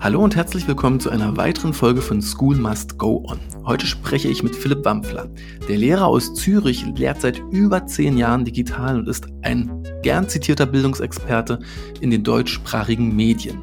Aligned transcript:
Hallo 0.00 0.22
und 0.22 0.36
herzlich 0.36 0.68
willkommen 0.68 1.00
zu 1.00 1.10
einer 1.10 1.36
weiteren 1.36 1.72
Folge 1.72 2.02
von 2.02 2.22
School 2.22 2.54
Must 2.54 2.98
Go 2.98 3.24
On. 3.26 3.40
Heute 3.64 3.84
spreche 3.84 4.28
ich 4.28 4.44
mit 4.44 4.54
Philipp 4.54 4.84
Wampfler. 4.84 5.28
Der 5.68 5.76
Lehrer 5.76 6.06
aus 6.06 6.34
Zürich 6.34 6.86
lehrt 6.94 7.20
seit 7.20 7.42
über 7.50 7.84
zehn 7.84 8.16
Jahren 8.16 8.44
digital 8.44 9.00
und 9.00 9.08
ist 9.08 9.26
ein 9.42 9.82
gern 10.04 10.28
zitierter 10.28 10.66
Bildungsexperte 10.66 11.58
in 12.00 12.12
den 12.12 12.22
deutschsprachigen 12.22 13.16
Medien. 13.16 13.58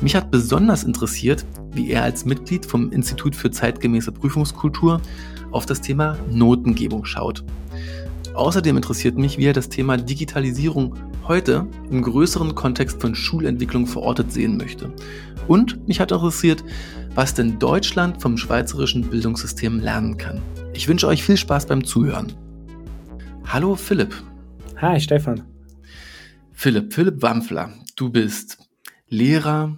Mich 0.00 0.16
hat 0.16 0.32
besonders 0.32 0.82
interessiert, 0.82 1.46
wie 1.72 1.92
er 1.92 2.02
als 2.02 2.24
Mitglied 2.24 2.66
vom 2.66 2.90
Institut 2.90 3.36
für 3.36 3.52
zeitgemäße 3.52 4.10
Prüfungskultur 4.10 5.00
auf 5.52 5.66
das 5.66 5.80
Thema 5.80 6.18
Notengebung 6.32 7.04
schaut. 7.04 7.44
Außerdem 8.34 8.76
interessiert 8.76 9.18
mich, 9.18 9.38
wie 9.38 9.46
er 9.46 9.52
das 9.52 9.68
Thema 9.68 9.96
Digitalisierung 9.96 10.96
heute 11.26 11.66
im 11.90 12.02
größeren 12.02 12.54
Kontext 12.54 13.00
von 13.00 13.14
Schulentwicklung 13.14 13.86
verortet 13.86 14.32
sehen 14.32 14.56
möchte. 14.56 14.92
Und 15.48 15.86
mich 15.88 16.00
hat 16.00 16.12
interessiert, 16.12 16.62
was 17.14 17.34
denn 17.34 17.58
Deutschland 17.58 18.22
vom 18.22 18.36
schweizerischen 18.36 19.02
Bildungssystem 19.02 19.80
lernen 19.80 20.16
kann. 20.16 20.40
Ich 20.72 20.86
wünsche 20.86 21.08
euch 21.08 21.24
viel 21.24 21.36
Spaß 21.36 21.66
beim 21.66 21.84
Zuhören. 21.84 22.32
Hallo 23.46 23.74
Philipp. 23.74 24.14
Hi 24.76 25.00
Stefan. 25.00 25.42
Philipp, 26.52 26.92
Philipp 26.94 27.22
Wampfler, 27.22 27.72
du 27.96 28.10
bist 28.10 28.58
Lehrer 29.08 29.76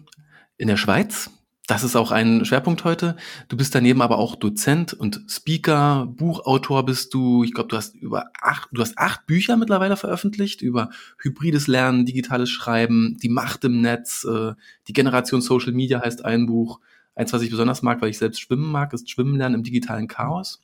in 0.59 0.69
der 0.69 0.77
Schweiz, 0.77 1.31
das 1.73 1.85
ist 1.85 1.97
auch 1.97 2.11
ein 2.11 2.45
Schwerpunkt 2.45 2.85
heute. 2.85 3.17
Du 3.49 3.57
bist 3.57 3.75
daneben 3.75 4.03
aber 4.03 4.19
auch 4.19 4.37
Dozent 4.37 4.93
und 4.93 5.25
Speaker, 5.27 6.07
Buchautor 6.07 6.85
bist 6.85 7.15
du. 7.15 7.45
Ich 7.45 7.55
glaube, 7.55 7.71
du 7.71 7.79
hast 7.79 7.95
über 7.95 8.27
acht, 8.43 8.69
du 8.73 8.83
hast 8.83 8.99
acht 8.99 9.25
Bücher 9.25 9.57
mittlerweile 9.57 9.97
veröffentlicht 9.97 10.61
über 10.61 10.91
hybrides 11.17 11.69
Lernen, 11.69 12.05
digitales 12.05 12.51
Schreiben, 12.51 13.17
die 13.23 13.31
Macht 13.31 13.65
im 13.65 13.81
Netz, 13.81 14.23
äh, 14.25 14.53
die 14.87 14.93
Generation 14.93 15.41
Social 15.41 15.73
Media 15.73 16.03
heißt 16.03 16.27
ein 16.27 16.45
Buch. 16.45 16.79
Eins, 17.15 17.33
was 17.33 17.41
ich 17.41 17.51
besonders 17.51 17.81
mag, 17.81 18.03
weil 18.03 18.11
ich 18.11 18.19
selbst 18.19 18.43
schwimmen 18.43 18.71
mag, 18.71 18.93
ist 18.93 19.09
Schwimmen 19.09 19.39
lernen 19.39 19.55
im 19.55 19.63
digitalen 19.63 20.09
Chaos. 20.09 20.61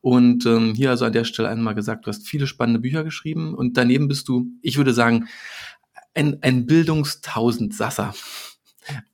Und 0.00 0.46
ähm, 0.46 0.74
hier 0.74 0.90
also 0.90 1.06
an 1.06 1.12
der 1.12 1.24
Stelle 1.24 1.48
einmal 1.48 1.74
gesagt, 1.74 2.06
du 2.06 2.08
hast 2.08 2.28
viele 2.28 2.46
spannende 2.46 2.78
Bücher 2.78 3.02
geschrieben 3.02 3.52
und 3.52 3.76
daneben 3.76 4.06
bist 4.06 4.28
du, 4.28 4.46
ich 4.62 4.76
würde 4.76 4.94
sagen, 4.94 5.26
ein, 6.14 6.38
ein 6.40 6.66
Bildungstausendsasser. 6.66 8.14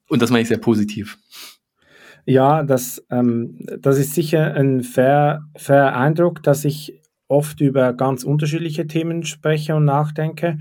Und 0.08 0.22
das 0.22 0.30
meine 0.30 0.42
ich 0.42 0.48
sehr 0.48 0.58
positiv. 0.58 1.18
Ja, 2.24 2.64
das, 2.64 3.04
ähm, 3.10 3.58
das 3.78 3.98
ist 3.98 4.14
sicher 4.14 4.54
ein 4.54 4.82
fair, 4.82 5.44
fair 5.56 5.96
Eindruck, 5.96 6.42
dass 6.42 6.64
ich 6.64 7.00
oft 7.28 7.60
über 7.60 7.92
ganz 7.92 8.24
unterschiedliche 8.24 8.86
Themen 8.86 9.24
spreche 9.24 9.74
und 9.76 9.84
nachdenke. 9.84 10.58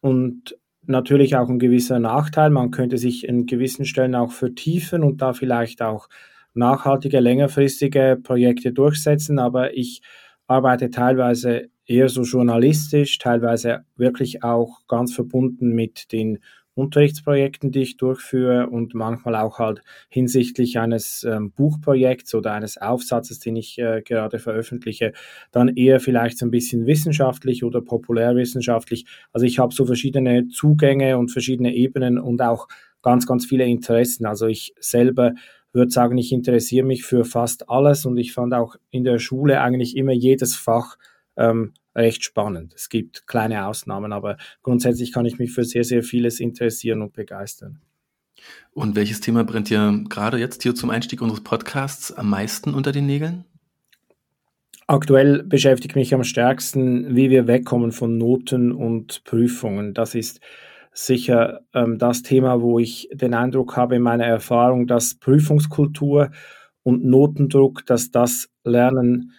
Und 0.00 0.56
natürlich 0.86 1.36
auch 1.36 1.48
ein 1.48 1.58
gewisser 1.58 1.98
Nachteil. 1.98 2.50
Man 2.50 2.70
könnte 2.70 2.98
sich 2.98 3.26
in 3.26 3.46
gewissen 3.46 3.84
Stellen 3.84 4.14
auch 4.14 4.32
vertiefen 4.32 5.02
und 5.02 5.22
da 5.22 5.32
vielleicht 5.32 5.82
auch 5.82 6.08
nachhaltige, 6.54 7.20
längerfristige 7.20 8.18
Projekte 8.22 8.72
durchsetzen. 8.72 9.38
Aber 9.38 9.76
ich 9.76 10.02
arbeite 10.46 10.90
teilweise 10.90 11.68
eher 11.86 12.08
so 12.08 12.22
journalistisch, 12.22 13.18
teilweise 13.18 13.84
wirklich 13.96 14.42
auch 14.42 14.86
ganz 14.88 15.14
verbunden 15.14 15.74
mit 15.74 16.12
den 16.12 16.38
Unterrichtsprojekten, 16.74 17.70
die 17.70 17.82
ich 17.82 17.96
durchführe 17.96 18.68
und 18.68 18.94
manchmal 18.94 19.36
auch 19.36 19.58
halt 19.58 19.82
hinsichtlich 20.08 20.78
eines 20.78 21.24
ähm, 21.24 21.52
Buchprojekts 21.52 22.34
oder 22.34 22.52
eines 22.52 22.78
Aufsatzes, 22.78 23.38
den 23.38 23.56
ich 23.56 23.78
äh, 23.78 24.02
gerade 24.02 24.38
veröffentliche, 24.38 25.12
dann 25.52 25.68
eher 25.68 26.00
vielleicht 26.00 26.38
so 26.38 26.46
ein 26.46 26.50
bisschen 26.50 26.86
wissenschaftlich 26.86 27.64
oder 27.64 27.80
populärwissenschaftlich. 27.80 29.06
Also 29.32 29.46
ich 29.46 29.58
habe 29.58 29.74
so 29.74 29.86
verschiedene 29.86 30.48
Zugänge 30.48 31.16
und 31.18 31.30
verschiedene 31.30 31.74
Ebenen 31.74 32.18
und 32.18 32.42
auch 32.42 32.68
ganz, 33.02 33.26
ganz 33.26 33.46
viele 33.46 33.64
Interessen. 33.64 34.26
Also 34.26 34.46
ich 34.46 34.74
selber 34.80 35.34
würde 35.72 35.90
sagen, 35.90 36.18
ich 36.18 36.32
interessiere 36.32 36.86
mich 36.86 37.04
für 37.04 37.24
fast 37.24 37.68
alles 37.68 38.06
und 38.06 38.16
ich 38.16 38.32
fand 38.32 38.54
auch 38.54 38.76
in 38.90 39.04
der 39.04 39.18
Schule 39.18 39.60
eigentlich 39.60 39.96
immer 39.96 40.12
jedes 40.12 40.56
Fach 40.56 40.96
ähm, 41.36 41.74
recht 41.94 42.24
spannend. 42.24 42.74
Es 42.74 42.88
gibt 42.88 43.26
kleine 43.26 43.66
Ausnahmen, 43.66 44.12
aber 44.12 44.36
grundsätzlich 44.62 45.12
kann 45.12 45.26
ich 45.26 45.38
mich 45.38 45.52
für 45.52 45.64
sehr, 45.64 45.84
sehr 45.84 46.02
vieles 46.02 46.40
interessieren 46.40 47.02
und 47.02 47.12
begeistern. 47.12 47.80
Und 48.72 48.96
welches 48.96 49.20
Thema 49.20 49.44
brennt 49.44 49.70
dir 49.70 50.04
gerade 50.08 50.38
jetzt 50.38 50.62
hier 50.62 50.74
zum 50.74 50.90
Einstieg 50.90 51.22
unseres 51.22 51.42
Podcasts 51.42 52.12
am 52.12 52.30
meisten 52.30 52.74
unter 52.74 52.92
den 52.92 53.06
Nägeln? 53.06 53.44
Aktuell 54.86 55.42
beschäftigt 55.44 55.96
mich 55.96 56.12
am 56.12 56.24
stärksten, 56.24 57.16
wie 57.16 57.30
wir 57.30 57.46
wegkommen 57.46 57.90
von 57.90 58.18
Noten 58.18 58.70
und 58.70 59.24
Prüfungen. 59.24 59.94
Das 59.94 60.14
ist 60.14 60.40
sicher 60.92 61.60
ähm, 61.72 61.98
das 61.98 62.22
Thema, 62.22 62.60
wo 62.60 62.78
ich 62.78 63.08
den 63.12 63.32
Eindruck 63.32 63.76
habe 63.76 63.96
in 63.96 64.02
meiner 64.02 64.26
Erfahrung, 64.26 64.86
dass 64.86 65.14
Prüfungskultur 65.14 66.30
und 66.82 67.04
Notendruck, 67.04 67.86
dass 67.86 68.10
das 68.10 68.50
Lernen 68.62 69.32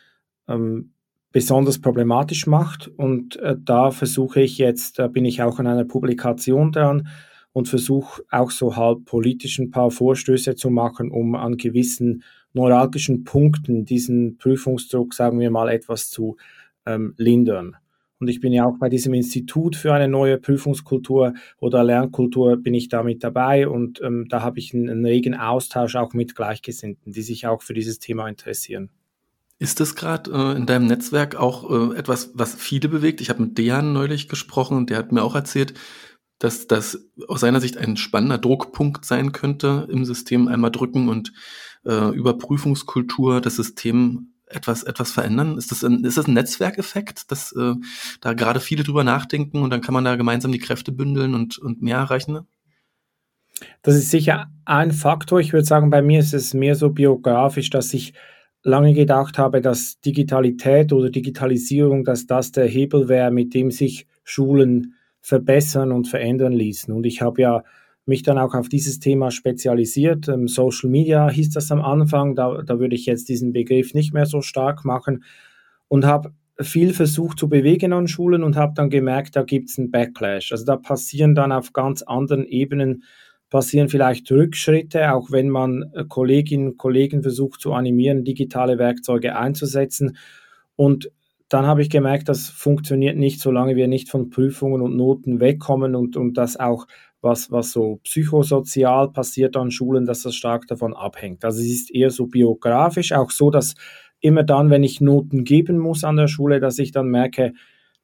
ähm, 0.48 0.95
besonders 1.36 1.80
problematisch 1.80 2.48
macht. 2.48 2.88
Und 2.88 3.36
äh, 3.42 3.58
da 3.62 3.92
versuche 3.92 4.40
ich 4.40 4.58
jetzt, 4.58 5.00
da 5.00 5.10
bin 5.10 5.26
ich 5.26 5.42
auch 5.42 5.60
an 5.60 5.68
einer 5.68 5.84
Publikation 5.84 6.72
dran 6.72 7.10
und 7.52 7.68
versuche 7.68 8.24
auch 8.32 8.52
so 8.52 8.78
halb 8.78 9.04
politisch 9.04 9.60
ein 9.60 9.70
paar 9.70 9.92
Vorstöße 9.92 10.56
zu 10.56 10.70
machen, 10.70 11.12
um 11.12 11.36
an 11.36 11.58
gewissen 11.58 12.24
neuralgischen 12.54 13.26
Punkten 13.26 13.84
diesen 13.84 14.38
Prüfungsdruck, 14.38 15.14
sagen 15.14 15.38
wir 15.42 15.52
mal, 15.52 15.68
etwas 15.68 16.10
zu 16.10 16.38
ähm, 16.86 17.14
lindern. 17.18 17.76
Und 18.18 18.30
ich 18.30 18.40
bin 18.40 18.54
ja 18.54 18.66
auch 18.66 18.78
bei 18.80 18.88
diesem 18.88 19.14
Institut 19.14 19.76
für 19.76 19.94
eine 19.94 20.08
neue 20.08 20.38
Prüfungskultur 20.38 21.34
oder 21.60 21.84
Lernkultur 21.84 22.56
bin 22.56 22.74
ich 22.74 22.88
da 22.88 23.04
mit 23.04 23.26
dabei 23.26 23.68
und 23.68 24.02
ähm, 24.02 24.28
da 24.30 24.42
habe 24.42 24.60
ich 24.60 24.74
einen, 24.74 24.90
einen 24.90 25.06
regen 25.06 25.36
Austausch 25.36 25.98
auch 25.98 26.14
mit 26.14 26.34
Gleichgesinnten, 26.34 27.12
die 27.12 27.24
sich 27.24 27.46
auch 27.46 27.62
für 27.62 27.74
dieses 27.74 28.00
Thema 28.00 28.30
interessieren. 28.30 28.90
Ist 29.58 29.80
das 29.80 29.96
gerade 29.96 30.32
äh, 30.32 30.58
in 30.58 30.66
deinem 30.66 30.88
Netzwerk 30.88 31.36
auch 31.36 31.70
äh, 31.70 31.98
etwas, 31.98 32.32
was 32.34 32.56
viele 32.56 32.90
bewegt? 32.90 33.22
Ich 33.22 33.30
habe 33.30 33.44
mit 33.44 33.58
Dejan 33.58 33.94
neulich 33.94 34.28
gesprochen 34.28 34.76
und 34.76 34.90
der 34.90 34.98
hat 34.98 35.12
mir 35.12 35.24
auch 35.24 35.36
erzählt, 35.36 35.74
dass 36.40 36.68
das 36.68 37.08
aus 37.28 37.40
seiner 37.40 37.62
Sicht 37.62 37.78
ein 37.78 37.96
spannender 37.96 38.38
Druckpunkt 38.38 39.06
sein 39.06 39.32
könnte 39.32 39.88
im 39.90 40.04
System 40.04 40.50
einmal 40.50 40.72
drücken 40.72 41.08
und 41.08 41.32
äh, 41.86 42.10
über 42.14 42.38
Prüfungskultur 42.38 43.40
das 43.40 43.56
System 43.56 44.34
etwas 44.48 44.84
etwas 44.84 45.12
verändern. 45.12 45.58
Ist 45.58 45.72
das 45.72 45.84
ein, 45.84 46.04
ist 46.04 46.18
das 46.18 46.28
ein 46.28 46.34
Netzwerkeffekt, 46.34 47.32
dass 47.32 47.54
äh, 47.54 47.74
da 48.20 48.34
gerade 48.34 48.60
viele 48.60 48.84
drüber 48.84 49.06
nachdenken 49.06 49.62
und 49.64 49.70
dann 49.70 49.82
kann 49.82 49.94
man 49.94 50.04
da 50.04 50.18
gemeinsam 50.18 50.52
die 50.52 50.60
Kräfte 50.60 50.92
bündeln 50.92 51.34
und 51.34 51.58
und 51.58 51.82
mehr 51.82 51.98
erreichen? 51.98 52.46
Das 53.82 53.96
ist 53.96 54.12
sicher 54.12 54.52
ein 54.66 54.92
Faktor. 54.92 55.40
Ich 55.40 55.54
würde 55.54 55.66
sagen, 55.66 55.90
bei 55.90 56.02
mir 56.02 56.20
ist 56.20 56.34
es 56.34 56.54
mehr 56.54 56.76
so 56.76 56.90
biografisch, 56.90 57.70
dass 57.70 57.94
ich 57.94 58.14
lange 58.66 58.94
gedacht 58.94 59.38
habe, 59.38 59.62
dass 59.62 60.00
Digitalität 60.02 60.92
oder 60.92 61.10
Digitalisierung, 61.10 62.04
dass 62.04 62.26
das 62.26 62.52
der 62.52 62.66
Hebel 62.66 63.08
wäre, 63.08 63.32
mit 63.32 63.54
dem 63.54 63.70
sich 63.70 64.08
Schulen 64.24 64.96
verbessern 65.22 65.92
und 65.92 66.08
verändern 66.08 66.52
ließen. 66.52 66.94
Und 66.94 67.06
ich 67.06 67.22
habe 67.22 67.42
ja 67.42 67.64
mich 68.08 68.24
dann 68.24 68.40
auch 68.40 68.56
auf 68.56 68.68
dieses 68.68 69.00
Thema 69.00 69.32
spezialisiert. 69.32 70.28
Ähm, 70.28 70.48
Social 70.48 70.90
Media 70.90 71.30
hieß 71.30 71.52
das 71.52 71.72
am 71.72 71.82
Anfang, 71.82 72.36
da, 72.36 72.64
da 72.64 72.80
würde 72.80 72.96
ich 72.96 73.06
jetzt 73.06 73.30
diesen 73.30 73.54
Begriff 73.54 73.94
nicht 73.94 74.14
mehr 74.14 74.26
so 74.26 74.42
stark 74.42 74.84
machen 74.84 75.24
und 75.88 76.06
habe 76.06 76.34
viel 76.60 76.94
versucht 76.94 77.38
zu 77.38 77.50
bewegen 77.50 77.94
an 77.94 78.08
Schulen 78.08 78.44
und 78.44 78.56
habe 78.56 78.74
dann 78.76 78.90
gemerkt, 78.90 79.36
da 79.36 79.44
gibt 79.44 79.70
es 79.70 79.78
einen 79.78 79.92
Backlash. 79.92 80.52
Also 80.52 80.66
da 80.66 80.78
passieren 80.78 81.36
dann 81.36 81.52
auf 81.52 81.74
ganz 81.74 82.02
anderen 82.02 82.46
Ebenen 82.46 83.04
passieren 83.50 83.90
vielleicht 83.90 84.32
Rückschritte, 84.32 85.14
auch 85.14 85.32
wenn 85.32 85.50
man 85.50 85.92
äh, 85.94 86.06
Kolleginnen 86.08 86.70
und 86.70 86.78
Kollegen 86.78 87.22
versucht 87.22 87.62
zu 87.62 87.74
animieren, 87.74 88.24
digitale 88.24 88.78
Werkzeuge 88.78 89.36
einzusetzen. 89.38 90.18
Und 90.76 91.12
dann 91.50 91.66
habe 91.66 91.82
ich 91.82 91.90
gemerkt, 91.90 92.28
das 92.28 92.50
funktioniert 92.50 93.18
nicht, 93.18 93.40
solange 93.40 93.76
wir 93.76 93.88
nicht 93.88 94.10
von 94.10 94.30
Prüfungen 94.30 94.82
und 94.82 94.96
Noten 94.96 95.40
wegkommen 95.40 95.96
und, 95.96 96.18
und 96.18 96.34
das 96.38 96.60
auch, 96.60 96.88
was, 97.22 97.52
was 97.52 97.72
so 97.72 98.00
psychosozial 98.04 99.12
passiert 99.12 99.56
an 99.56 99.72
Schulen, 99.72 100.06
dass 100.06 100.22
das 100.22 100.36
stark 100.36 100.68
davon 100.68 100.94
abhängt. 100.94 101.44
Also 101.46 101.60
es 101.60 101.68
ist 101.68 101.92
eher 101.94 102.12
so 102.12 102.28
biografisch, 102.28 103.14
auch 103.14 103.32
so, 103.32 103.52
dass 103.52 103.76
immer 104.20 104.44
dann, 104.44 104.70
wenn 104.70 104.84
ich 104.84 105.02
Noten 105.02 105.44
geben 105.44 105.78
muss 105.78 106.04
an 106.04 106.18
der 106.18 106.28
Schule, 106.28 106.60
dass 106.60 106.80
ich 106.80 106.92
dann 106.92 107.08
merke, 107.08 107.54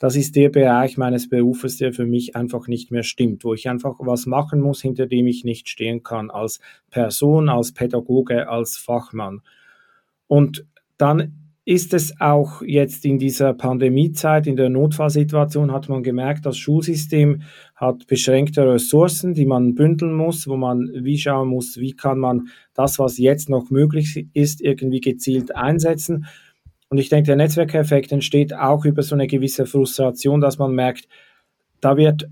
das 0.02 0.16
ist 0.16 0.36
der 0.36 0.50
Bereich 0.50 0.98
meines 0.98 1.30
Berufes, 1.30 1.78
der 1.78 1.94
für 1.94 2.08
mich 2.08 2.36
einfach 2.36 2.68
nicht 2.68 2.90
mehr 2.90 3.04
stimmt, 3.04 3.44
wo 3.44 3.54
ich 3.54 3.70
einfach 3.70 3.98
was 4.00 4.26
machen 4.26 4.60
muss, 4.60 4.82
hinter 4.82 5.06
dem 5.06 5.28
ich 5.28 5.44
nicht 5.44 5.70
stehen 5.70 6.02
kann, 6.02 6.32
als 6.32 6.60
Person, 6.90 7.50
als 7.50 7.72
Pädagoge, 7.72 8.50
als 8.50 8.78
Fachmann. 8.78 9.42
Und 10.26 10.66
dann 10.98 11.52
ist 11.66 11.94
es 11.94 12.20
auch 12.20 12.64
jetzt 12.64 13.06
in 13.06 13.20
dieser 13.20 13.54
Pandemiezeit, 13.54 14.48
in 14.48 14.56
der 14.56 14.72
Notfallsituation, 14.72 15.72
hat 15.72 15.88
man 15.88 16.02
gemerkt, 16.02 16.48
das 16.48 16.58
Schulsystem 16.58 17.44
hat 17.76 18.08
beschränkte 18.08 18.68
Ressourcen, 18.68 19.36
die 19.36 19.46
man 19.46 19.76
bündeln 19.76 20.14
muss, 20.14 20.48
wo 20.48 20.58
man 20.58 20.90
wie 20.96 21.20
schauen 21.20 21.50
muss, 21.50 21.78
wie 21.78 21.94
kann 21.94 22.18
man 22.18 22.48
das, 22.74 22.98
was 22.98 23.20
jetzt 23.20 23.50
noch 23.50 23.70
möglich 23.70 24.28
ist, 24.34 24.62
irgendwie 24.62 25.00
gezielt 25.00 25.56
einsetzen. 25.56 26.26
Und 26.92 26.98
ich 26.98 27.08
denke, 27.08 27.28
der 27.28 27.38
Netzwerkeffekt 27.38 28.12
entsteht 28.12 28.54
auch 28.54 28.84
über 28.84 29.02
so 29.02 29.16
eine 29.16 29.26
gewisse 29.26 29.66
Frustration, 29.66 30.42
dass 30.42 30.58
man 30.58 30.76
merkt, 30.76 31.08
da 31.80 31.96
wird 31.96 32.30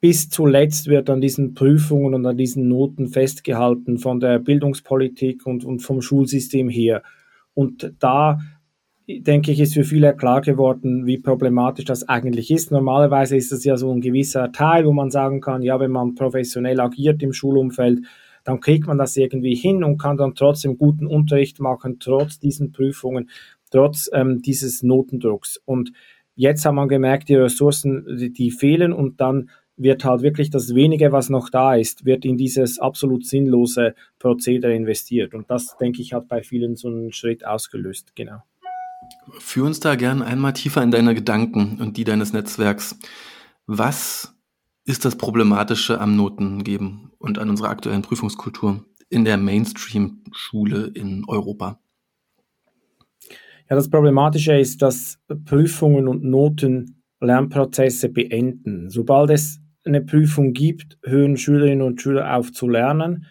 bis 0.00 0.28
zuletzt 0.28 0.88
wird 0.88 1.08
an 1.08 1.20
diesen 1.20 1.54
Prüfungen 1.54 2.14
und 2.14 2.26
an 2.26 2.36
diesen 2.36 2.66
Noten 2.66 3.06
festgehalten 3.06 3.98
von 3.98 4.18
der 4.18 4.40
Bildungspolitik 4.40 5.46
und, 5.46 5.64
und 5.64 5.80
vom 5.80 6.02
Schulsystem 6.02 6.68
her. 6.68 7.04
Und 7.54 7.94
da 8.00 8.40
denke 9.06 9.52
ich, 9.52 9.60
ist 9.60 9.74
für 9.74 9.84
viele 9.84 10.16
klar 10.16 10.40
geworden, 10.40 11.06
wie 11.06 11.18
problematisch 11.18 11.84
das 11.84 12.08
eigentlich 12.08 12.50
ist. 12.50 12.72
Normalerweise 12.72 13.36
ist 13.36 13.52
es 13.52 13.62
ja 13.62 13.76
so 13.76 13.92
ein 13.92 14.00
gewisser 14.00 14.50
Teil, 14.50 14.84
wo 14.84 14.92
man 14.92 15.12
sagen 15.12 15.40
kann, 15.40 15.62
ja, 15.62 15.78
wenn 15.78 15.92
man 15.92 16.16
professionell 16.16 16.80
agiert 16.80 17.22
im 17.22 17.32
Schulumfeld, 17.32 18.00
dann 18.42 18.60
kriegt 18.60 18.86
man 18.86 18.98
das 18.98 19.16
irgendwie 19.16 19.54
hin 19.54 19.84
und 19.84 19.98
kann 19.98 20.16
dann 20.16 20.34
trotzdem 20.34 20.78
guten 20.78 21.06
Unterricht 21.06 21.60
machen, 21.60 21.98
trotz 22.00 22.38
diesen 22.38 22.72
Prüfungen, 22.72 23.28
trotz 23.70 24.10
ähm, 24.12 24.42
dieses 24.42 24.82
Notendrucks. 24.82 25.60
Und 25.64 25.92
jetzt 26.34 26.64
hat 26.64 26.74
man 26.74 26.88
gemerkt, 26.88 27.28
die 27.28 27.36
Ressourcen, 27.36 28.16
die, 28.18 28.32
die 28.32 28.50
fehlen 28.50 28.92
und 28.92 29.20
dann 29.20 29.50
wird 29.76 30.04
halt 30.04 30.22
wirklich 30.22 30.50
das 30.50 30.74
wenige, 30.74 31.10
was 31.10 31.30
noch 31.30 31.48
da 31.48 31.74
ist, 31.74 32.04
wird 32.04 32.24
in 32.24 32.36
dieses 32.36 32.78
absolut 32.78 33.24
sinnlose 33.24 33.94
Prozedere 34.18 34.74
investiert. 34.74 35.34
Und 35.34 35.50
das, 35.50 35.76
denke 35.78 36.02
ich, 36.02 36.12
hat 36.12 36.28
bei 36.28 36.42
vielen 36.42 36.76
so 36.76 36.88
einen 36.88 37.12
Schritt 37.12 37.46
ausgelöst, 37.46 38.14
genau. 38.14 38.42
Führ 39.38 39.64
uns 39.64 39.80
da 39.80 39.94
gerne 39.94 40.24
einmal 40.24 40.52
tiefer 40.52 40.82
in 40.82 40.90
deine 40.90 41.14
Gedanken 41.14 41.78
und 41.80 41.96
die 41.96 42.04
deines 42.04 42.32
Netzwerks. 42.32 42.98
Was 43.66 44.34
ist 44.84 45.04
das 45.04 45.16
Problematische 45.16 46.00
am 46.00 46.14
Notengeben 46.16 47.12
und 47.18 47.38
an 47.38 47.48
unserer 47.48 47.70
aktuellen 47.70 48.02
Prüfungskultur 48.02 48.84
in 49.08 49.24
der 49.24 49.38
Mainstream-Schule 49.38 50.90
in 50.94 51.24
Europa? 51.26 51.80
Ja, 53.70 53.76
das 53.76 53.88
Problematische 53.88 54.58
ist, 54.58 54.82
dass 54.82 55.20
Prüfungen 55.44 56.08
und 56.08 56.24
Noten 56.24 57.04
Lernprozesse 57.20 58.08
beenden. 58.08 58.90
Sobald 58.90 59.30
es 59.30 59.60
eine 59.84 60.00
Prüfung 60.00 60.52
gibt, 60.52 60.98
hören 61.04 61.36
Schülerinnen 61.36 61.82
und 61.82 62.02
Schüler 62.02 62.36
auf 62.36 62.50
zu 62.50 62.68
lernen 62.68 63.26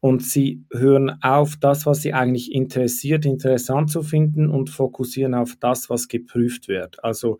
und 0.00 0.24
sie 0.24 0.64
hören 0.72 1.16
auf, 1.22 1.56
das, 1.60 1.86
was 1.86 2.02
sie 2.02 2.12
eigentlich 2.12 2.52
interessiert, 2.52 3.24
interessant 3.24 3.88
zu 3.88 4.02
finden 4.02 4.48
und 4.50 4.68
fokussieren 4.68 5.32
auf 5.32 5.54
das, 5.60 5.88
was 5.88 6.08
geprüft 6.08 6.66
wird. 6.66 7.02
Also 7.04 7.38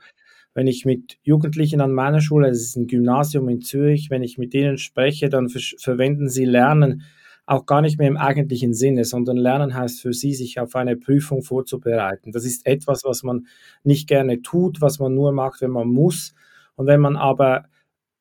wenn 0.54 0.68
ich 0.68 0.84
mit 0.84 1.18
Jugendlichen 1.22 1.80
an 1.80 1.90
meiner 1.92 2.20
Schule, 2.20 2.48
es 2.48 2.62
ist 2.62 2.76
ein 2.76 2.86
Gymnasium 2.86 3.48
in 3.48 3.62
Zürich, 3.62 4.10
wenn 4.10 4.22
ich 4.22 4.38
mit 4.38 4.54
denen 4.54 4.78
spreche, 4.78 5.28
dann 5.28 5.48
verwenden 5.48 6.28
sie 6.28 6.44
Lernen 6.44 7.02
auch 7.46 7.66
gar 7.66 7.82
nicht 7.82 7.98
mehr 7.98 8.08
im 8.08 8.16
eigentlichen 8.16 8.72
Sinne, 8.72 9.04
sondern 9.04 9.36
Lernen 9.36 9.74
heißt 9.74 10.00
für 10.00 10.12
sie, 10.12 10.34
sich 10.34 10.58
auf 10.60 10.74
eine 10.76 10.96
Prüfung 10.96 11.42
vorzubereiten. 11.42 12.32
Das 12.32 12.44
ist 12.44 12.66
etwas, 12.66 13.04
was 13.04 13.22
man 13.22 13.46
nicht 13.82 14.08
gerne 14.08 14.40
tut, 14.40 14.80
was 14.80 14.98
man 14.98 15.14
nur 15.14 15.32
macht, 15.32 15.60
wenn 15.60 15.70
man 15.70 15.88
muss. 15.88 16.34
Und 16.76 16.86
wenn 16.86 17.00
man 17.00 17.16
aber 17.16 17.64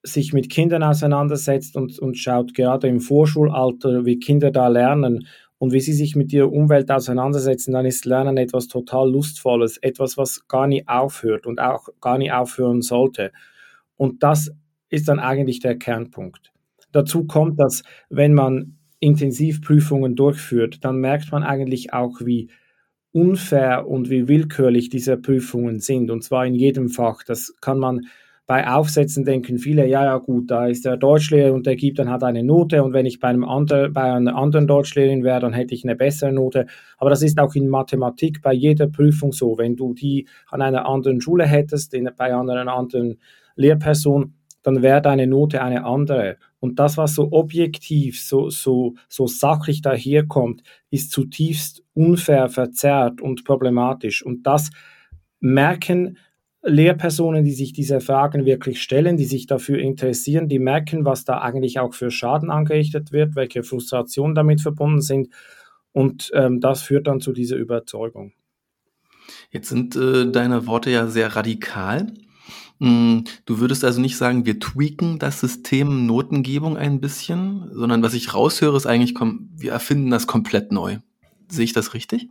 sich 0.03 0.33
mit 0.33 0.49
Kindern 0.49 0.83
auseinandersetzt 0.83 1.77
und, 1.77 1.97
und 1.99 2.17
schaut 2.17 2.53
gerade 2.53 2.87
im 2.89 2.99
Vorschulalter, 2.99 4.05
wie 4.05 4.19
Kinder 4.19 4.51
da 4.51 4.67
lernen 4.67 5.25
und 5.57 5.71
wie 5.71 5.79
sie 5.79 5.93
sich 5.93 6.17
mit 6.17 6.33
ihrer 6.33 6.51
Umwelt 6.51 6.91
auseinandersetzen, 6.91 7.71
dann 7.71 7.85
ist 7.85 8.03
Lernen 8.03 8.35
etwas 8.35 8.67
total 8.67 9.09
Lustvolles, 9.09 9.77
etwas, 9.77 10.17
was 10.17 10.45
gar 10.49 10.67
nie 10.67 10.85
aufhört 10.85 11.45
und 11.45 11.61
auch 11.61 11.87
gar 12.01 12.17
nie 12.17 12.31
aufhören 12.31 12.81
sollte. 12.81 13.31
Und 13.95 14.23
das 14.23 14.51
ist 14.89 15.07
dann 15.07 15.19
eigentlich 15.19 15.61
der 15.61 15.77
Kernpunkt. 15.77 16.51
Dazu 16.91 17.23
kommt, 17.23 17.59
dass 17.59 17.83
wenn 18.09 18.33
man 18.33 18.77
Intensivprüfungen 19.03 20.15
durchführt, 20.15 20.83
dann 20.83 20.97
merkt 20.97 21.31
man 21.31 21.43
eigentlich 21.43 21.93
auch, 21.93 22.21
wie 22.21 22.49
unfair 23.11 23.87
und 23.87 24.09
wie 24.09 24.27
willkürlich 24.27 24.89
diese 24.89 25.17
Prüfungen 25.17 25.79
sind, 25.79 26.09
und 26.09 26.23
zwar 26.23 26.45
in 26.45 26.55
jedem 26.55 26.89
Fach. 26.89 27.23
Das 27.23 27.53
kann 27.61 27.77
man 27.77 28.07
bei 28.45 28.67
Aufsätzen 28.67 29.23
denken 29.23 29.57
viele, 29.57 29.87
ja, 29.87 30.03
ja, 30.03 30.17
gut, 30.17 30.51
da 30.51 30.67
ist 30.67 30.83
der 30.83 30.97
Deutschlehrer 30.97 31.53
und 31.53 31.65
der 31.65 31.77
gibt 31.77 31.99
dann 31.99 32.09
halt 32.09 32.23
eine 32.23 32.43
Note 32.43 32.83
und 32.83 32.91
wenn 32.91 33.05
ich 33.05 33.19
bei, 33.19 33.29
einem 33.29 33.45
andre, 33.45 33.89
bei 33.89 34.03
einer 34.03 34.35
anderen 34.35 34.67
Deutschlehrerin 34.67 35.23
wäre, 35.23 35.39
dann 35.39 35.53
hätte 35.53 35.73
ich 35.73 35.85
eine 35.85 35.95
bessere 35.95 36.33
Note. 36.33 36.65
Aber 36.97 37.09
das 37.09 37.21
ist 37.21 37.39
auch 37.39 37.55
in 37.55 37.69
Mathematik 37.69 38.41
bei 38.41 38.53
jeder 38.53 38.87
Prüfung 38.87 39.31
so. 39.31 39.57
Wenn 39.57 39.77
du 39.77 39.93
die 39.93 40.27
an 40.49 40.61
einer 40.61 40.85
anderen 40.87 41.21
Schule 41.21 41.45
hättest, 41.45 41.93
in, 41.93 42.09
bei 42.17 42.35
einer 42.35 42.73
anderen 42.73 43.17
Lehrperson, 43.55 44.33
dann 44.61 44.81
wäre 44.81 45.01
deine 45.01 45.27
Note 45.27 45.61
eine 45.61 45.85
andere. 45.85 46.37
Und 46.63 46.79
das, 46.79 46.95
was 46.95 47.13
so 47.13 47.27
objektiv, 47.33 48.21
so, 48.21 48.49
so, 48.49 48.95
so 49.09 49.27
sachlich 49.27 49.81
daherkommt, 49.81 50.63
ist 50.91 51.11
zutiefst 51.11 51.83
unfair, 51.93 52.47
verzerrt 52.47 53.19
und 53.19 53.43
problematisch. 53.43 54.25
Und 54.25 54.47
das 54.47 54.69
merken 55.41 56.17
Lehrpersonen, 56.61 57.43
die 57.43 57.51
sich 57.51 57.73
diese 57.73 57.99
Fragen 57.99 58.45
wirklich 58.45 58.81
stellen, 58.81 59.17
die 59.17 59.25
sich 59.25 59.45
dafür 59.45 59.77
interessieren, 59.77 60.47
die 60.47 60.59
merken, 60.59 61.03
was 61.03 61.25
da 61.25 61.39
eigentlich 61.39 61.79
auch 61.79 61.93
für 61.93 62.11
Schaden 62.11 62.49
angerichtet 62.49 63.11
wird, 63.11 63.35
welche 63.35 63.63
Frustrationen 63.63 64.33
damit 64.33 64.61
verbunden 64.61 65.01
sind. 65.01 65.27
Und 65.91 66.31
ähm, 66.33 66.61
das 66.61 66.81
führt 66.81 67.07
dann 67.07 67.19
zu 67.19 67.33
dieser 67.33 67.57
Überzeugung. 67.57 68.31
Jetzt 69.51 69.67
sind 69.67 69.97
äh, 69.97 70.31
deine 70.31 70.65
Worte 70.65 70.91
ja 70.91 71.07
sehr 71.07 71.35
radikal. 71.35 72.07
Mm, 72.79 73.19
du 73.45 73.59
würdest 73.59 73.83
also 73.83 74.01
nicht 74.01 74.17
sagen, 74.17 74.45
wir 74.45 74.59
tweaken 74.59 75.19
das 75.19 75.39
System 75.39 76.05
Notengebung 76.05 76.77
ein 76.77 76.99
bisschen, 76.99 77.69
sondern 77.71 78.03
was 78.03 78.13
ich 78.13 78.33
raushöre, 78.33 78.77
ist 78.77 78.85
eigentlich, 78.85 79.15
wir 79.15 79.71
erfinden 79.71 80.09
das 80.09 80.27
komplett 80.27 80.71
neu. 80.71 80.97
Sehe 81.47 81.65
ich 81.65 81.73
das 81.73 81.93
richtig? 81.93 82.29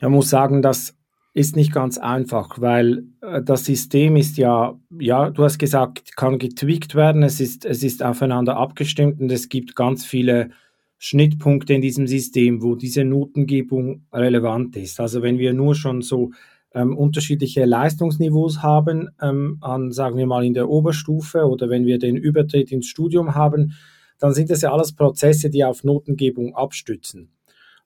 Ja, 0.00 0.08
muss 0.08 0.30
sagen, 0.30 0.62
dass 0.62 0.94
ist 1.38 1.54
nicht 1.54 1.72
ganz 1.72 1.98
einfach, 1.98 2.60
weil 2.60 3.04
äh, 3.20 3.40
das 3.42 3.64
System 3.64 4.16
ist 4.16 4.38
ja, 4.38 4.78
ja, 4.98 5.30
du 5.30 5.44
hast 5.44 5.58
gesagt, 5.58 6.16
kann 6.16 6.38
getweakt 6.38 6.96
werden, 6.96 7.22
es 7.22 7.38
ist, 7.38 7.64
es 7.64 7.84
ist 7.84 8.02
aufeinander 8.02 8.56
abgestimmt 8.56 9.20
und 9.20 9.30
es 9.30 9.48
gibt 9.48 9.76
ganz 9.76 10.04
viele 10.04 10.50
Schnittpunkte 10.98 11.74
in 11.74 11.80
diesem 11.80 12.08
System, 12.08 12.60
wo 12.60 12.74
diese 12.74 13.04
Notengebung 13.04 14.02
relevant 14.12 14.74
ist. 14.76 14.98
Also 14.98 15.22
wenn 15.22 15.38
wir 15.38 15.52
nur 15.52 15.76
schon 15.76 16.02
so 16.02 16.32
ähm, 16.74 16.96
unterschiedliche 16.96 17.64
Leistungsniveaus 17.64 18.62
haben, 18.62 19.08
ähm, 19.20 19.58
an, 19.60 19.92
sagen 19.92 20.16
wir 20.16 20.26
mal 20.26 20.44
in 20.44 20.54
der 20.54 20.68
Oberstufe 20.68 21.46
oder 21.46 21.68
wenn 21.70 21.86
wir 21.86 21.98
den 21.98 22.16
Übertritt 22.16 22.70
ins 22.70 22.86
Studium 22.86 23.34
haben, 23.34 23.74
dann 24.18 24.34
sind 24.34 24.50
das 24.50 24.62
ja 24.62 24.72
alles 24.72 24.94
Prozesse, 24.94 25.50
die 25.50 25.64
auf 25.64 25.84
Notengebung 25.84 26.54
abstützen. 26.54 27.30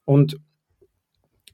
Und 0.05 0.41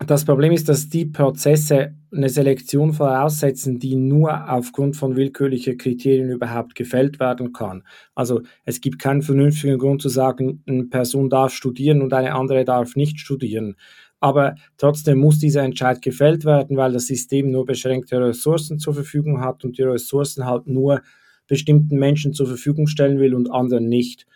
das 0.07 0.25
Problem 0.25 0.53
ist, 0.53 0.69
dass 0.69 0.89
die 0.89 1.07
Prozesse 1.07 1.97
eine 2.13 2.29
Selektion 2.29 2.93
voraussetzen, 2.93 3.81
die 3.81 3.97
nur 3.97 4.49
aufgrund 4.51 4.97
von 4.97 5.17
willkürlicher 5.17 5.75
Kriterien 5.75 6.31
überhaupt 6.31 6.77
gefällt 6.77 7.19
werden 7.19 7.53
kann. 7.53 7.83
Also 8.15 8.43
es 8.65 8.81
gibt 8.81 9.01
keinen 9.01 9.23
vernünftigen 9.23 9.77
Grund 9.77 10.01
zu 10.01 10.09
sagen, 10.09 10.63
eine 10.67 10.85
Person 10.85 11.29
darf 11.29 11.53
studieren 11.53 12.01
und 12.01 12.13
eine 12.13 12.35
andere 12.35 12.65
darf 12.65 12.95
nicht 12.95 13.19
studieren. 13.19 13.75
Aber 14.21 14.57
trotzdem 14.77 15.19
muss 15.19 15.39
dieser 15.39 15.63
Entscheid 15.63 16.03
gefällt 16.03 16.45
werden, 16.45 16.77
weil 16.77 16.93
das 16.93 17.07
System 17.07 17.51
nur 17.51 17.65
beschränkte 17.65 18.21
Ressourcen 18.21 18.79
zur 18.79 18.95
Verfügung 18.95 19.41
hat 19.41 19.65
und 19.65 19.79
die 19.79 19.83
Ressourcen 19.83 20.45
halt 20.45 20.67
nur 20.67 21.03
bestimmten 21.47 21.99
Menschen 21.99 22.33
zur 22.33 22.47
Verfügung 22.47 22.87
stellen 22.87 23.19
will 23.19 23.35
und 23.35 23.51
anderen 23.51 23.89
nicht. 23.89 24.27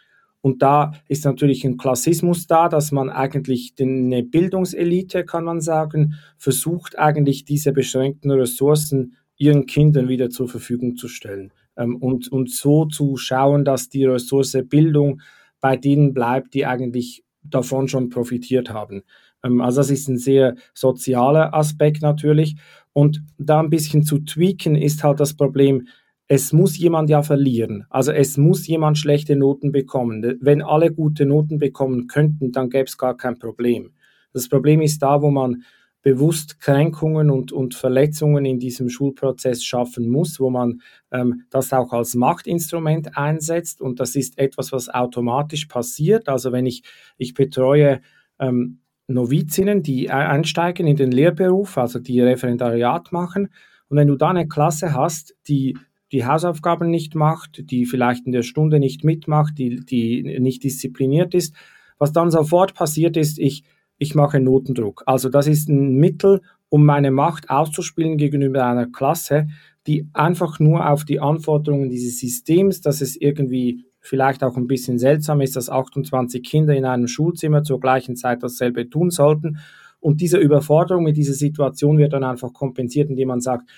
Und 0.41 0.61
da 0.61 0.93
ist 1.09 1.25
natürlich 1.25 1.65
ein 1.65 1.77
Klassismus 1.77 2.49
da, 2.49 2.69
dass 2.69 2.91
man 2.91 3.11
eigentlich 3.11 3.75
eine 3.81 4.25
Bildungselite, 4.25 5.25
kann 5.25 5.45
man 5.45 5.61
sagen, 5.61 6.15
versucht 6.37 6.99
eigentlich 6.99 7.45
diese 7.45 7.73
beschränkten 7.73 8.31
Ressourcen 8.33 9.17
ihren 9.37 9.67
Kindern 9.67 10.09
wieder 10.09 10.31
zur 10.31 10.49
Verfügung 10.49 10.97
zu 10.97 11.09
stellen. 11.09 11.53
Ähm, 11.77 11.97
und, 11.97 12.31
und 12.31 12.51
so 12.51 12.87
zu 12.87 13.17
schauen, 13.17 13.65
dass 13.65 13.89
die 13.89 14.05
Ressource 14.05 14.57
Bildung 14.69 15.21
bei 15.61 15.77
denen 15.77 16.13
bleibt, 16.13 16.55
die 16.55 16.67
eigentlich 16.67 17.25
davon 17.45 17.89
schon 17.89 18.09
profitiert 18.09 18.71
haben. 18.71 19.03
Ähm, 19.43 19.61
also 19.61 19.81
das 19.81 19.91
ist 19.91 20.09
ein 20.09 20.19
sehr 20.19 20.55
sozialer 20.75 21.55
Aspekt 21.55 22.03
natürlich. 22.03 22.57
Und 22.93 23.23
da 23.39 23.61
ein 23.61 23.71
bisschen 23.71 24.03
zu 24.03 24.19
tweaken 24.19 24.77
ist 24.77 25.03
halt 25.03 25.21
das 25.21 25.35
Problem, 25.35 25.87
es 26.29 26.53
muss 26.53 26.79
jemand 26.79 27.11
ja 27.11 27.23
verlieren. 27.23 27.85
Also 27.91 28.13
es 28.13 28.39
muss 28.39 28.67
jemand 28.67 28.97
schlechte 28.99 29.37
Noten 29.37 29.73
bekommen. 29.73 30.39
Wenn 30.41 30.63
alle 30.63 30.93
gute 30.93 31.27
Noten 31.27 31.59
bekommen 31.59 32.07
könnten, 32.07 32.53
dann 32.53 32.71
gäbe 32.71 32.85
es 32.85 32.97
gar 32.97 33.17
kein 33.17 33.39
Problem. 33.39 33.93
Das 34.33 34.49
Problem 34.49 34.81
ist 34.81 35.03
da, 35.03 35.21
wo 35.21 35.31
man 35.31 35.63
bewusst 36.01 36.61
Kränkungen 36.61 37.31
und, 37.31 37.53
und 37.53 37.75
Verletzungen 37.75 38.45
in 38.45 38.59
diesem 38.59 38.89
Schulprozess 38.89 39.63
schaffen 39.63 40.09
muss, 40.09 40.41
wo 40.41 40.51
man 40.51 40.81
ähm, 41.13 41.45
das 41.51 41.73
auch 41.73 41.93
als 41.93 42.15
Machtinstrument 42.15 43.17
einsetzt. 43.17 43.81
Und 43.81 44.01
das 44.01 44.17
ist 44.17 44.39
etwas, 44.39 44.73
was 44.73 44.89
automatisch 44.89 45.67
passiert. 45.67 46.29
Also 46.29 46.51
wenn 46.51 46.67
ich, 46.67 46.83
ich 47.19 47.35
betreue 47.35 48.01
ähm, 48.41 48.81
Novizinnen, 49.13 49.83
die 49.83 50.11
einsteigen 50.11 50.87
in 50.87 50.97
den 50.97 51.13
Lehrberuf, 51.13 51.79
also 51.79 51.99
die 51.99 52.21
Referendariat 52.21 53.13
machen. 53.13 53.49
Und 53.89 53.97
wenn 53.97 54.09
du 54.09 54.17
da 54.17 54.31
eine 54.31 54.49
Klasse 54.49 54.95
hast, 54.95 55.35
die 55.49 55.77
die 56.13 56.27
Hausaufgaben 56.27 56.91
nicht 56.91 57.15
macht, 57.15 57.71
die 57.71 57.87
vielleicht 57.87 58.27
in 58.27 58.33
der 58.33 58.43
Stunde 58.43 58.79
nicht 58.79 59.03
mitmacht, 59.03 59.57
die, 59.59 59.81
die 59.81 60.39
nicht 60.41 60.63
diszipliniert 60.63 61.35
ist. 61.35 61.55
Was 61.99 62.13
dann 62.13 62.31
sofort 62.31 62.75
passiert 62.75 63.17
ist, 63.17 63.39
ich, 63.39 63.65
ich 63.97 64.15
mache 64.15 64.39
Notendruck. 64.39 65.03
Also 65.07 65.31
das 65.31 65.47
ist 65.47 65.69
ein 65.69 65.95
Mittel, 65.97 66.43
um 66.69 66.85
meine 66.85 67.11
Macht 67.11 67.49
auszuspielen 67.49 68.19
gegenüber 68.19 68.67
einer 68.67 68.87
Klasse, 68.87 69.49
die 69.87 70.07
einfach 70.13 70.61
nur 70.61 70.89
auf 70.89 71.05
die 71.05 71.19
Anforderungen 71.19 71.89
dieses 71.89 72.21
Systems, 72.21 72.83
dass 72.83 73.01
es 73.01 73.17
irgendwie 73.17 73.87
vielleicht 74.03 74.43
auch 74.43 74.57
ein 74.57 74.67
bisschen 74.67 74.99
seltsam 74.99 75.41
ist, 75.41 75.57
dass 75.57 75.71
28 75.71 76.43
Kinder 76.43 76.75
in 76.75 76.85
einem 76.85 77.07
Schulzimmer 77.07 77.63
zur 77.63 77.81
gleichen 77.81 78.17
Zeit 78.17 78.43
dasselbe 78.43 78.91
tun 78.91 79.11
sollten. 79.11 79.59
Und 80.01 80.21
diese 80.21 80.39
Überforderung 80.39 81.05
mit 81.05 81.17
dieser 81.17 81.35
Situation 81.35 81.97
wird 81.97 82.13
dann 82.13 82.25
einfach 82.25 82.53
kompensiert, 82.53 83.09
indem 83.09 83.29
man 83.29 83.41
sagt, 83.41 83.71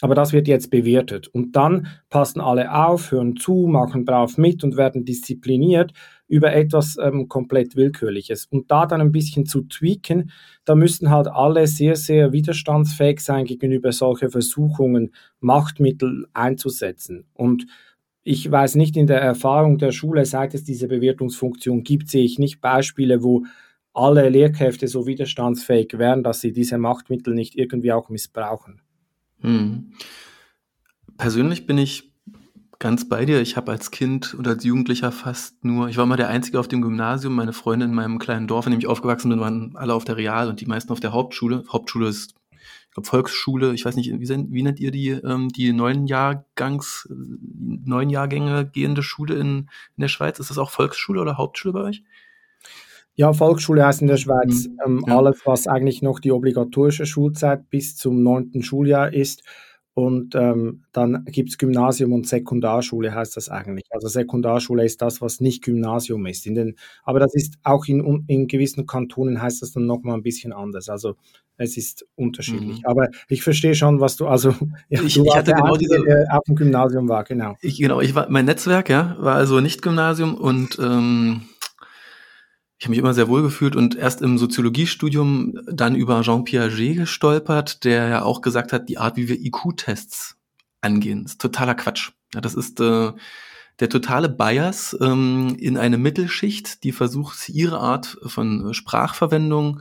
aber 0.00 0.14
das 0.14 0.32
wird 0.32 0.46
jetzt 0.46 0.70
bewertet. 0.70 1.28
Und 1.28 1.56
dann 1.56 1.88
passen 2.08 2.40
alle 2.40 2.72
auf, 2.72 3.10
hören 3.10 3.36
zu, 3.36 3.66
machen 3.68 4.04
brav 4.04 4.38
mit 4.38 4.62
und 4.62 4.76
werden 4.76 5.04
diszipliniert 5.04 5.92
über 6.28 6.52
etwas 6.52 6.96
ähm, 7.00 7.28
komplett 7.28 7.74
Willkürliches. 7.74 8.46
Und 8.46 8.70
da 8.70 8.86
dann 8.86 9.00
ein 9.00 9.12
bisschen 9.12 9.46
zu 9.46 9.62
tweaken, 9.62 10.30
da 10.64 10.74
müssten 10.74 11.10
halt 11.10 11.26
alle 11.28 11.66
sehr, 11.66 11.96
sehr 11.96 12.32
widerstandsfähig 12.32 13.20
sein 13.20 13.44
gegenüber 13.44 13.90
solcher 13.92 14.30
Versuchungen, 14.30 15.12
Machtmittel 15.40 16.26
einzusetzen. 16.32 17.24
Und 17.34 17.66
ich 18.28 18.50
weiß 18.50 18.74
nicht, 18.74 18.94
in 18.98 19.06
der 19.06 19.22
Erfahrung 19.22 19.78
der 19.78 19.90
Schule, 19.90 20.26
seit 20.26 20.52
es 20.52 20.62
diese 20.62 20.86
Bewertungsfunktion 20.86 21.82
gibt, 21.82 22.10
sehe 22.10 22.24
ich 22.24 22.38
nicht 22.38 22.60
Beispiele, 22.60 23.22
wo 23.22 23.46
alle 23.94 24.28
Lehrkräfte 24.28 24.86
so 24.86 25.06
widerstandsfähig 25.06 25.98
wären, 25.98 26.22
dass 26.22 26.42
sie 26.42 26.52
diese 26.52 26.76
Machtmittel 26.76 27.34
nicht 27.34 27.56
irgendwie 27.56 27.90
auch 27.90 28.10
missbrauchen. 28.10 28.82
Hm. 29.40 29.94
Persönlich 31.16 31.66
bin 31.66 31.78
ich 31.78 32.12
ganz 32.78 33.08
bei 33.08 33.24
dir. 33.24 33.40
Ich 33.40 33.56
habe 33.56 33.72
als 33.72 33.90
Kind 33.90 34.34
und 34.34 34.46
als 34.46 34.62
Jugendlicher 34.62 35.10
fast 35.10 35.64
nur, 35.64 35.88
ich 35.88 35.96
war 35.96 36.04
mal 36.04 36.16
der 36.16 36.28
Einzige 36.28 36.60
auf 36.60 36.68
dem 36.68 36.82
Gymnasium. 36.82 37.34
Meine 37.34 37.54
Freunde 37.54 37.86
in 37.86 37.94
meinem 37.94 38.18
kleinen 38.18 38.46
Dorf, 38.46 38.66
in 38.66 38.72
dem 38.72 38.80
ich 38.80 38.86
aufgewachsen 38.86 39.30
bin, 39.30 39.40
waren 39.40 39.72
alle 39.74 39.94
auf 39.94 40.04
der 40.04 40.18
Real 40.18 40.50
und 40.50 40.60
die 40.60 40.66
meisten 40.66 40.92
auf 40.92 41.00
der 41.00 41.14
Hauptschule. 41.14 41.64
Hauptschule 41.72 42.08
ist, 42.08 42.34
glaube, 42.98 43.08
Volksschule. 43.08 43.74
Ich 43.74 43.84
weiß 43.84 43.96
nicht, 43.96 44.10
wie, 44.12 44.28
wie 44.28 44.62
nennt 44.62 44.80
ihr 44.80 44.90
die, 44.90 45.10
ähm, 45.10 45.48
die 45.48 45.72
neuen 45.72 46.06
Jahrgangs, 46.06 47.08
neun 47.08 48.10
Jahrgänge 48.10 48.66
gehende 48.66 49.02
Schule 49.02 49.34
in, 49.34 49.68
in 49.96 50.00
der 50.00 50.08
Schweiz? 50.08 50.38
Ist 50.38 50.50
das 50.50 50.58
auch 50.58 50.70
Volksschule 50.70 51.20
oder 51.20 51.38
Hauptschule 51.38 51.72
bei 51.72 51.82
euch? 51.82 52.02
Ja, 53.14 53.32
Volksschule 53.32 53.84
heißt 53.84 54.02
in 54.02 54.08
der 54.08 54.16
Schweiz 54.16 54.68
mhm. 54.68 54.78
ähm, 54.84 55.04
ja. 55.06 55.16
alles, 55.16 55.40
was 55.44 55.66
eigentlich 55.66 56.02
noch 56.02 56.20
die 56.20 56.32
obligatorische 56.32 57.06
Schulzeit 57.06 57.68
bis 57.70 57.96
zum 57.96 58.22
neunten 58.22 58.62
Schuljahr 58.62 59.12
ist. 59.12 59.42
Und 59.98 60.36
ähm, 60.36 60.84
dann 60.92 61.24
gibt 61.24 61.48
es 61.48 61.58
Gymnasium 61.58 62.12
und 62.12 62.24
Sekundarschule, 62.24 63.12
heißt 63.12 63.36
das 63.36 63.48
eigentlich. 63.48 63.86
Also 63.90 64.06
Sekundarschule 64.06 64.84
ist 64.84 65.02
das, 65.02 65.20
was 65.20 65.40
nicht 65.40 65.64
Gymnasium 65.64 66.24
ist. 66.26 66.46
Den, 66.46 66.76
aber 67.02 67.18
das 67.18 67.34
ist 67.34 67.54
auch 67.64 67.84
in, 67.86 68.22
in 68.28 68.46
gewissen 68.46 68.86
Kantonen 68.86 69.42
heißt 69.42 69.60
das 69.60 69.72
dann 69.72 69.86
nochmal 69.86 70.14
ein 70.14 70.22
bisschen 70.22 70.52
anders. 70.52 70.88
Also 70.88 71.16
es 71.56 71.76
ist 71.76 72.06
unterschiedlich. 72.14 72.78
Mhm. 72.78 72.86
Aber 72.86 73.08
ich 73.28 73.42
verstehe 73.42 73.74
schon, 73.74 73.98
was 73.98 74.14
du, 74.14 74.28
also 74.28 74.50
ja, 74.88 75.02
ich, 75.02 75.14
du 75.14 75.24
ich 75.24 75.34
hatte 75.34 75.52
genau 75.52 75.76
diese, 75.76 76.00
der 76.00 76.28
auf 76.30 76.44
dem 76.44 76.54
Gymnasium 76.54 77.08
war, 77.08 77.24
genau. 77.24 77.56
Ich, 77.60 77.78
genau, 77.80 78.00
ich 78.00 78.14
war, 78.14 78.30
mein 78.30 78.44
Netzwerk, 78.44 78.88
ja, 78.88 79.16
war 79.18 79.34
also 79.34 79.58
nicht 79.58 79.82
Gymnasium 79.82 80.36
und 80.36 80.78
ähm, 80.80 81.40
ich 82.78 82.86
habe 82.86 82.90
mich 82.90 82.98
immer 83.00 83.14
sehr 83.14 83.28
wohl 83.28 83.42
gefühlt 83.42 83.74
und 83.74 83.96
erst 83.96 84.22
im 84.22 84.38
Soziologiestudium 84.38 85.58
dann 85.66 85.96
über 85.96 86.22
Jean 86.22 86.44
Piaget 86.44 86.96
gestolpert, 86.96 87.84
der 87.84 88.08
ja 88.08 88.22
auch 88.22 88.40
gesagt 88.40 88.72
hat, 88.72 88.88
die 88.88 88.98
Art, 88.98 89.16
wie 89.16 89.28
wir 89.28 89.40
IQ-Tests 89.40 90.36
angehen, 90.80 91.24
ist 91.24 91.40
totaler 91.40 91.74
Quatsch. 91.74 92.12
Ja, 92.32 92.40
das 92.40 92.54
ist 92.54 92.78
äh, 92.78 93.12
der 93.80 93.88
totale 93.88 94.28
Bias 94.28 94.96
ähm, 95.00 95.56
in 95.58 95.76
eine 95.76 95.98
Mittelschicht, 95.98 96.84
die 96.84 96.92
versucht, 96.92 97.48
ihre 97.48 97.80
Art 97.80 98.18
von 98.24 98.72
Sprachverwendung 98.72 99.80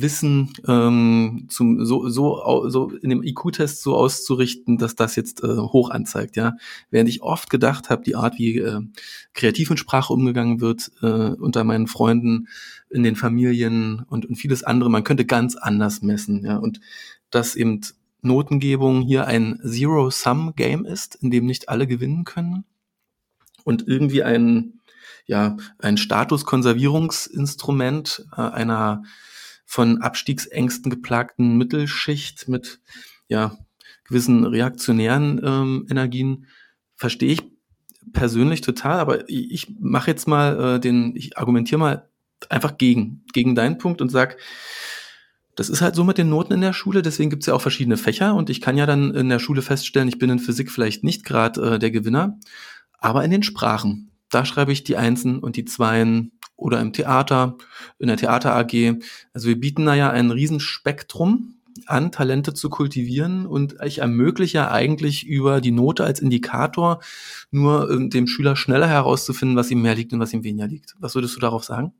Wissen 0.00 0.52
ähm, 0.66 1.46
zum, 1.48 1.84
so, 1.84 2.08
so, 2.08 2.68
so 2.68 2.90
in 2.90 3.10
dem 3.10 3.22
IQ-Test 3.22 3.82
so 3.82 3.96
auszurichten, 3.96 4.78
dass 4.78 4.94
das 4.94 5.16
jetzt 5.16 5.42
äh, 5.42 5.56
hoch 5.56 5.90
anzeigt, 5.90 6.36
ja. 6.36 6.56
Während 6.90 7.08
ich 7.08 7.22
oft 7.22 7.50
gedacht 7.50 7.90
habe, 7.90 8.02
die 8.02 8.16
Art, 8.16 8.38
wie 8.38 8.58
äh, 8.58 8.80
kreativ 9.34 9.70
mit 9.70 9.78
Sprache 9.78 10.12
umgegangen 10.12 10.60
wird 10.60 10.90
äh, 11.02 11.06
unter 11.06 11.64
meinen 11.64 11.86
Freunden, 11.86 12.48
in 12.90 13.02
den 13.02 13.16
Familien 13.16 14.04
und, 14.08 14.26
und 14.26 14.36
vieles 14.36 14.64
andere, 14.64 14.90
man 14.90 15.04
könnte 15.04 15.24
ganz 15.24 15.56
anders 15.56 16.02
messen, 16.02 16.44
ja. 16.44 16.56
Und 16.56 16.80
dass 17.30 17.54
eben 17.54 17.80
Notengebung 18.22 19.02
hier 19.02 19.26
ein 19.26 19.60
Zero-Sum-Game 19.64 20.84
ist, 20.84 21.16
in 21.16 21.30
dem 21.30 21.46
nicht 21.46 21.68
alle 21.68 21.86
gewinnen 21.86 22.24
können 22.24 22.64
und 23.64 23.86
irgendwie 23.86 24.22
ein 24.22 24.78
ja 25.28 25.56
ein 25.78 25.96
Statuskonservierungsinstrument 25.96 28.26
äh, 28.36 28.40
einer 28.40 29.04
von 29.70 30.00
Abstiegsängsten 30.00 30.90
geplagten 30.90 31.58
Mittelschicht 31.58 32.48
mit 32.48 32.80
ja, 33.28 33.58
gewissen 34.04 34.46
reaktionären 34.46 35.38
ähm, 35.44 35.86
Energien. 35.90 36.46
Verstehe 36.96 37.32
ich 37.32 37.42
persönlich 38.14 38.62
total, 38.62 38.98
aber 38.98 39.28
ich, 39.28 39.50
ich 39.50 39.76
mache 39.78 40.10
jetzt 40.10 40.26
mal 40.26 40.76
äh, 40.76 40.80
den, 40.80 41.14
ich 41.14 41.36
argumentiere 41.36 41.78
mal 41.78 42.08
einfach 42.48 42.78
gegen, 42.78 43.26
gegen 43.34 43.54
deinen 43.54 43.76
Punkt 43.76 44.00
und 44.00 44.08
sag, 44.08 44.38
das 45.54 45.68
ist 45.68 45.82
halt 45.82 45.94
so 45.94 46.02
mit 46.02 46.16
den 46.16 46.30
Noten 46.30 46.54
in 46.54 46.62
der 46.62 46.72
Schule, 46.72 47.02
deswegen 47.02 47.28
gibt's 47.28 47.44
ja 47.44 47.52
auch 47.52 47.60
verschiedene 47.60 47.98
Fächer 47.98 48.34
und 48.34 48.48
ich 48.48 48.62
kann 48.62 48.78
ja 48.78 48.86
dann 48.86 49.14
in 49.14 49.28
der 49.28 49.38
Schule 49.38 49.60
feststellen, 49.60 50.08
ich 50.08 50.18
bin 50.18 50.30
in 50.30 50.38
Physik 50.38 50.70
vielleicht 50.70 51.04
nicht 51.04 51.26
gerade 51.26 51.74
äh, 51.74 51.78
der 51.78 51.90
Gewinner, 51.90 52.38
aber 52.98 53.22
in 53.22 53.30
den 53.30 53.42
Sprachen, 53.42 54.12
da 54.30 54.46
schreibe 54.46 54.72
ich 54.72 54.82
die 54.82 54.96
Einsen 54.96 55.40
und 55.40 55.56
die 55.56 55.66
Zweien 55.66 56.37
oder 56.58 56.80
im 56.80 56.92
Theater, 56.92 57.56
in 57.98 58.08
der 58.08 58.16
Theater 58.18 58.54
AG. 58.54 58.98
Also 59.32 59.48
wir 59.48 59.58
bieten 59.58 59.86
da 59.86 59.94
ja 59.94 60.10
ein 60.10 60.30
Riesenspektrum 60.30 61.54
an, 61.86 62.10
Talente 62.10 62.52
zu 62.52 62.68
kultivieren 62.68 63.46
und 63.46 63.76
ich 63.84 63.98
ermögliche 63.98 64.70
eigentlich 64.70 65.24
über 65.24 65.60
die 65.60 65.70
Note 65.70 66.04
als 66.04 66.20
Indikator 66.20 67.00
nur 67.52 67.88
ähm, 67.90 68.10
dem 68.10 68.26
Schüler 68.26 68.56
schneller 68.56 68.88
herauszufinden, 68.88 69.56
was 69.56 69.70
ihm 69.70 69.80
mehr 69.80 69.94
liegt 69.94 70.12
und 70.12 70.20
was 70.20 70.34
ihm 70.34 70.42
weniger 70.42 70.66
liegt. 70.66 70.96
Was 70.98 71.14
würdest 71.14 71.36
du 71.36 71.40
darauf 71.40 71.62
sagen? 71.62 71.92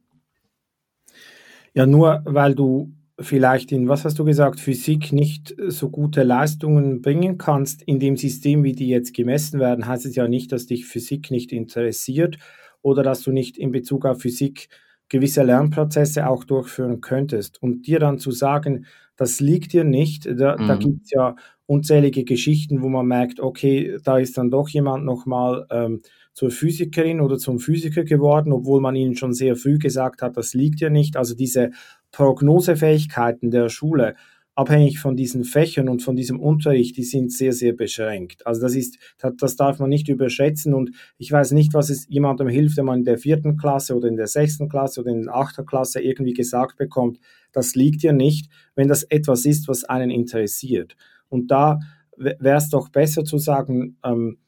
Ja, 1.73 1.87
nur 1.87 2.23
weil 2.25 2.57
du 2.57 2.93
vielleicht 3.21 3.71
in, 3.71 3.88
was 3.88 4.05
hast 4.05 4.19
du 4.19 4.25
gesagt, 4.25 4.59
Physik 4.59 5.12
nicht 5.12 5.55
so 5.69 5.91
gute 5.91 6.25
Leistungen 6.25 7.00
bringen 7.00 7.38
kannst 7.38 7.83
in 7.83 8.00
dem 8.00 8.17
System, 8.17 8.65
wie 8.65 8.73
die 8.73 8.88
jetzt 8.88 9.15
gemessen 9.15 9.61
werden, 9.61 9.87
heißt 9.87 10.07
es 10.07 10.17
ja 10.17 10.27
nicht, 10.27 10.50
dass 10.50 10.67
dich 10.67 10.87
Physik 10.87 11.31
nicht 11.31 11.53
interessiert 11.53 12.38
oder 12.83 13.03
dass 13.03 13.23
du 13.23 13.33
nicht 13.33 13.59
in 13.59 13.73
Bezug 13.73 14.05
auf 14.05 14.21
Physik 14.21 14.69
gewisse 15.09 15.43
Lernprozesse 15.43 16.29
auch 16.29 16.45
durchführen 16.45 17.01
könntest. 17.01 17.63
Und 17.63 17.87
dir 17.87 17.99
dann 17.99 18.19
zu 18.19 18.31
sagen, 18.31 18.87
das 19.17 19.41
liegt 19.41 19.73
dir 19.73 19.85
nicht, 19.85 20.27
da, 20.27 20.57
mhm. 20.57 20.69
da 20.69 20.77
gibt 20.77 21.05
es 21.05 21.11
ja 21.11 21.35
unzählige 21.67 22.25
Geschichten, 22.25 22.83
wo 22.83 22.89
man 22.89 23.07
merkt, 23.07 23.41
okay, 23.41 23.99
da 24.05 24.19
ist 24.19 24.39
dann 24.39 24.51
doch 24.51 24.69
jemand 24.69 25.05
nochmal 25.05 25.67
ähm, 25.71 26.03
zur 26.33 26.51
Physikerin 26.51 27.21
oder 27.21 27.37
zum 27.37 27.59
Physiker 27.59 28.05
geworden, 28.05 28.53
obwohl 28.53 28.81
man 28.81 28.97
ihnen 28.97 29.17
schon 29.17 29.35
sehr 29.35 29.57
früh 29.57 29.79
gesagt 29.79 30.23
hat, 30.23 30.37
das 30.37 30.55
liegt 30.55 30.81
dir 30.81 30.89
nicht. 30.89 31.17
Also 31.17 31.35
diese 31.35 31.71
Prognosefähigkeiten 32.13 33.51
der 33.51 33.69
Schule, 33.69 34.15
abhängig 34.59 34.99
von 34.99 35.15
diesen 35.15 35.45
Fächern 35.45 35.88
und 35.88 36.03
von 36.03 36.17
diesem 36.17 36.41
Unterricht, 36.41 36.97
die 36.97 37.05
sind 37.05 37.31
sehr, 37.33 37.53
sehr 37.53 37.75
beschränkt. 37.75 38.45
Also 38.45 38.61
das 38.61 38.75
ist, 38.75 38.99
das 39.38 39.55
darf 39.55 39.79
man 39.79 39.88
nicht 39.88 40.09
überschätzen 40.09 40.75
und 40.75 40.91
ich 41.17 41.31
weiß 41.31 41.53
nicht, 41.53 41.75
was 41.75 41.91
es 41.91 42.09
jemandem 42.09 42.49
hilft, 42.49 42.77
wenn 42.77 42.87
man 42.87 42.99
in 42.99 43.05
der 43.05 43.19
vierten 43.19 43.57
Klasse 43.57 43.95
oder 43.95 44.09
in 44.09 44.17
der 44.17 44.27
sechsten 44.27 44.69
Klasse 44.69 45.03
oder 45.03 45.12
in 45.12 45.23
der 45.23 45.37
achten 45.37 45.65
Klasse 45.65 46.00
irgendwie 46.00 46.33
gesagt 46.33 46.77
bekommt, 46.77 47.21
das 47.53 47.77
liegt 47.77 48.03
dir 48.03 48.12
nicht, 48.12 48.50
wenn 48.75 48.88
das 48.88 49.05
etwas 49.05 49.45
ist, 49.45 49.69
was 49.69 49.85
einen 49.85 50.11
interessiert. 50.11 50.97
Und 51.29 51.53
da 51.53 51.79
wäre 52.17 52.59
es 52.59 52.69
doch 52.69 52.88
besser 52.88 53.23
zu 53.23 53.38
sagen, 53.38 53.97
ähm, 54.05 54.38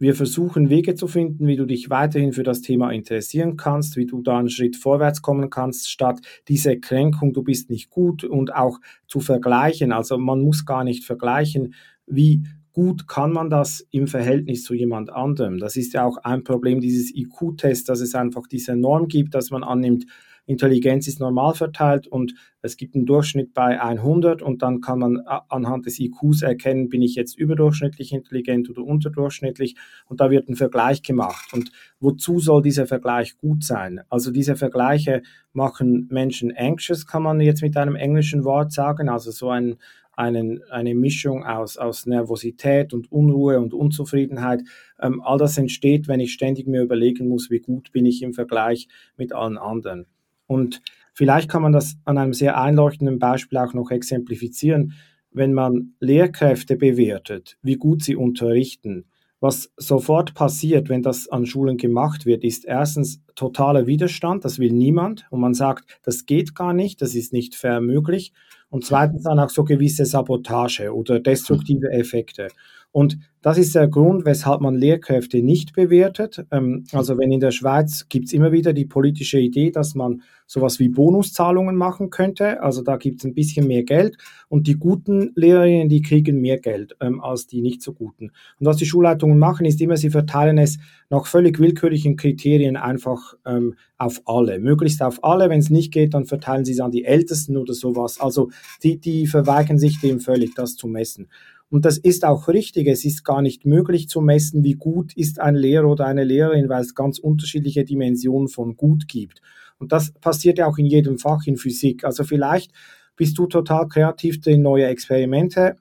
wir 0.00 0.14
versuchen 0.14 0.70
Wege 0.70 0.94
zu 0.94 1.06
finden, 1.06 1.46
wie 1.46 1.56
du 1.56 1.66
dich 1.66 1.90
weiterhin 1.90 2.32
für 2.32 2.42
das 2.42 2.62
Thema 2.62 2.90
interessieren 2.90 3.58
kannst, 3.58 3.96
wie 3.96 4.06
du 4.06 4.22
da 4.22 4.38
einen 4.38 4.48
Schritt 4.48 4.76
vorwärts 4.76 5.20
kommen 5.20 5.50
kannst, 5.50 5.90
statt 5.90 6.20
diese 6.48 6.80
Kränkung, 6.80 7.34
du 7.34 7.42
bist 7.42 7.68
nicht 7.68 7.90
gut 7.90 8.24
und 8.24 8.54
auch 8.54 8.78
zu 9.06 9.20
vergleichen. 9.20 9.92
Also 9.92 10.16
man 10.16 10.40
muss 10.40 10.64
gar 10.64 10.84
nicht 10.84 11.04
vergleichen, 11.04 11.74
wie 12.06 12.42
gut 12.72 13.08
kann 13.08 13.32
man 13.32 13.50
das 13.50 13.86
im 13.90 14.06
Verhältnis 14.06 14.64
zu 14.64 14.72
jemand 14.72 15.10
anderem. 15.10 15.58
Das 15.58 15.76
ist 15.76 15.92
ja 15.92 16.06
auch 16.06 16.16
ein 16.18 16.44
Problem 16.44 16.80
dieses 16.80 17.14
IQ-Tests, 17.14 17.84
dass 17.84 18.00
es 18.00 18.14
einfach 18.14 18.46
diese 18.46 18.76
Norm 18.76 19.06
gibt, 19.06 19.34
dass 19.34 19.50
man 19.50 19.62
annimmt, 19.62 20.06
Intelligenz 20.50 21.06
ist 21.06 21.20
normal 21.20 21.54
verteilt 21.54 22.08
und 22.08 22.34
es 22.60 22.76
gibt 22.76 22.96
einen 22.96 23.06
Durchschnitt 23.06 23.54
bei 23.54 23.80
100 23.80 24.42
und 24.42 24.62
dann 24.62 24.80
kann 24.80 24.98
man 24.98 25.20
anhand 25.48 25.86
des 25.86 26.00
IQs 26.00 26.42
erkennen, 26.42 26.88
bin 26.88 27.02
ich 27.02 27.14
jetzt 27.14 27.38
überdurchschnittlich 27.38 28.12
intelligent 28.12 28.68
oder 28.68 28.82
unterdurchschnittlich 28.82 29.76
und 30.06 30.20
da 30.20 30.28
wird 30.28 30.48
ein 30.48 30.56
Vergleich 30.56 31.02
gemacht. 31.02 31.52
Und 31.52 31.70
wozu 32.00 32.40
soll 32.40 32.62
dieser 32.62 32.88
Vergleich 32.88 33.38
gut 33.38 33.62
sein? 33.62 34.00
Also 34.08 34.32
diese 34.32 34.56
Vergleiche 34.56 35.22
machen 35.52 36.08
Menschen 36.10 36.52
anxious, 36.56 37.06
kann 37.06 37.22
man 37.22 37.40
jetzt 37.40 37.62
mit 37.62 37.76
einem 37.76 37.94
englischen 37.94 38.44
Wort 38.44 38.72
sagen, 38.72 39.08
also 39.08 39.30
so 39.30 39.50
ein 39.50 39.76
einen, 40.16 40.62
eine 40.70 40.94
Mischung 40.94 41.44
aus, 41.44 41.78
aus 41.78 42.04
Nervosität 42.04 42.92
und 42.92 43.10
Unruhe 43.10 43.58
und 43.58 43.72
Unzufriedenheit. 43.72 44.62
Ähm, 45.00 45.22
all 45.22 45.38
das 45.38 45.56
entsteht, 45.56 46.08
wenn 46.08 46.20
ich 46.20 46.34
ständig 46.34 46.66
mir 46.66 46.82
überlegen 46.82 47.26
muss, 47.28 47.50
wie 47.50 47.60
gut 47.60 47.90
bin 47.92 48.04
ich 48.04 48.20
im 48.22 48.34
Vergleich 48.34 48.86
mit 49.16 49.32
allen 49.32 49.56
anderen. 49.56 50.06
Und 50.50 50.82
vielleicht 51.14 51.48
kann 51.48 51.62
man 51.62 51.70
das 51.70 51.96
an 52.04 52.18
einem 52.18 52.32
sehr 52.32 52.60
einleuchtenden 52.60 53.20
Beispiel 53.20 53.56
auch 53.58 53.72
noch 53.72 53.92
exemplifizieren. 53.92 54.94
wenn 55.32 55.52
man 55.52 55.94
Lehrkräfte 56.00 56.74
bewertet, 56.74 57.56
wie 57.62 57.76
gut 57.76 58.02
sie 58.02 58.16
unterrichten, 58.16 59.04
was 59.38 59.70
sofort 59.76 60.34
passiert, 60.34 60.88
wenn 60.88 61.02
das 61.02 61.28
an 61.28 61.46
Schulen 61.46 61.76
gemacht 61.76 62.26
wird, 62.26 62.42
ist 62.42 62.64
erstens 62.64 63.22
totaler 63.36 63.86
Widerstand, 63.86 64.44
das 64.44 64.58
will 64.58 64.72
niemand. 64.72 65.28
Und 65.30 65.38
man 65.38 65.54
sagt, 65.54 66.00
das 66.02 66.26
geht 66.26 66.56
gar 66.56 66.72
nicht, 66.72 67.00
das 67.00 67.14
ist 67.14 67.32
nicht 67.32 67.54
fair 67.54 67.80
möglich. 67.80 68.32
Und 68.68 68.84
zweitens 68.84 69.22
dann 69.22 69.38
auch 69.38 69.50
so 69.50 69.62
gewisse 69.62 70.04
Sabotage 70.04 70.92
oder 70.92 71.20
destruktive 71.20 71.92
Effekte. 71.92 72.48
Und 72.92 73.18
das 73.42 73.56
ist 73.56 73.74
der 73.74 73.88
Grund, 73.88 74.26
weshalb 74.26 74.60
man 74.60 74.74
Lehrkräfte 74.74 75.42
nicht 75.42 75.72
bewertet. 75.72 76.44
Ähm, 76.50 76.84
also 76.92 77.16
wenn 77.16 77.32
in 77.32 77.40
der 77.40 77.52
Schweiz 77.52 78.06
gibt 78.08 78.26
es 78.26 78.32
immer 78.32 78.52
wieder 78.52 78.72
die 78.72 78.84
politische 78.84 79.38
Idee, 79.38 79.70
dass 79.70 79.94
man 79.94 80.22
sowas 80.46 80.78
wie 80.80 80.88
Bonuszahlungen 80.88 81.76
machen 81.76 82.10
könnte. 82.10 82.62
Also 82.62 82.82
da 82.82 82.96
gibt 82.96 83.20
es 83.20 83.24
ein 83.24 83.34
bisschen 83.34 83.66
mehr 83.68 83.84
Geld 83.84 84.16
und 84.48 84.66
die 84.66 84.74
guten 84.74 85.30
Lehrerinnen, 85.36 85.88
die 85.88 86.02
kriegen 86.02 86.40
mehr 86.40 86.58
Geld 86.58 86.96
ähm, 87.00 87.20
als 87.20 87.46
die 87.46 87.62
nicht 87.62 87.80
so 87.80 87.92
guten. 87.92 88.32
Und 88.58 88.66
was 88.66 88.76
die 88.76 88.86
Schulleitungen 88.86 89.38
machen, 89.38 89.64
ist 89.64 89.80
immer, 89.80 89.96
sie 89.96 90.10
verteilen 90.10 90.58
es 90.58 90.78
nach 91.08 91.26
völlig 91.26 91.60
willkürlichen 91.60 92.16
Kriterien 92.16 92.76
einfach 92.76 93.34
ähm, 93.46 93.74
auf 93.96 94.22
alle, 94.26 94.58
möglichst 94.58 95.02
auf 95.02 95.22
alle. 95.24 95.48
Wenn 95.48 95.60
es 95.60 95.70
nicht 95.70 95.92
geht, 95.92 96.14
dann 96.14 96.26
verteilen 96.26 96.64
sie 96.64 96.72
es 96.72 96.80
an 96.80 96.90
die 96.90 97.04
Ältesten 97.04 97.56
oder 97.56 97.72
sowas. 97.72 98.20
Also 98.20 98.50
die, 98.82 98.98
die 98.98 99.28
verweigern 99.28 99.78
sich 99.78 100.00
dem 100.00 100.20
völlig, 100.20 100.54
das 100.54 100.74
zu 100.74 100.88
messen. 100.88 101.28
Und 101.70 101.84
das 101.84 101.98
ist 101.98 102.24
auch 102.24 102.48
richtig. 102.48 102.88
Es 102.88 103.04
ist 103.04 103.24
gar 103.24 103.42
nicht 103.42 103.64
möglich 103.64 104.08
zu 104.08 104.20
messen, 104.20 104.64
wie 104.64 104.74
gut 104.74 105.16
ist 105.16 105.40
ein 105.40 105.54
Lehrer 105.54 105.88
oder 105.88 106.06
eine 106.06 106.24
Lehrerin, 106.24 106.68
weil 106.68 106.82
es 106.82 106.94
ganz 106.94 107.18
unterschiedliche 107.18 107.84
Dimensionen 107.84 108.48
von 108.48 108.76
gut 108.76 109.06
gibt. 109.06 109.40
Und 109.78 109.92
das 109.92 110.12
passiert 110.12 110.58
ja 110.58 110.66
auch 110.66 110.78
in 110.78 110.86
jedem 110.86 111.18
Fach 111.18 111.46
in 111.46 111.56
Physik. 111.56 112.04
Also 112.04 112.24
vielleicht 112.24 112.72
bist 113.16 113.38
du 113.38 113.46
total 113.46 113.88
kreativ, 113.88 114.44
in 114.46 114.62
neue 114.62 114.86
Experimente 114.86 115.76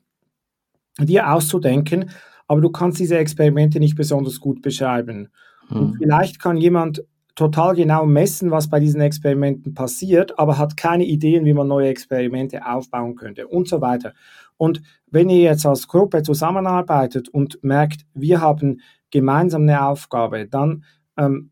dir 1.00 1.32
auszudenken, 1.34 2.12
aber 2.48 2.62
du 2.62 2.70
kannst 2.70 3.00
diese 3.00 3.18
Experimente 3.18 3.80
nicht 3.80 3.96
besonders 3.96 4.40
gut 4.40 4.62
beschreiben. 4.62 5.30
Hm. 5.68 5.78
Und 5.78 5.98
vielleicht 5.98 6.40
kann 6.40 6.58
jemand 6.58 7.04
total 7.36 7.76
genau 7.76 8.06
messen, 8.06 8.52
was 8.52 8.70
bei 8.70 8.82
diesen 8.82 9.00
Experimenten 9.00 9.74
passiert, 9.74 10.38
aber 10.38 10.58
hat 10.58 10.76
keine 10.76 11.06
Ideen, 11.06 11.46
wie 11.46 11.54
man 11.54 11.70
neue 11.70 11.88
Experimente 11.88 12.66
aufbauen 12.66 13.16
könnte 13.16 13.48
und 13.48 13.68
so 13.70 13.80
weiter. 13.80 14.14
Und 14.60 14.82
wenn 15.10 15.30
ihr 15.30 15.42
jetzt 15.42 15.66
als 15.66 15.88
Gruppe 15.88 16.22
zusammenarbeitet 16.22 17.30
und 17.30 17.64
merkt, 17.64 18.06
wir 18.14 18.42
haben 18.42 18.82
gemeinsam 19.10 19.64
eine 19.64 19.88
Aufgabe, 19.88 20.48
dann 20.48 20.84
ähm, 21.18 21.50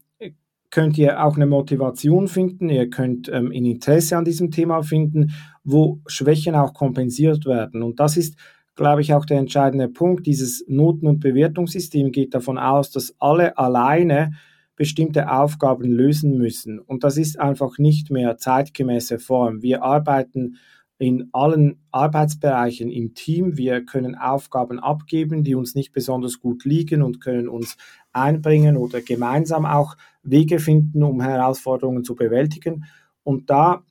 könnt 0.69 0.97
ihr 0.97 1.23
auch 1.23 1.37
eine 1.37 1.45
Motivation 1.45 2.27
finden, 2.27 2.69
ihr 2.69 2.89
könnt 2.89 3.29
ähm, 3.29 3.47
ein 3.47 3.63
Interesse 3.63 4.17
an 4.17 4.25
diesem 4.25 4.51
Thema 4.51 4.83
finden, 4.83 5.31
wo 5.63 6.01
Schwächen 6.05 6.53
auch 6.53 6.73
kompensiert 6.73 7.45
werden. 7.45 7.81
Und 7.81 8.01
das 8.01 8.17
ist, 8.17 8.37
glaube 8.75 8.99
ich, 8.99 9.13
auch 9.13 9.25
der 9.25 9.39
entscheidende 9.39 9.87
Punkt. 9.87 10.27
Dieses 10.27 10.65
Noten- 10.67 11.07
und 11.07 11.21
Bewertungssystem 11.21 12.11
geht 12.11 12.33
davon 12.33 12.57
aus, 12.57 12.91
dass 12.91 13.15
alle 13.19 13.57
alleine 13.57 14.33
bestimmte 14.75 15.31
Aufgaben 15.31 15.89
lösen 15.89 16.37
müssen. 16.37 16.79
Und 16.79 17.05
das 17.05 17.15
ist 17.15 17.39
einfach 17.39 17.77
nicht 17.77 18.11
mehr 18.11 18.37
zeitgemäße 18.37 19.17
Form. 19.17 19.61
Wir 19.61 19.81
arbeiten 19.81 20.57
in 20.99 21.29
allen 21.31 21.79
Arbeitsbereichen 21.91 22.89
im 22.89 23.13
Team. 23.13 23.57
Wir 23.57 23.85
können 23.85 24.15
Aufgaben 24.15 24.79
abgeben, 24.79 25.43
die 25.43 25.55
uns 25.55 25.75
nicht 25.75 25.93
besonders 25.93 26.39
gut 26.39 26.65
liegen 26.65 27.01
und 27.01 27.21
können 27.21 27.47
uns 27.47 27.77
einbringen 28.13 28.77
oder 28.77 29.01
gemeinsam 29.01 29.65
auch 29.65 29.95
Wege 30.23 30.59
finden, 30.59 31.03
um 31.03 31.21
Herausforderungen 31.21 32.03
zu 32.03 32.15
bewältigen. 32.15 32.85
Und 33.23 33.49
da 33.49 33.83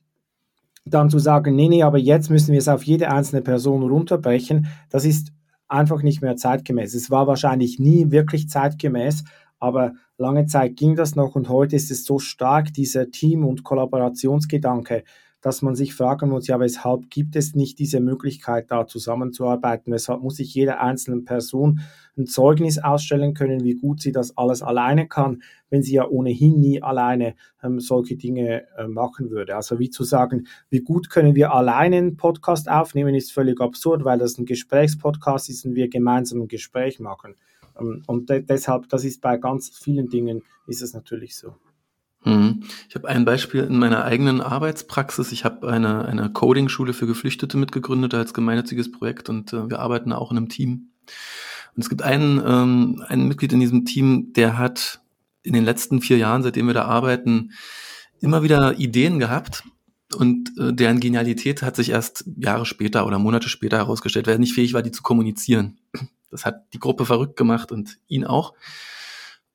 dann 0.89 1.09
zu 1.09 1.19
sagen, 1.19 1.55
nee, 1.55 1.67
nee, 1.69 1.83
aber 1.83 1.97
jetzt 1.97 2.29
müssen 2.29 2.51
wir 2.51 2.59
es 2.59 2.67
auf 2.67 2.83
jede 2.83 3.11
einzelne 3.11 3.41
Person 3.41 3.83
runterbrechen, 3.83 4.67
das 4.89 5.05
ist 5.05 5.33
einfach 5.67 6.01
nicht 6.01 6.21
mehr 6.21 6.37
zeitgemäß. 6.37 6.93
Es 6.93 7.11
war 7.11 7.27
wahrscheinlich 7.27 7.79
nie 7.79 8.11
wirklich 8.11 8.49
zeitgemäß, 8.49 9.23
aber 9.59 9.93
lange 10.17 10.45
Zeit 10.45 10.75
ging 10.75 10.95
das 10.95 11.15
noch 11.15 11.35
und 11.35 11.49
heute 11.49 11.75
ist 11.75 11.91
es 11.91 12.05
so 12.05 12.19
stark, 12.19 12.73
dieser 12.73 13.11
Team- 13.11 13.45
und 13.45 13.63
Kollaborationsgedanke, 13.63 15.03
dass 15.41 15.61
man 15.61 15.75
sich 15.75 15.93
fragen 15.93 16.29
muss, 16.29 16.47
ja, 16.47 16.59
weshalb 16.59 17.09
gibt 17.09 17.35
es 17.35 17.53
nicht 17.53 17.79
diese 17.79 17.99
Möglichkeit, 17.99 18.71
da 18.71 18.87
zusammenzuarbeiten? 18.87 19.93
Weshalb 19.93 20.21
muss 20.21 20.37
sich 20.37 20.53
jede 20.53 20.79
einzelne 20.79 21.21
Person 21.21 21.81
ein 22.17 22.25
Zeugnis 22.25 22.79
ausstellen 22.79 23.33
können, 23.33 23.63
wie 23.63 23.75
gut 23.75 24.01
sie 24.01 24.11
das 24.11 24.35
alles 24.35 24.63
alleine 24.63 25.07
kann, 25.07 25.43
wenn 25.69 25.83
sie 25.83 25.93
ja 25.93 26.07
ohnehin 26.07 26.59
nie 26.59 26.81
alleine 26.81 27.35
ähm, 27.61 27.79
solche 27.79 28.15
Dinge 28.15 28.63
äh, 28.77 28.87
machen 28.87 29.29
würde? 29.29 29.55
Also 29.55 29.77
wie 29.79 29.91
zu 29.91 30.03
sagen, 30.03 30.47
wie 30.69 30.81
gut 30.81 31.09
können 31.09 31.35
wir 31.35 31.53
alleine 31.53 31.97
einen 31.97 32.17
Podcast 32.17 32.69
aufnehmen, 32.69 33.13
ist 33.13 33.31
völlig 33.31 33.61
absurd, 33.61 34.05
weil 34.05 34.17
das 34.17 34.37
ein 34.37 34.45
Gesprächspodcast 34.45 35.49
ist 35.49 35.65
und 35.65 35.75
wir 35.75 35.89
gemeinsam 35.89 36.41
ein 36.41 36.47
Gespräch 36.47 36.99
machen. 36.99 37.35
Ähm, 37.79 38.03
und 38.07 38.29
de 38.29 38.41
deshalb, 38.41 38.89
das 38.89 39.03
ist 39.03 39.21
bei 39.21 39.37
ganz 39.37 39.69
vielen 39.69 40.09
Dingen, 40.09 40.41
ist 40.65 40.81
es 40.81 40.93
natürlich 40.93 41.35
so. 41.35 41.53
Mhm. 42.27 42.63
Ich 42.89 42.95
habe 42.95 43.07
ein 43.07 43.23
Beispiel 43.23 43.63
in 43.63 43.79
meiner 43.79 44.03
eigenen 44.03 44.41
Arbeitspraxis. 44.41 45.31
Ich 45.31 45.45
habe 45.45 45.69
eine, 45.69 46.05
eine 46.05 46.29
Coding-Schule 46.29 46.91
für 46.93 47.07
Geflüchtete 47.07 47.57
mitgegründet 47.57 48.13
als 48.13 48.33
gemeinnütziges 48.33 48.91
Projekt 48.91 49.29
und 49.29 49.53
äh, 49.53 49.69
wir 49.69 49.79
arbeiten 49.79 50.11
auch 50.11 50.31
in 50.31 50.37
einem 50.37 50.49
Team. 50.49 50.89
Und 51.75 51.81
es 51.81 51.89
gibt 51.89 52.01
einen, 52.01 52.41
ähm, 52.45 53.03
einen 53.07 53.27
Mitglied 53.27 53.53
in 53.53 53.61
diesem 53.61 53.85
Team, 53.85 54.33
der 54.33 54.57
hat 54.57 54.99
in 55.43 55.53
den 55.53 55.63
letzten 55.63 56.01
vier 56.01 56.17
Jahren, 56.17 56.43
seitdem 56.43 56.67
wir 56.67 56.73
da 56.73 56.83
arbeiten, 56.83 57.51
immer 58.19 58.43
wieder 58.43 58.77
Ideen 58.77 59.19
gehabt 59.19 59.63
und 60.15 60.51
äh, 60.57 60.73
deren 60.73 60.99
Genialität 60.99 61.61
hat 61.61 61.77
sich 61.77 61.91
erst 61.91 62.25
Jahre 62.35 62.65
später 62.65 63.05
oder 63.05 63.19
Monate 63.19 63.47
später 63.47 63.77
herausgestellt, 63.77 64.27
weil 64.27 64.35
er 64.35 64.39
nicht 64.39 64.53
fähig 64.53 64.73
war, 64.73 64.81
die 64.81 64.91
zu 64.91 65.01
kommunizieren. 65.01 65.79
Das 66.29 66.43
hat 66.43 66.73
die 66.73 66.79
Gruppe 66.79 67.05
verrückt 67.05 67.37
gemacht 67.37 67.71
und 67.71 67.99
ihn 68.09 68.25
auch. 68.25 68.53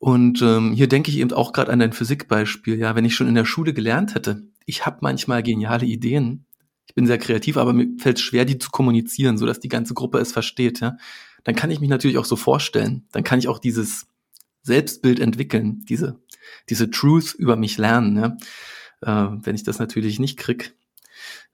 Und 0.02 0.42
ähm, 0.42 0.72
hier 0.72 0.88
denke 0.88 1.12
ich 1.12 1.18
eben 1.18 1.32
auch 1.32 1.52
gerade 1.52 1.70
an 1.70 1.78
dein 1.78 1.92
Physikbeispiel. 1.92 2.76
Ja, 2.76 2.96
wenn 2.96 3.04
ich 3.04 3.14
schon 3.14 3.28
in 3.28 3.36
der 3.36 3.44
Schule 3.44 3.72
gelernt 3.72 4.16
hätte, 4.16 4.42
ich 4.66 4.84
habe 4.84 4.98
manchmal 5.00 5.44
geniale 5.44 5.86
Ideen. 5.86 6.44
Ich 6.88 6.96
bin 6.96 7.06
sehr 7.06 7.18
kreativ, 7.18 7.56
aber 7.56 7.72
mir 7.72 7.86
fällt 7.98 8.16
es 8.16 8.22
schwer, 8.24 8.44
die 8.44 8.58
zu 8.58 8.70
kommunizieren, 8.70 9.38
so 9.38 9.46
dass 9.46 9.60
die 9.60 9.68
ganze 9.68 9.94
Gruppe 9.94 10.18
es 10.18 10.32
versteht. 10.32 10.80
Ja, 10.80 10.96
dann 11.44 11.54
kann 11.54 11.70
ich 11.70 11.78
mich 11.78 11.88
natürlich 11.88 12.18
auch 12.18 12.24
so 12.24 12.34
vorstellen. 12.34 13.06
Dann 13.12 13.22
kann 13.22 13.38
ich 13.38 13.46
auch 13.46 13.60
dieses 13.60 14.08
Selbstbild 14.62 15.20
entwickeln, 15.20 15.84
diese 15.88 16.18
diese 16.68 16.90
Truth 16.90 17.36
über 17.38 17.54
mich 17.54 17.78
lernen. 17.78 18.16
Ja? 18.16 18.36
Äh, 19.02 19.36
wenn 19.44 19.54
ich 19.54 19.62
das 19.62 19.78
natürlich 19.78 20.18
nicht 20.18 20.36
krieg, 20.36 20.74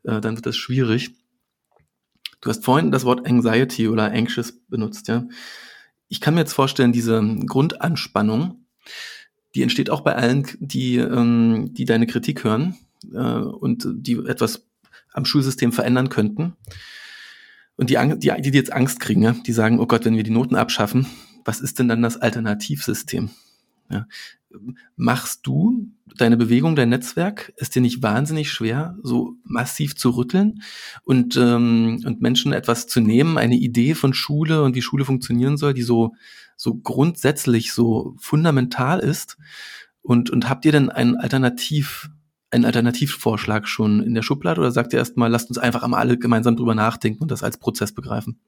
äh, 0.04 0.22
dann 0.22 0.36
wird 0.36 0.46
das 0.46 0.56
schwierig. 0.56 1.10
Du 2.40 2.48
hast 2.48 2.64
vorhin 2.64 2.92
das 2.92 3.04
Wort 3.04 3.26
Anxiety 3.26 3.88
oder 3.88 4.10
Anxious 4.10 4.58
benutzt, 4.70 5.08
ja 5.08 5.28
ich 6.08 6.20
kann 6.20 6.34
mir 6.34 6.40
jetzt 6.40 6.54
vorstellen, 6.54 6.92
diese 6.92 7.22
Grundanspannung, 7.46 8.64
die 9.54 9.62
entsteht 9.62 9.90
auch 9.90 10.00
bei 10.00 10.14
allen, 10.14 10.46
die, 10.58 10.96
ähm, 10.96 11.74
die 11.74 11.84
deine 11.84 12.06
Kritik 12.06 12.44
hören 12.44 12.76
äh, 13.12 13.18
und 13.18 13.86
die 13.90 14.14
etwas 14.26 14.66
am 15.12 15.24
Schulsystem 15.24 15.72
verändern 15.72 16.08
könnten. 16.08 16.54
Und 17.76 17.90
die, 17.90 17.98
die, 18.16 18.50
die 18.50 18.58
jetzt 18.58 18.72
Angst 18.72 19.00
kriegen, 19.00 19.22
ja? 19.22 19.32
die 19.32 19.52
sagen, 19.52 19.78
oh 19.78 19.86
Gott, 19.86 20.04
wenn 20.04 20.16
wir 20.16 20.24
die 20.24 20.30
Noten 20.30 20.56
abschaffen, 20.56 21.06
was 21.44 21.60
ist 21.60 21.78
denn 21.78 21.88
dann 21.88 22.02
das 22.02 22.16
Alternativsystem? 22.16 23.30
Ja. 23.90 24.06
Machst 24.96 25.46
du 25.46 25.88
deine 26.16 26.36
Bewegung, 26.36 26.76
dein 26.76 26.88
Netzwerk, 26.88 27.52
ist 27.56 27.74
dir 27.74 27.82
nicht 27.82 28.02
wahnsinnig 28.02 28.50
schwer, 28.50 28.96
so 29.02 29.34
massiv 29.44 29.96
zu 29.96 30.10
rütteln 30.10 30.62
und, 31.04 31.36
ähm, 31.36 32.02
und 32.04 32.20
Menschen 32.20 32.52
etwas 32.52 32.86
zu 32.86 33.00
nehmen, 33.00 33.38
eine 33.38 33.56
Idee 33.56 33.94
von 33.94 34.14
Schule 34.14 34.62
und 34.62 34.74
wie 34.74 34.82
Schule 34.82 35.04
funktionieren 35.04 35.56
soll, 35.56 35.74
die 35.74 35.82
so, 35.82 36.14
so 36.56 36.74
grundsätzlich, 36.74 37.72
so 37.72 38.14
fundamental 38.18 39.00
ist? 39.00 39.36
Und, 40.02 40.30
und 40.30 40.48
habt 40.48 40.64
ihr 40.64 40.72
denn 40.72 40.90
einen 40.90 41.16
Alternativ, 41.16 42.10
einen 42.50 42.64
Alternativvorschlag 42.64 43.68
schon 43.68 44.02
in 44.02 44.14
der 44.14 44.22
Schublade 44.22 44.60
oder 44.60 44.72
sagt 44.72 44.92
ihr 44.92 44.98
erstmal, 44.98 45.30
lasst 45.30 45.50
uns 45.50 45.58
einfach 45.58 45.82
einmal 45.82 46.00
alle 46.00 46.18
gemeinsam 46.18 46.56
drüber 46.56 46.74
nachdenken 46.74 47.22
und 47.22 47.30
das 47.30 47.42
als 47.42 47.58
Prozess 47.58 47.92
begreifen? 47.92 48.40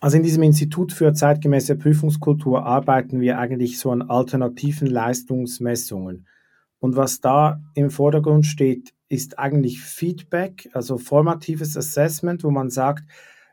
Also 0.00 0.16
in 0.16 0.22
diesem 0.22 0.42
Institut 0.42 0.92
für 0.92 1.12
zeitgemäße 1.12 1.76
Prüfungskultur 1.76 2.64
arbeiten 2.64 3.20
wir 3.20 3.38
eigentlich 3.38 3.78
so 3.78 3.90
an 3.90 4.02
alternativen 4.02 4.86
Leistungsmessungen. 4.86 6.26
Und 6.78 6.96
was 6.96 7.20
da 7.20 7.62
im 7.74 7.90
Vordergrund 7.90 8.44
steht, 8.44 8.92
ist 9.08 9.38
eigentlich 9.38 9.80
Feedback, 9.80 10.68
also 10.72 10.98
formatives 10.98 11.76
Assessment, 11.76 12.44
wo 12.44 12.50
man 12.50 12.68
sagt, 12.68 13.04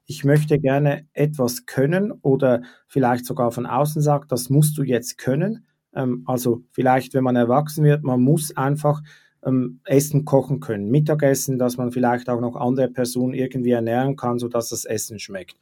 ich 0.05 0.25
möchte 0.25 0.59
gerne 0.59 1.07
etwas 1.13 1.65
können 1.65 2.11
oder 2.11 2.63
vielleicht 2.87 3.25
sogar 3.25 3.51
von 3.51 3.65
außen 3.65 4.01
sagt, 4.01 4.31
das 4.31 4.49
musst 4.49 4.77
du 4.77 4.83
jetzt 4.83 5.17
können. 5.17 5.65
Ähm, 5.93 6.23
also 6.25 6.63
vielleicht, 6.71 7.13
wenn 7.13 7.23
man 7.23 7.35
erwachsen 7.35 7.85
wird, 7.85 8.03
man 8.03 8.21
muss 8.21 8.55
einfach 8.57 9.01
ähm, 9.43 9.79
Essen 9.85 10.25
kochen 10.25 10.59
können, 10.59 10.89
Mittagessen, 10.89 11.57
dass 11.57 11.77
man 11.77 11.91
vielleicht 11.91 12.29
auch 12.29 12.41
noch 12.41 12.55
andere 12.55 12.89
Personen 12.89 13.33
irgendwie 13.33 13.71
ernähren 13.71 14.15
kann, 14.15 14.39
sodass 14.39 14.69
das 14.69 14.85
Essen 14.85 15.19
schmeckt. 15.19 15.57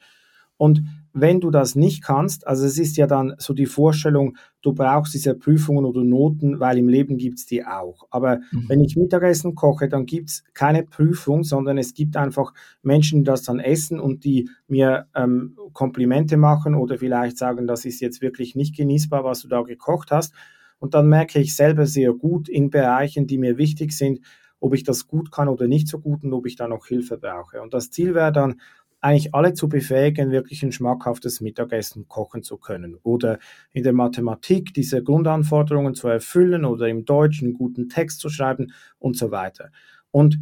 Und 0.59 0.83
wenn 1.13 1.39
du 1.39 1.51
das 1.51 1.75
nicht 1.75 2.03
kannst, 2.03 2.45
also 2.45 2.65
es 2.65 2.77
ist 2.77 2.97
ja 2.97 3.07
dann 3.07 3.33
so 3.37 3.53
die 3.53 3.65
Vorstellung, 3.65 4.35
du 4.61 4.73
brauchst 4.73 5.13
diese 5.13 5.33
Prüfungen 5.33 5.85
oder 5.85 6.03
Noten, 6.03 6.59
weil 6.59 6.77
im 6.77 6.89
Leben 6.89 7.17
gibt 7.17 7.39
es 7.39 7.45
die 7.45 7.65
auch. 7.65 8.07
Aber 8.11 8.39
mhm. 8.51 8.65
wenn 8.67 8.81
ich 8.81 8.97
Mittagessen 8.97 9.55
koche, 9.55 9.87
dann 9.87 10.05
gibt 10.05 10.29
es 10.29 10.43
keine 10.53 10.83
Prüfung, 10.83 11.43
sondern 11.43 11.77
es 11.77 11.93
gibt 11.93 12.17
einfach 12.17 12.53
Menschen, 12.81 13.19
die 13.19 13.23
das 13.23 13.43
dann 13.43 13.59
essen 13.59 14.01
und 14.01 14.25
die 14.25 14.49
mir 14.67 15.07
ähm, 15.15 15.57
Komplimente 15.71 16.35
machen 16.35 16.75
oder 16.75 16.97
vielleicht 16.97 17.37
sagen, 17.37 17.65
das 17.65 17.85
ist 17.85 18.01
jetzt 18.01 18.21
wirklich 18.21 18.55
nicht 18.55 18.75
genießbar, 18.75 19.23
was 19.23 19.41
du 19.41 19.47
da 19.47 19.61
gekocht 19.61 20.11
hast. 20.11 20.33
Und 20.77 20.93
dann 20.93 21.07
merke 21.07 21.39
ich 21.39 21.55
selber 21.55 21.85
sehr 21.85 22.11
gut 22.11 22.49
in 22.49 22.69
Bereichen, 22.69 23.27
die 23.27 23.37
mir 23.37 23.57
wichtig 23.57 23.93
sind, 23.93 24.19
ob 24.59 24.73
ich 24.73 24.83
das 24.83 25.07
gut 25.07 25.31
kann 25.31 25.47
oder 25.47 25.67
nicht 25.67 25.87
so 25.87 25.99
gut 25.99 26.23
und 26.23 26.33
ob 26.33 26.45
ich 26.45 26.55
da 26.55 26.67
noch 26.67 26.85
Hilfe 26.85 27.17
brauche. 27.17 27.61
Und 27.61 27.73
das 27.73 27.91
Ziel 27.91 28.13
wäre 28.13 28.31
dann, 28.31 28.59
eigentlich 29.01 29.33
alle 29.33 29.53
zu 29.53 29.69
befähigen, 29.69 30.31
wirklich 30.31 30.63
ein 30.63 30.71
schmackhaftes 30.71 31.41
Mittagessen 31.41 32.07
kochen 32.07 32.43
zu 32.43 32.57
können 32.57 32.97
oder 33.03 33.39
in 33.71 33.83
der 33.83 33.93
Mathematik 33.93 34.73
diese 34.73 35.03
Grundanforderungen 35.03 35.95
zu 35.95 36.07
erfüllen 36.07 36.65
oder 36.65 36.87
im 36.87 37.05
Deutschen 37.05 37.47
einen 37.47 37.53
guten 37.53 37.89
Text 37.89 38.19
zu 38.19 38.29
schreiben 38.29 38.73
und 38.97 39.17
so 39.17 39.31
weiter. 39.31 39.71
Und 40.11 40.39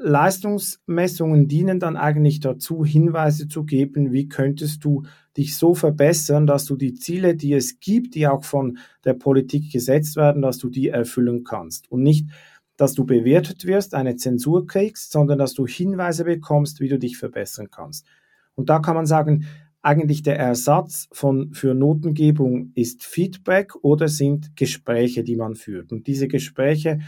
Leistungsmessungen 0.00 1.48
dienen 1.48 1.80
dann 1.80 1.96
eigentlich 1.96 2.38
dazu, 2.38 2.84
Hinweise 2.84 3.48
zu 3.48 3.64
geben, 3.64 4.12
wie 4.12 4.28
könntest 4.28 4.84
du 4.84 5.02
dich 5.36 5.56
so 5.56 5.74
verbessern, 5.74 6.46
dass 6.46 6.66
du 6.66 6.76
die 6.76 6.94
Ziele, 6.94 7.34
die 7.34 7.52
es 7.52 7.80
gibt, 7.80 8.14
die 8.14 8.28
auch 8.28 8.44
von 8.44 8.78
der 9.04 9.14
Politik 9.14 9.72
gesetzt 9.72 10.14
werden, 10.14 10.40
dass 10.40 10.58
du 10.58 10.70
die 10.70 10.88
erfüllen 10.88 11.42
kannst 11.42 11.90
und 11.90 12.04
nicht 12.04 12.28
dass 12.78 12.94
du 12.94 13.04
bewertet 13.04 13.66
wirst, 13.66 13.94
eine 13.94 14.16
Zensur 14.16 14.66
kriegst, 14.66 15.12
sondern 15.12 15.36
dass 15.38 15.52
du 15.52 15.66
Hinweise 15.66 16.24
bekommst, 16.24 16.80
wie 16.80 16.88
du 16.88 16.98
dich 16.98 17.18
verbessern 17.18 17.68
kannst. 17.70 18.06
Und 18.54 18.70
da 18.70 18.78
kann 18.78 18.94
man 18.94 19.04
sagen, 19.04 19.44
eigentlich 19.82 20.22
der 20.22 20.38
Ersatz 20.38 21.08
von, 21.12 21.52
für 21.52 21.74
Notengebung 21.74 22.72
ist 22.74 23.04
Feedback 23.04 23.74
oder 23.82 24.08
sind 24.08 24.56
Gespräche, 24.56 25.24
die 25.24 25.36
man 25.36 25.56
führt. 25.56 25.92
Und 25.92 26.06
diese 26.06 26.28
Gespräche 26.28 27.00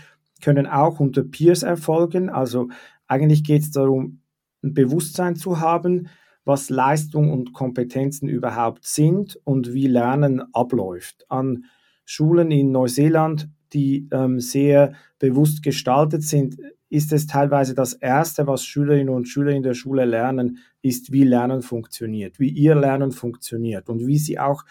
können 0.42 0.66
auch 0.66 1.00
unter 1.00 1.22
Peers 1.22 1.62
erfolgen. 1.62 2.30
Also 2.30 2.68
eigentlich 3.06 3.44
geht 3.44 3.62
es 3.62 3.70
darum, 3.70 4.22
ein 4.62 4.74
Bewusstsein 4.74 5.36
zu 5.36 5.60
haben, 5.60 6.08
was 6.44 6.68
Leistung 6.68 7.32
und 7.32 7.52
Kompetenzen 7.52 8.28
überhaupt 8.28 8.86
sind 8.86 9.38
und 9.44 9.72
wie 9.72 9.86
Lernen 9.86 10.42
abläuft. 10.52 11.26
An 11.28 11.64
Schulen 12.04 12.50
in 12.50 12.72
Neuseeland 12.72 13.48
die 13.72 14.08
ähm, 14.12 14.40
sehr 14.40 14.94
bewusst 15.18 15.62
gestaltet 15.62 16.22
sind, 16.22 16.56
ist 16.88 17.12
es 17.12 17.26
teilweise 17.26 17.74
das 17.74 17.92
Erste, 17.92 18.46
was 18.46 18.64
Schülerinnen 18.64 19.14
und 19.14 19.28
Schüler 19.28 19.52
in 19.52 19.62
der 19.62 19.74
Schule 19.74 20.04
lernen, 20.04 20.58
ist, 20.82 21.12
wie 21.12 21.24
Lernen 21.24 21.62
funktioniert, 21.62 22.40
wie 22.40 22.48
ihr 22.48 22.74
Lernen 22.74 23.12
funktioniert 23.12 23.88
und 23.88 24.06
wie 24.06 24.18
sie 24.18 24.38
auch 24.38 24.64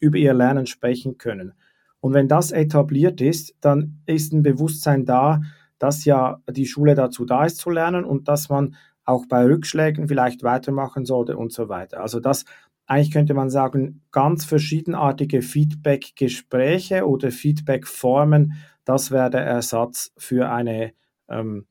über 0.00 0.16
ihr 0.16 0.34
Lernen 0.34 0.66
sprechen 0.66 1.18
können. 1.18 1.52
Und 2.00 2.14
wenn 2.14 2.28
das 2.28 2.52
etabliert 2.52 3.20
ist, 3.20 3.54
dann 3.60 4.00
ist 4.06 4.32
ein 4.32 4.42
Bewusstsein 4.42 5.04
da, 5.04 5.42
dass 5.78 6.04
ja 6.04 6.40
die 6.50 6.66
Schule 6.66 6.94
dazu 6.94 7.24
da 7.24 7.44
ist 7.44 7.58
zu 7.58 7.70
lernen 7.70 8.04
und 8.04 8.28
dass 8.28 8.48
man 8.48 8.76
auch 9.04 9.26
bei 9.26 9.44
Rückschlägen 9.44 10.08
vielleicht 10.08 10.42
weitermachen 10.42 11.04
sollte 11.04 11.36
und 11.36 11.52
so 11.52 11.68
weiter. 11.68 12.00
Also 12.00 12.20
das 12.20 12.44
eigentlich 12.86 13.12
könnte 13.12 13.34
man 13.34 13.50
sagen, 13.50 14.02
ganz 14.12 14.44
verschiedenartige 14.44 15.42
Feedback-Gespräche 15.42 17.06
oder 17.06 17.30
Feedback-Formen, 17.30 18.54
das 18.84 19.10
wäre 19.10 19.30
der 19.30 19.44
Ersatz 19.44 20.12
für 20.16 20.50
eine 20.50 20.92
ähm, 21.28 21.66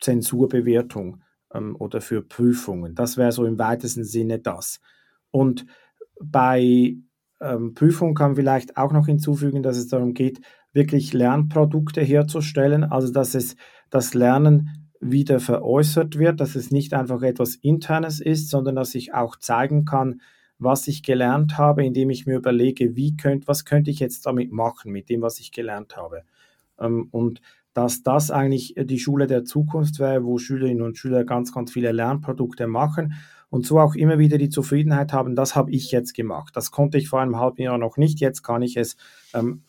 Zensurbewertung 0.00 1.22
ähm, 1.52 1.76
oder 1.76 2.00
für 2.00 2.22
Prüfungen. 2.22 2.94
Das 2.94 3.16
wäre 3.16 3.32
so 3.32 3.44
im 3.44 3.58
weitesten 3.58 4.04
Sinne 4.04 4.38
das. 4.38 4.80
Und 5.32 5.66
bei 6.22 6.96
ähm, 7.40 7.74
Prüfungen 7.74 8.14
kann 8.14 8.30
man 8.30 8.36
vielleicht 8.36 8.76
auch 8.76 8.92
noch 8.92 9.06
hinzufügen, 9.06 9.62
dass 9.62 9.76
es 9.76 9.88
darum 9.88 10.14
geht, 10.14 10.40
wirklich 10.72 11.12
Lernprodukte 11.12 12.00
herzustellen, 12.00 12.84
also 12.84 13.12
dass 13.12 13.34
es 13.34 13.56
das 13.90 14.14
Lernen 14.14 14.90
wieder 15.00 15.40
veräußert 15.40 16.18
wird, 16.18 16.40
dass 16.40 16.54
es 16.54 16.70
nicht 16.70 16.94
einfach 16.94 17.22
etwas 17.22 17.56
Internes 17.56 18.20
ist, 18.20 18.50
sondern 18.50 18.76
dass 18.76 18.94
ich 18.94 19.14
auch 19.14 19.36
zeigen 19.36 19.84
kann, 19.84 20.20
was 20.60 20.86
ich 20.86 21.02
gelernt 21.02 21.58
habe, 21.58 21.84
indem 21.84 22.10
ich 22.10 22.26
mir 22.26 22.36
überlege, 22.36 22.94
wie 22.94 23.16
könnt, 23.16 23.48
was 23.48 23.64
könnte 23.64 23.90
ich 23.90 23.98
jetzt 23.98 24.26
damit 24.26 24.52
machen, 24.52 24.92
mit 24.92 25.08
dem, 25.08 25.22
was 25.22 25.40
ich 25.40 25.50
gelernt 25.50 25.96
habe. 25.96 26.22
Ähm, 26.78 27.08
und 27.10 27.40
dass 27.72 28.02
das 28.02 28.30
eigentlich 28.30 28.74
die 28.76 28.98
Schule 28.98 29.26
der 29.26 29.44
Zukunft 29.44 29.98
wäre, 29.98 30.24
wo 30.24 30.38
Schülerinnen 30.38 30.82
und 30.82 30.98
Schüler 30.98 31.24
ganz, 31.24 31.52
ganz 31.52 31.72
viele 31.72 31.92
Lernprodukte 31.92 32.66
machen 32.66 33.14
und 33.48 33.66
so 33.66 33.78
auch 33.78 33.94
immer 33.94 34.18
wieder 34.18 34.38
die 34.38 34.48
Zufriedenheit 34.48 35.12
haben, 35.12 35.34
das 35.34 35.56
habe 35.56 35.70
ich 35.70 35.90
jetzt 35.90 36.14
gemacht. 36.14 36.54
Das 36.56 36.70
konnte 36.70 36.98
ich 36.98 37.08
vor 37.08 37.20
einem 37.20 37.38
halben 37.38 37.62
Jahr 37.62 37.78
noch 37.78 37.96
nicht, 37.96 38.20
jetzt 38.20 38.42
kann 38.42 38.62
ich 38.62 38.76
es. 38.76 38.96
Ähm, 39.34 39.62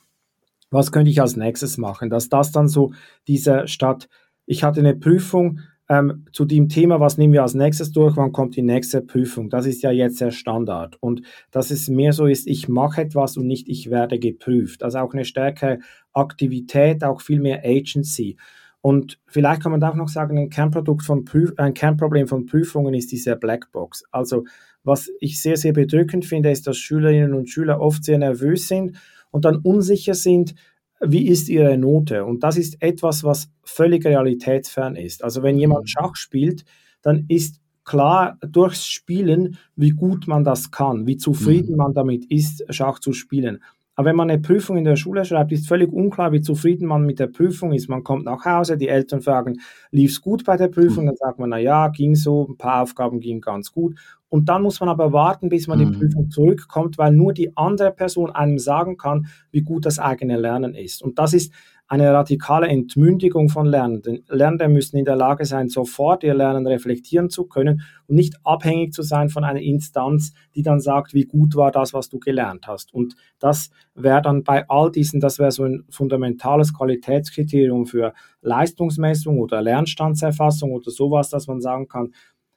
was 0.72 0.92
könnte 0.92 1.12
ich 1.12 1.22
als 1.22 1.36
nächstes 1.36 1.78
machen? 1.78 2.10
Dass 2.10 2.30
das 2.30 2.52
dann 2.52 2.68
so 2.68 2.94
diese 3.28 3.68
Stadt, 3.68 4.08
ich 4.46 4.64
hatte 4.64 4.80
eine 4.80 4.96
Prüfung, 4.96 5.60
ähm, 5.92 6.26
zu 6.32 6.46
dem 6.46 6.70
Thema, 6.70 7.02
was 7.02 7.18
nehmen 7.18 7.34
wir 7.34 7.42
als 7.42 7.54
nächstes 7.54 7.92
durch, 7.92 8.16
wann 8.16 8.32
kommt 8.32 8.56
die 8.56 8.62
nächste 8.62 9.02
Prüfung? 9.02 9.50
Das 9.50 9.66
ist 9.66 9.84
ja 9.84 9.92
jetzt 9.92 10.22
der 10.22 10.32
Standard. 10.32 10.98
Und 11.02 11.24
dass 11.52 11.70
es 11.70 11.90
mehr 11.90 12.14
so 12.14 12.28
ist, 12.28 12.48
ich 12.48 12.70
mache 12.70 13.02
etwas 13.02 13.36
und 13.36 13.46
nicht 13.46 13.68
ich 13.68 13.90
werde 13.90 14.18
geprüft. 14.18 14.84
Also 14.84 15.00
auch 15.00 15.14
eine 15.14 15.26
stärkere 15.26 15.80
Aktivität, 16.14 17.04
auch 17.04 17.20
viel 17.20 17.42
mehr 17.42 17.64
Agency. 17.66 18.38
Und 18.80 19.20
vielleicht 19.28 19.64
kann 19.64 19.74
man 19.74 19.84
auch 19.84 19.96
noch 19.96 20.08
sagen, 20.08 20.38
ein 20.38 20.50
Kernprodukt 20.50 21.04
von 21.04 21.26
Prüf 21.26 21.52
ein 21.58 21.74
Kernproblem 21.74 22.30
von 22.30 22.46
Prüfungen 22.46 22.94
ist 22.94 23.12
diese 23.12 23.36
Blackbox. 23.36 24.06
Also 24.12 24.46
was 24.86 25.12
ich 25.20 25.42
sehr, 25.42 25.58
sehr 25.58 25.74
bedrückend 25.74 26.24
finde, 26.24 26.52
ist, 26.52 26.68
dass 26.68 26.78
Schülerinnen 26.78 27.34
und 27.34 27.50
Schüler 27.50 27.82
oft 27.82 28.06
sehr 28.06 28.18
nervös 28.18 28.70
sind 28.70 28.96
und 29.30 29.44
dann 29.44 29.58
unsicher 29.58 30.14
sind, 30.14 30.56
wie 31.02 31.28
ist 31.28 31.50
ihre 31.50 31.78
Note? 31.78 32.26
Und 32.26 32.44
das 32.44 32.58
ist 32.58 32.82
etwas, 32.82 33.24
was 33.24 33.50
völlig 33.64 34.06
realitätsfern 34.06 34.96
ist. 34.96 35.24
Also 35.24 35.44
wenn 35.44 35.58
jemand 35.58 35.84
mhm. 35.84 35.88
Schach 35.88 36.16
spielt, 36.16 36.64
dann 37.02 37.26
ist 37.28 37.60
klar 37.84 38.38
durchs 38.42 38.86
Spielen, 38.86 39.58
wie 39.76 39.90
gut 39.90 40.28
man 40.28 40.44
das 40.44 40.72
kann, 40.72 41.08
wie 41.08 41.18
zufrieden 41.18 41.72
mhm. 41.72 41.78
man 41.78 41.94
damit 41.94 42.26
ist, 42.32 42.64
Schach 42.70 43.00
zu 43.00 43.14
spielen. 43.14 43.64
Aber 43.96 44.10
wenn 44.10 44.16
man 44.16 44.30
eine 44.30 44.42
Prüfung 44.42 44.78
in 44.78 44.86
der 44.86 44.96
Schule 44.96 45.26
schreibt, 45.26 45.52
ist 45.52 45.68
völlig 45.68 45.92
unklar, 45.92 46.32
wie 46.32 46.42
zufrieden 46.42 46.88
man 46.88 47.06
mit 47.06 47.20
der 47.20 47.28
Prüfung 47.28 47.74
ist. 47.74 47.90
Man 47.90 48.04
kommt 48.04 48.26
nach 48.26 48.46
Hause, 48.46 48.78
die 48.78 48.88
Eltern 48.88 49.22
fragen, 49.22 49.60
lief 49.92 50.12
es 50.12 50.22
gut 50.22 50.46
bei 50.46 50.56
der 50.56 50.70
Prüfung? 50.70 51.04
Mhm. 51.04 51.08
Dann 51.08 51.18
sagt 51.18 51.40
man, 51.40 51.50
na 51.50 51.58
ja, 51.58 51.90
ging 51.90 52.16
so, 52.16 52.48
ein 52.50 52.58
paar 52.58 52.84
Aufgaben 52.84 53.20
gingen 53.20 53.42
ganz 53.42 53.72
gut. 53.72 53.96
Und 54.30 54.48
dann 54.48 54.62
muss 54.62 54.80
man 54.80 54.88
aber 54.88 55.12
warten, 55.12 55.50
bis 55.50 55.68
man 55.68 55.80
mhm. 55.80 55.92
die 55.92 55.98
Prüfung 55.98 56.30
zurückkommt, 56.30 56.98
weil 56.98 57.12
nur 57.12 57.34
die 57.34 57.56
andere 57.58 57.92
Person 57.92 58.32
einem 58.32 58.60
sagen 58.60 58.96
kann, 58.96 59.28
wie 59.52 59.62
gut 59.62 59.86
das 59.86 60.00
eigene 60.00 60.38
Lernen 60.38 60.74
ist. 60.74 61.04
Und 61.04 61.20
das 61.20 61.34
ist 61.34 61.52
eine 61.92 62.14
radikale 62.14 62.70
Entmündigung 62.70 63.50
von 63.50 63.66
Lernenden. 63.66 64.24
Lernende 64.30 64.70
müssen 64.70 64.96
in 64.96 65.04
der 65.04 65.18
Lage 65.18 65.44
sein, 65.44 65.68
sofort 65.68 66.24
ihr 66.24 66.34
Lernen 66.34 66.66
reflektieren 66.66 67.30
zu 67.30 67.48
können 67.48 67.82
und 68.08 68.16
nicht 68.16 68.38
abhängig 68.46 68.94
zu 68.94 69.02
sein 69.02 69.28
von 69.28 69.44
einer 69.44 69.60
Instanz, 69.60 70.32
die 70.56 70.62
dann 70.62 70.80
sagt, 70.80 71.14
wie 71.14 71.26
gut 71.26 71.58
war 71.58 71.70
das, 71.70 71.94
was 71.94 72.08
du 72.08 72.18
gelernt 72.18 72.66
hast. 72.66 72.94
Und 72.94 73.18
das 73.40 73.72
wäre 73.94 74.22
dann 74.22 74.46
bei 74.46 74.70
all 74.70 74.90
diesen, 74.90 75.20
das 75.20 75.38
wäre 75.38 75.52
so 75.52 75.66
ein 75.66 75.84
fundamentales 75.90 76.74
Qualitätskriterium 76.74 77.86
für 77.86 78.14
Leistungsmessung 78.40 79.38
oder 79.40 79.62
Lernstandserfassung 79.62 80.72
oder 80.72 80.92
sowas, 80.92 81.30
dass 81.30 81.48
man 81.48 81.60
sagen 81.60 81.90
kann, 81.90 82.14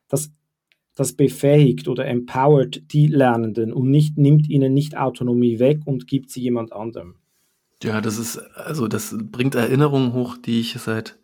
das 0.06 0.30
das 0.94 1.14
befähigt 1.14 1.88
oder 1.88 2.06
empowert 2.06 2.92
die 2.92 3.08
Lernenden 3.08 3.72
und 3.72 3.90
nicht, 3.90 4.16
nimmt 4.16 4.48
ihnen 4.48 4.72
nicht 4.72 4.96
Autonomie 4.96 5.58
weg 5.58 5.80
und 5.86 6.06
gibt 6.06 6.30
sie 6.30 6.42
jemand 6.42 6.72
anderem. 6.72 7.16
Ja, 7.84 8.00
das 8.00 8.16
ist, 8.16 8.38
also 8.56 8.88
das 8.88 9.14
bringt 9.18 9.54
Erinnerungen 9.54 10.14
hoch, 10.14 10.38
die 10.38 10.58
ich 10.58 10.72
seit 10.80 11.18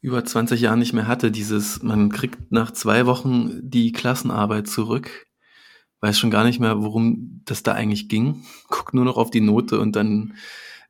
über 0.00 0.24
20 0.24 0.60
Jahren 0.60 0.78
nicht 0.78 0.92
mehr 0.92 1.08
hatte. 1.08 1.32
Dieses, 1.32 1.82
man 1.82 2.10
kriegt 2.10 2.52
nach 2.52 2.70
zwei 2.70 3.06
Wochen 3.06 3.58
die 3.60 3.90
Klassenarbeit 3.90 4.68
zurück, 4.68 5.26
weiß 6.00 6.16
schon 6.16 6.30
gar 6.30 6.44
nicht 6.44 6.60
mehr, 6.60 6.80
worum 6.80 7.42
das 7.44 7.64
da 7.64 7.72
eigentlich 7.72 8.08
ging, 8.08 8.44
guckt 8.68 8.94
nur 8.94 9.04
noch 9.04 9.16
auf 9.16 9.32
die 9.32 9.40
Note 9.40 9.80
und 9.80 9.96
dann 9.96 10.34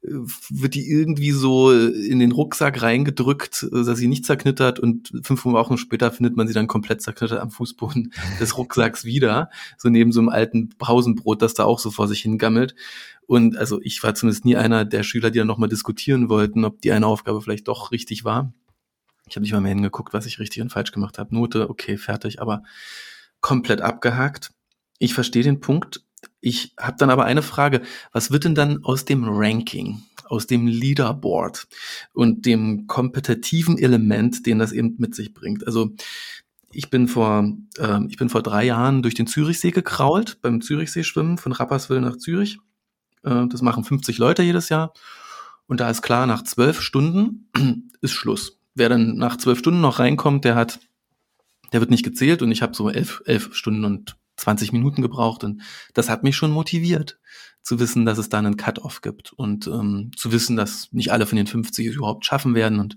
wird 0.03 0.75
die 0.75 0.89
irgendwie 0.89 1.31
so 1.31 1.73
in 1.73 2.21
den 2.21 2.33
Rucksack 2.33 2.81
reingedrückt, 2.81 3.67
dass 3.71 3.99
sie 3.99 4.09
nicht 4.09 4.25
zerknittert 4.25 4.79
und 4.79 5.13
fünf 5.23 5.45
Wochen 5.45 5.77
später 5.77 6.11
findet 6.11 6.37
man 6.37 6.49
sie 6.49 6.55
dann 6.55 6.67
komplett 6.67 7.03
zerknittert 7.03 7.41
am 7.41 7.51
Fußboden 7.51 8.13
des 8.41 8.57
Rucksacks 8.57 9.05
wieder, 9.05 9.51
so 9.77 9.91
neben 9.91 10.13
so 10.13 10.21
einem 10.21 10.31
alten 10.31 10.71
Pausenbrot, 10.71 11.43
das 11.43 11.55
da 11.55 11.65
auch 11.65 11.79
so 11.79 11.91
vor 11.91 12.09
sich 12.09 12.23
hingammelt. 12.23 12.75
Und 13.27 13.57
also 13.59 13.81
ich 13.83 14.03
war 14.03 14.15
zumindest 14.15 14.45
nie 14.45 14.57
einer 14.57 14.85
der 14.85 15.03
Schüler, 15.03 15.31
die 15.31 15.39
dann 15.39 15.47
nochmal 15.47 15.69
diskutieren 15.69 16.29
wollten, 16.29 16.65
ob 16.65 16.81
die 16.81 16.93
eine 16.93 17.07
Aufgabe 17.07 17.43
vielleicht 17.43 17.69
doch 17.69 17.93
richtig 17.93 18.25
war. 18.25 18.53
Ich 19.29 19.37
habe 19.37 19.43
nicht 19.43 19.53
mal 19.53 19.61
mehr 19.61 19.73
hingeguckt, 19.75 20.15
was 20.15 20.27
ich 20.27 20.39
richtig 20.39 20.63
und 20.63 20.71
falsch 20.71 20.93
gemacht 20.93 21.19
habe. 21.19 21.35
Note, 21.35 21.69
okay, 21.69 21.99
fertig, 21.99 22.41
aber 22.41 22.63
komplett 23.41 23.83
abgehakt. 23.83 24.53
Ich 24.99 25.15
verstehe 25.15 25.43
den 25.43 25.61
Punkt, 25.61 26.03
ich 26.41 26.75
habe 26.79 26.97
dann 26.99 27.11
aber 27.11 27.25
eine 27.25 27.43
Frage. 27.43 27.83
Was 28.13 28.31
wird 28.31 28.45
denn 28.45 28.55
dann 28.55 28.85
aus 28.85 29.05
dem 29.05 29.25
Ranking, 29.25 30.03
aus 30.27 30.47
dem 30.47 30.67
Leaderboard 30.67 31.69
und 32.13 32.47
dem 32.47 32.87
kompetitiven 32.87 33.79
Element, 33.79 34.47
den 34.47 34.59
das 34.59 34.73
eben 34.73 34.95
mit 34.99 35.15
sich 35.15 35.35
bringt? 35.35 35.67
Also 35.67 35.91
ich 36.73 36.89
bin 36.89 37.09
vor, 37.09 37.53
äh, 37.79 38.01
ich 38.09 38.17
bin 38.17 38.29
vor 38.29 38.43
drei 38.43 38.65
Jahren 38.65 39.03
durch 39.03 39.15
den 39.15 39.27
Zürichsee 39.27 39.71
gekrault, 39.71 40.41
beim 40.41 40.61
Zürichsee 40.61 41.05
schwimmen, 41.05 41.37
von 41.37 41.53
Rapperswil 41.53 42.01
nach 42.01 42.17
Zürich. 42.17 42.59
Äh, 43.23 43.47
das 43.49 43.61
machen 43.63 43.85
50 43.85 44.19
Leute 44.19 44.43
jedes 44.43 44.69
Jahr. 44.69 44.95
Und 45.67 45.81
da 45.81 45.91
ist 45.91 46.03
klar, 46.03 46.27
nach 46.27 46.43
zwölf 46.43 46.81
Stunden 46.81 47.51
ist 48.01 48.13
Schluss. 48.13 48.59
Wer 48.75 48.89
dann 48.89 49.17
nach 49.17 49.37
zwölf 49.37 49.59
Stunden 49.59 49.81
noch 49.81 49.99
reinkommt, 49.99 50.45
der 50.45 50.55
hat, 50.55 50.81
der 51.73 51.81
wird 51.81 51.91
nicht 51.91 52.05
gezählt 52.05 52.41
und 52.41 52.51
ich 52.51 52.63
habe 52.63 52.75
so 52.75 52.89
elf, 52.89 53.23
elf 53.27 53.55
Stunden 53.55 53.85
und 53.85 54.17
20 54.41 54.73
Minuten 54.73 55.03
gebraucht 55.03 55.45
und 55.45 55.63
das 55.95 56.09
hat 56.09 56.23
mich 56.23 56.37
schon 56.37 56.51
motiviert, 56.51 57.19
zu 57.63 57.79
wissen, 57.79 58.07
dass 58.07 58.19
es 58.19 58.29
da 58.29 58.39
einen 58.39 58.57
Cut-off 58.57 59.03
gibt 59.03 59.33
und 59.33 59.67
ähm, 59.67 60.11
zu 60.17 60.33
wissen, 60.33 60.57
dass 60.57 60.89
nicht 60.93 61.13
alle 61.13 61.27
von 61.27 61.37
den 61.37 61.47
50 61.47 61.87
es 61.87 61.95
überhaupt 61.95 62.25
schaffen 62.25 62.55
werden 62.55 62.81
und 62.81 62.97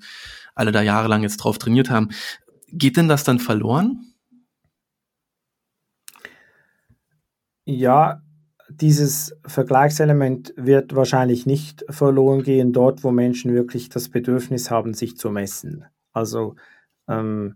alle 0.55 0.71
da 0.71 0.81
jahrelang 0.81 1.23
jetzt 1.23 1.37
drauf 1.37 1.57
trainiert 1.57 1.89
haben. 1.89 2.09
Geht 2.67 2.97
denn 2.97 3.07
das 3.07 3.23
dann 3.23 3.39
verloren? 3.39 4.13
Ja, 7.65 8.21
dieses 8.69 9.35
Vergleichselement 9.45 10.53
wird 10.57 10.95
wahrscheinlich 10.95 11.45
nicht 11.45 11.85
verloren 11.89 12.43
gehen 12.43 12.73
dort, 12.73 13.03
wo 13.03 13.11
Menschen 13.11 13.53
wirklich 13.53 13.89
das 13.89 14.09
Bedürfnis 14.09 14.71
haben, 14.71 14.93
sich 14.93 15.17
zu 15.17 15.29
messen. 15.29 15.85
Also 16.11 16.55
ähm, 17.07 17.55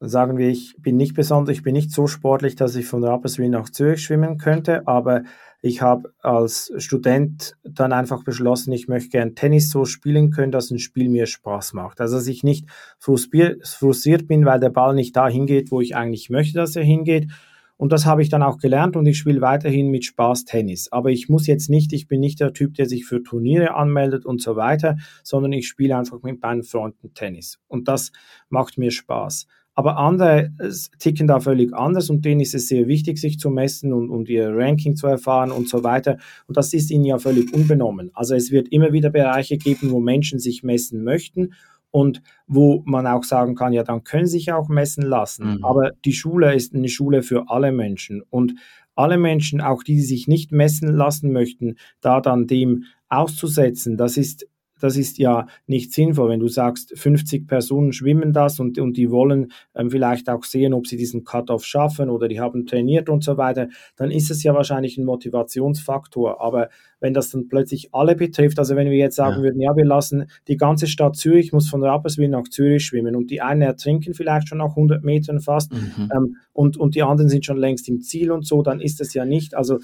sagen 0.00 0.38
wir, 0.38 0.48
ich 0.48 0.76
bin 0.78 0.96
nicht 0.96 1.14
besonders, 1.14 1.56
ich 1.56 1.62
bin 1.62 1.72
nicht 1.72 1.90
so 1.90 2.06
sportlich, 2.06 2.54
dass 2.54 2.76
ich 2.76 2.86
von 2.86 3.02
Rapperswil 3.02 3.48
nach 3.48 3.68
Zürich 3.68 4.02
schwimmen 4.02 4.38
könnte, 4.38 4.86
aber 4.86 5.24
ich 5.60 5.82
habe 5.82 6.14
als 6.20 6.72
Student 6.78 7.56
dann 7.64 7.92
einfach 7.92 8.22
beschlossen, 8.22 8.72
ich 8.72 8.86
möchte 8.86 9.10
gern 9.10 9.34
Tennis 9.34 9.70
so 9.70 9.84
spielen 9.84 10.30
können, 10.30 10.52
dass 10.52 10.70
ein 10.70 10.78
Spiel 10.78 11.08
mir 11.08 11.26
Spaß 11.26 11.72
macht. 11.72 12.00
Also 12.00 12.16
dass 12.16 12.28
ich 12.28 12.44
nicht 12.44 12.66
frustriert 13.00 14.28
bin, 14.28 14.44
weil 14.44 14.60
der 14.60 14.70
Ball 14.70 14.94
nicht 14.94 15.16
dahin 15.16 15.46
geht, 15.46 15.72
wo 15.72 15.80
ich 15.80 15.96
eigentlich 15.96 16.30
möchte, 16.30 16.58
dass 16.58 16.76
er 16.76 16.84
hingeht. 16.84 17.28
Und 17.76 17.92
das 17.92 18.06
habe 18.06 18.22
ich 18.22 18.28
dann 18.28 18.42
auch 18.42 18.58
gelernt 18.58 18.96
und 18.96 19.06
ich 19.06 19.18
spiele 19.18 19.40
weiterhin 19.40 19.88
mit 19.90 20.04
Spaß 20.04 20.44
Tennis. 20.44 20.90
Aber 20.90 21.10
ich 21.10 21.28
muss 21.28 21.46
jetzt 21.46 21.70
nicht, 21.70 21.92
ich 21.92 22.08
bin 22.08 22.20
nicht 22.20 22.40
der 22.40 22.52
Typ, 22.52 22.74
der 22.74 22.86
sich 22.86 23.04
für 23.04 23.22
Turniere 23.22 23.74
anmeldet 23.74 24.26
und 24.26 24.42
so 24.42 24.56
weiter, 24.56 24.96
sondern 25.22 25.52
ich 25.52 25.68
spiele 25.68 25.96
einfach 25.96 26.22
mit 26.22 26.42
meinen 26.42 26.64
Freunden 26.64 27.14
Tennis. 27.14 27.60
Und 27.68 27.86
das 27.86 28.10
macht 28.48 28.78
mir 28.78 28.90
Spaß. 28.90 29.46
Aber 29.78 29.96
andere 29.96 30.50
ticken 30.98 31.28
da 31.28 31.38
völlig 31.38 31.72
anders 31.72 32.10
und 32.10 32.24
denen 32.24 32.40
ist 32.40 32.52
es 32.52 32.66
sehr 32.66 32.88
wichtig, 32.88 33.16
sich 33.18 33.38
zu 33.38 33.48
messen 33.48 33.92
und, 33.92 34.10
und 34.10 34.28
ihr 34.28 34.50
Ranking 34.52 34.96
zu 34.96 35.06
erfahren 35.06 35.52
und 35.52 35.68
so 35.68 35.84
weiter. 35.84 36.18
Und 36.48 36.56
das 36.56 36.72
ist 36.72 36.90
ihnen 36.90 37.04
ja 37.04 37.20
völlig 37.20 37.54
unbenommen. 37.54 38.10
Also 38.12 38.34
es 38.34 38.50
wird 38.50 38.66
immer 38.70 38.92
wieder 38.92 39.10
Bereiche 39.10 39.56
geben, 39.56 39.92
wo 39.92 40.00
Menschen 40.00 40.40
sich 40.40 40.64
messen 40.64 41.04
möchten 41.04 41.54
und 41.92 42.22
wo 42.48 42.82
man 42.86 43.06
auch 43.06 43.22
sagen 43.22 43.54
kann, 43.54 43.72
ja, 43.72 43.84
dann 43.84 44.02
können 44.02 44.26
sie 44.26 44.38
sich 44.38 44.52
auch 44.52 44.68
messen 44.68 45.04
lassen. 45.04 45.58
Mhm. 45.58 45.64
Aber 45.64 45.92
die 46.04 46.12
Schule 46.12 46.56
ist 46.56 46.74
eine 46.74 46.88
Schule 46.88 47.22
für 47.22 47.48
alle 47.48 47.70
Menschen 47.70 48.24
und 48.30 48.54
alle 48.96 49.16
Menschen, 49.16 49.60
auch 49.60 49.84
die, 49.84 49.94
die 49.94 50.00
sich 50.00 50.26
nicht 50.26 50.50
messen 50.50 50.92
lassen 50.92 51.30
möchten, 51.30 51.76
da 52.00 52.20
dann 52.20 52.48
dem 52.48 52.82
auszusetzen, 53.08 53.96
das 53.96 54.16
ist 54.16 54.44
das 54.80 54.96
ist 54.96 55.18
ja 55.18 55.46
nicht 55.66 55.92
sinnvoll. 55.92 56.30
Wenn 56.30 56.40
du 56.40 56.48
sagst, 56.48 56.96
50 56.96 57.46
Personen 57.46 57.92
schwimmen 57.92 58.32
das 58.32 58.60
und, 58.60 58.78
und 58.78 58.96
die 58.96 59.10
wollen 59.10 59.52
ähm, 59.74 59.90
vielleicht 59.90 60.28
auch 60.28 60.44
sehen, 60.44 60.74
ob 60.74 60.86
sie 60.86 60.96
diesen 60.96 61.24
Cut-off 61.24 61.64
schaffen 61.64 62.10
oder 62.10 62.28
die 62.28 62.40
haben 62.40 62.66
trainiert 62.66 63.08
und 63.08 63.24
so 63.24 63.36
weiter, 63.36 63.68
dann 63.96 64.10
ist 64.10 64.30
es 64.30 64.42
ja 64.42 64.54
wahrscheinlich 64.54 64.98
ein 64.98 65.04
Motivationsfaktor. 65.04 66.40
Aber 66.40 66.68
wenn 67.00 67.14
das 67.14 67.30
dann 67.30 67.48
plötzlich 67.48 67.94
alle 67.94 68.16
betrifft, 68.16 68.58
also 68.58 68.76
wenn 68.76 68.90
wir 68.90 68.96
jetzt 68.96 69.16
sagen 69.16 69.36
ja. 69.36 69.42
würden, 69.42 69.60
ja, 69.60 69.76
wir 69.76 69.84
lassen 69.84 70.26
die 70.48 70.56
ganze 70.56 70.86
Stadt 70.86 71.16
Zürich 71.16 71.52
muss 71.52 71.68
von 71.68 71.82
Rapperswil 71.82 72.28
nach 72.28 72.48
Zürich 72.48 72.84
schwimmen 72.84 73.16
und 73.16 73.30
die 73.30 73.40
einen 73.40 73.62
ertrinken 73.62 74.14
vielleicht 74.14 74.48
schon 74.48 74.58
nach 74.58 74.70
100 74.70 75.04
Metern 75.04 75.40
fast 75.40 75.72
mhm. 75.72 76.10
ähm, 76.14 76.36
und, 76.52 76.76
und 76.76 76.94
die 76.94 77.02
anderen 77.02 77.28
sind 77.28 77.44
schon 77.44 77.56
längst 77.56 77.88
im 77.88 78.00
Ziel 78.00 78.30
und 78.32 78.46
so, 78.46 78.62
dann 78.62 78.80
ist 78.80 79.00
es 79.00 79.14
ja 79.14 79.24
nicht, 79.24 79.54
also 79.54 79.78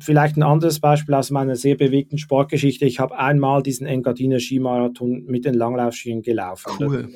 vielleicht 0.00 0.36
ein 0.36 0.42
anderes 0.42 0.80
Beispiel 0.80 1.14
aus 1.14 1.30
meiner 1.30 1.56
sehr 1.56 1.76
bewegten 1.76 2.18
Sportgeschichte. 2.18 2.84
Ich 2.84 3.00
habe 3.00 3.18
einmal 3.18 3.62
diesen 3.62 3.86
Engadiner 3.86 4.40
Skimarathon 4.40 5.24
mit 5.26 5.44
den 5.44 5.54
Langlaufskiern 5.54 6.22
gelaufen. 6.22 6.72
Cool. 6.78 7.08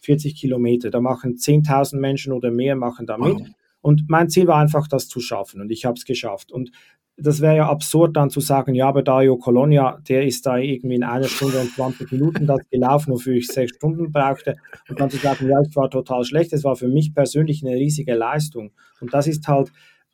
40 0.00 0.36
Kilometer. 0.36 0.90
Da 0.90 1.00
machen 1.00 1.34
10.000 1.34 1.98
Menschen 1.98 2.32
oder 2.32 2.50
mehr 2.50 2.76
machen 2.76 3.06
da 3.06 3.18
mit. 3.18 3.34
Wow. 3.34 3.48
Und 3.80 4.04
mein 4.08 4.28
Ziel 4.28 4.46
war 4.46 4.58
einfach, 4.58 4.88
das 4.88 5.08
zu 5.08 5.20
schaffen. 5.20 5.60
Und 5.60 5.70
ich 5.70 5.84
habe 5.84 5.94
es 5.96 6.04
geschafft. 6.04 6.50
Und 6.50 6.70
das 7.18 7.40
wäre 7.40 7.56
ja 7.56 7.68
absurd 7.68 8.16
dann 8.16 8.30
zu 8.30 8.40
sagen, 8.40 8.74
ja, 8.74 8.88
aber 8.88 9.02
Dario 9.02 9.36
Colonia, 9.38 9.98
der 10.06 10.26
ist 10.26 10.44
da 10.44 10.58
irgendwie 10.58 10.96
in 10.96 11.04
einer 11.04 11.28
Stunde 11.28 11.60
und 11.60 11.70
20 11.70 12.12
Minuten 12.12 12.46
das 12.46 12.60
gelaufen, 12.70 13.12
wofür 13.12 13.34
ich 13.34 13.46
sechs 13.46 13.76
Stunden 13.76 14.12
brauchte. 14.12 14.56
Und 14.88 15.00
dann 15.00 15.08
zu 15.08 15.16
sagen, 15.16 15.48
ja, 15.48 15.60
ich 15.62 15.74
war 15.76 15.90
total 15.90 16.24
schlecht. 16.24 16.52
Das 16.52 16.64
war 16.64 16.76
für 16.76 16.88
mich 16.88 17.14
persönlich 17.14 17.64
eine 17.64 17.74
riesige 17.76 18.14
Leistung. 18.14 18.72
Und 19.00 19.14
das 19.14 19.26
ist 19.26 19.48
halt, 19.48 19.72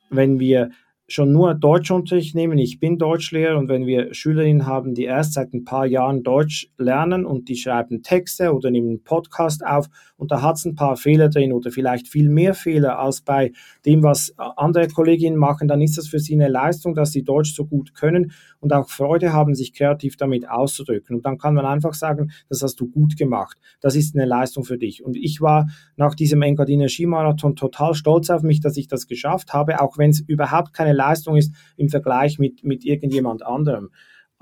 wenn 0.09 0.39
wir 0.39 0.69
schon 1.13 1.31
nur 1.31 1.53
Deutschunterricht 1.53 2.33
nehmen. 2.33 2.57
Ich 2.57 2.79
bin 2.79 2.97
Deutschlehrer 2.97 3.57
und 3.57 3.69
wenn 3.69 3.85
wir 3.85 4.13
Schülerinnen 4.13 4.65
haben, 4.65 4.95
die 4.95 5.03
erst 5.03 5.33
seit 5.33 5.53
ein 5.53 5.63
paar 5.63 5.85
Jahren 5.85 6.23
Deutsch 6.23 6.69
lernen 6.77 7.25
und 7.25 7.49
die 7.49 7.55
schreiben 7.55 8.01
Texte 8.01 8.53
oder 8.53 8.71
nehmen 8.71 8.89
einen 8.89 9.03
Podcast 9.03 9.63
auf 9.63 9.89
und 10.17 10.31
da 10.31 10.41
hat 10.41 10.55
es 10.55 10.65
ein 10.65 10.75
paar 10.75 10.95
Fehler 10.95 11.29
drin 11.29 11.53
oder 11.53 11.69
vielleicht 11.69 12.07
viel 12.07 12.29
mehr 12.29 12.55
Fehler 12.55 12.97
als 12.97 13.21
bei 13.21 13.51
dem, 13.85 14.01
was 14.01 14.33
andere 14.37 14.87
Kolleginnen 14.87 15.37
machen, 15.37 15.67
dann 15.67 15.81
ist 15.81 15.97
das 15.97 16.07
für 16.07 16.19
sie 16.19 16.33
eine 16.33 16.47
Leistung, 16.47 16.95
dass 16.95 17.11
sie 17.11 17.23
Deutsch 17.23 17.53
so 17.53 17.65
gut 17.65 17.93
können 17.93 18.31
und 18.59 18.73
auch 18.73 18.89
Freude 18.89 19.33
haben, 19.33 19.53
sich 19.53 19.73
kreativ 19.73 20.17
damit 20.17 20.49
auszudrücken. 20.49 21.17
Und 21.17 21.25
dann 21.25 21.37
kann 21.37 21.53
man 21.53 21.65
einfach 21.65 21.93
sagen, 21.93 22.31
das 22.49 22.63
hast 22.63 22.79
du 22.79 22.87
gut 22.87 23.17
gemacht. 23.17 23.57
Das 23.81 23.95
ist 23.95 24.15
eine 24.15 24.25
Leistung 24.25 24.63
für 24.63 24.77
dich. 24.77 25.03
Und 25.03 25.17
ich 25.17 25.41
war 25.41 25.67
nach 25.95 26.15
diesem 26.15 26.41
Engadiner 26.41 26.87
Skimarathon 26.87 27.55
total 27.55 27.93
stolz 27.93 28.29
auf 28.29 28.41
mich, 28.41 28.61
dass 28.61 28.77
ich 28.77 28.87
das 28.87 29.07
geschafft 29.07 29.53
habe, 29.53 29.81
auch 29.81 29.97
wenn 29.97 30.09
es 30.09 30.21
überhaupt 30.21 30.73
keine 30.73 30.93
Leistung 31.07 31.35
ist 31.35 31.53
im 31.77 31.89
Vergleich 31.89 32.39
mit, 32.39 32.63
mit 32.63 32.85
irgendjemand 32.85 33.45
anderem. 33.45 33.89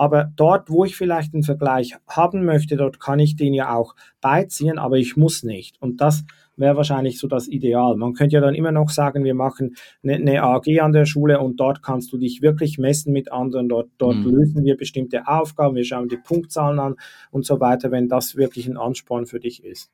Aber 0.02 0.32
dort, 0.36 0.71
wo 0.71 0.84
ich 0.84 0.95
vielleicht 0.95 1.36
einen 1.36 1.43
Vergleich 1.43 1.95
haben 2.08 2.43
möchte, 2.43 2.76
dort 2.76 3.00
kann 3.00 3.19
ich 3.19 3.36
den 3.36 3.54
ja 3.54 3.76
auch 3.76 3.95
beiziehen, 4.19 4.80
aber 4.80 4.97
ich 4.97 5.15
muss 5.15 5.43
nicht. 5.43 5.80
Und 5.80 6.02
das 6.02 6.24
wäre 6.56 6.76
wahrscheinlich 6.76 7.19
so 7.19 7.28
das 7.28 7.47
Ideal. 7.47 7.95
Man 7.97 8.13
könnte 8.13 8.34
ja 8.34 8.41
dann 8.41 8.56
immer 8.56 8.71
noch 8.71 8.89
sagen, 8.89 9.24
wir 9.24 9.36
machen 9.36 9.76
eine, 10.04 10.15
eine 10.15 10.41
AG 10.41 10.80
an 10.80 10.91
der 10.91 11.06
Schule 11.06 11.39
und 11.39 11.60
dort 11.60 11.84
kannst 11.84 12.12
du 12.12 12.17
dich 12.17 12.41
wirklich 12.41 12.80
messen 12.80 13.13
mit 13.13 13.32
anderen. 13.32 13.69
Dort, 13.69 13.89
dort 14.00 14.17
mhm. 14.17 14.26
lösen 14.26 14.65
wir 14.65 14.76
bestimmte 14.76 15.28
Aufgaben, 15.28 15.76
wir 15.76 15.86
schauen 15.86 16.10
die 16.10 16.17
Punktzahlen 16.17 16.80
an 16.80 16.95
und 17.30 17.45
so 17.45 17.60
weiter, 17.60 17.91
wenn 17.91 18.08
das 18.08 18.36
wirklich 18.36 18.67
ein 18.67 18.78
Ansporn 18.78 19.28
für 19.28 19.39
dich 19.39 19.63
ist. 19.63 19.91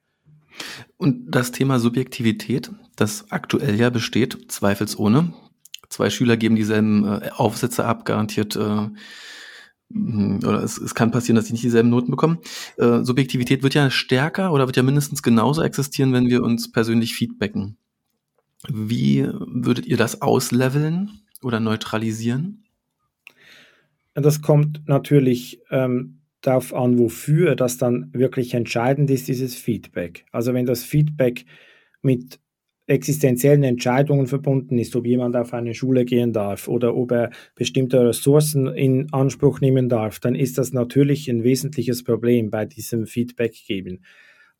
Und 0.95 1.35
das 1.35 1.51
Thema 1.51 1.79
Subjektivität, 1.79 2.71
das 2.95 3.29
aktuell 3.29 3.75
ja 3.75 3.89
besteht, 3.89 4.49
zweifelsohne, 4.49 5.33
zwei 5.89 6.09
Schüler 6.09 6.37
geben 6.37 6.55
dieselben 6.55 7.05
äh, 7.05 7.29
Aufsätze 7.35 7.85
ab, 7.85 8.05
garantiert 8.05 8.55
äh, 8.55 8.87
hm, 9.91 10.39
oder 10.43 10.63
es, 10.63 10.77
es 10.77 10.95
kann 10.95 11.11
passieren, 11.11 11.35
dass 11.35 11.45
sie 11.45 11.53
nicht 11.53 11.63
dieselben 11.63 11.89
Noten 11.89 12.11
bekommen. 12.11 12.39
Äh, 12.77 13.03
Subjektivität 13.03 13.63
wird 13.63 13.73
ja 13.73 13.89
stärker 13.89 14.51
oder 14.51 14.67
wird 14.67 14.77
ja 14.77 14.83
mindestens 14.83 15.23
genauso 15.23 15.61
existieren, 15.61 16.13
wenn 16.13 16.27
wir 16.27 16.43
uns 16.43 16.71
persönlich 16.71 17.13
feedbacken. 17.15 17.77
Wie 18.67 19.27
würdet 19.31 19.85
ihr 19.85 19.97
das 19.97 20.21
ausleveln 20.21 21.21
oder 21.41 21.59
neutralisieren? 21.59 22.63
Das 24.13 24.41
kommt 24.41 24.81
natürlich 24.87 25.61
ähm, 25.69 26.21
darauf 26.41 26.73
an, 26.73 26.97
wofür 26.97 27.55
das 27.55 27.77
dann 27.77 28.09
wirklich 28.13 28.55
entscheidend 28.55 29.11
ist, 29.11 29.27
dieses 29.27 29.55
Feedback. 29.55 30.25
Also 30.31 30.53
wenn 30.53 30.65
das 30.65 30.83
Feedback 30.83 31.45
mit 32.01 32.39
existenziellen 32.87 33.63
Entscheidungen 33.63 34.27
verbunden 34.27 34.77
ist, 34.77 34.95
ob 34.95 35.05
jemand 35.05 35.35
auf 35.35 35.53
eine 35.53 35.73
Schule 35.73 36.05
gehen 36.05 36.31
darf 36.31 36.67
oder 36.67 36.95
ob 36.95 37.11
er 37.11 37.31
bestimmte 37.53 38.07
Ressourcen 38.07 38.67
in 38.67 39.11
Anspruch 39.11 39.59
nehmen 39.59 39.89
darf, 39.89 40.19
dann 40.19 40.35
ist 40.35 40.57
das 40.57 40.71
natürlich 40.71 41.29
ein 41.29 41.43
wesentliches 41.43 42.03
Problem 42.03 42.49
bei 42.49 42.65
diesem 42.65 43.05
Feedback 43.05 43.53
geben. 43.67 43.99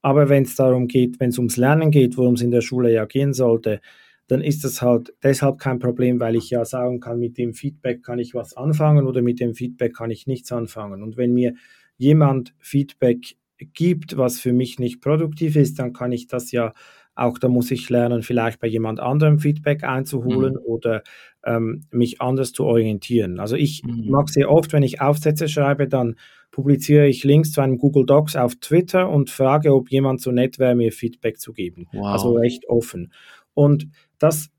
Aber 0.01 0.29
wenn 0.29 0.43
es 0.43 0.55
darum 0.55 0.87
geht, 0.87 1.19
wenn 1.19 1.29
es 1.29 1.37
ums 1.37 1.57
Lernen 1.57 1.89
geht, 1.89 2.17
worum 2.17 2.35
es 2.35 2.41
in 2.41 2.51
der 2.51 2.61
Schule 2.61 2.93
ja 2.93 3.05
gehen 3.05 3.33
sollte, 3.33 3.79
dann 4.27 4.41
ist 4.41 4.65
das 4.65 4.81
halt 4.81 5.13
deshalb 5.23 5.57
kein 5.57 5.79
Problem, 5.79 6.19
weil 6.19 6.35
ich 6.35 6.49
ja 6.49 6.65
sagen 6.65 6.99
kann, 6.99 7.19
mit 7.19 7.37
dem 7.37 7.53
Feedback 7.53 8.03
kann 8.03 8.19
ich 8.19 8.35
was 8.35 8.55
anfangen 8.57 9.07
oder 9.07 9.21
mit 9.21 9.39
dem 9.39 9.55
Feedback 9.55 9.95
kann 9.95 10.11
ich 10.11 10.27
nichts 10.27 10.51
anfangen. 10.51 11.01
Und 11.01 11.15
wenn 11.15 11.33
mir 11.33 11.53
jemand 11.97 12.53
Feedback 12.59 13.37
gibt, 13.57 14.17
was 14.17 14.39
für 14.39 14.51
mich 14.51 14.79
nicht 14.79 15.01
produktiv 15.01 15.55
ist, 15.55 15.79
dann 15.79 15.93
kann 15.93 16.11
ich 16.11 16.27
das 16.27 16.51
ja 16.51 16.73
auch 17.17 17.38
da 17.39 17.47
muss 17.47 17.71
ich 17.71 17.89
lernen, 17.89 18.21
vielleicht 18.21 18.60
bei 18.60 18.67
jemand 18.67 18.99
anderem 18.99 19.39
Feedback 19.39 19.84
einzuholen 19.84 20.53
mhm. 20.53 20.60
oder 20.65 21.03
ähm, 21.43 21.86
mich 21.91 22.21
anders 22.21 22.51
zu 22.51 22.65
orientieren. 22.65 23.39
Also 23.39 23.56
ich 23.56 23.84
mhm. 23.84 24.10
mag 24.10 24.30
sehr 24.30 24.51
oft, 24.51 24.73
wenn 24.73 24.84
ich 24.84 25.01
Aufsätze 25.01 25.49
schreibe, 25.49 25.88
dann 25.88 26.15
publiziere 26.51 27.08
ich 27.08 27.23
Links 27.23 27.51
zu 27.51 27.62
einem 27.62 27.77
Google 27.77 28.06
Docs 28.06 28.36
auf 28.36 28.56
Twitter 28.56 29.10
und 29.10 29.30
frage, 29.30 29.73
ob 29.73 29.89
jemand 29.89 30.21
so 30.21 30.32
nett 30.32 30.60
wäre, 30.60 30.75
mir 30.75 30.91
Feedback 30.91 31.39
zu 31.39 31.53
geben. 31.53 31.88
Wow. 31.91 32.06
Also 32.08 32.34
recht 32.36 32.69
offen. 32.69 33.12
Und 33.53 33.88
das 34.19 34.49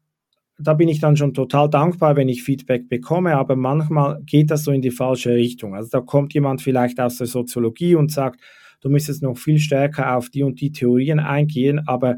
da 0.61 0.75
bin 0.75 0.89
ich 0.89 0.99
dann 0.99 1.17
schon 1.17 1.35
total 1.35 1.71
dankbar, 1.71 2.17
wenn 2.17 2.29
ich 2.29 2.43
Feedback 2.43 2.89
bekomme, 2.89 3.37
aber 3.37 3.55
manchmal 3.55 4.21
geht 4.25 4.51
das 4.51 4.65
so 4.65 4.73
in 4.73 4.83
die 4.83 4.91
falsche 4.91 5.31
Richtung. 5.31 5.75
Also 5.75 5.89
da 5.91 6.01
kommt 6.01 6.35
jemand 6.35 6.63
vielleicht 6.63 6.99
aus 6.99 7.19
der 7.19 7.29
Soziologie 7.29 7.95
und 7.95 8.11
sagt, 8.11 8.41
du 8.81 8.89
müsstest 8.89 9.23
noch 9.23 9.39
viel 9.39 9.59
stärker 9.59 10.17
auf 10.17 10.31
die 10.31 10.43
und 10.43 10.61
die 10.61 10.73
Theorien 10.73 11.21
eingehen, 11.21 11.81
aber 11.87 12.17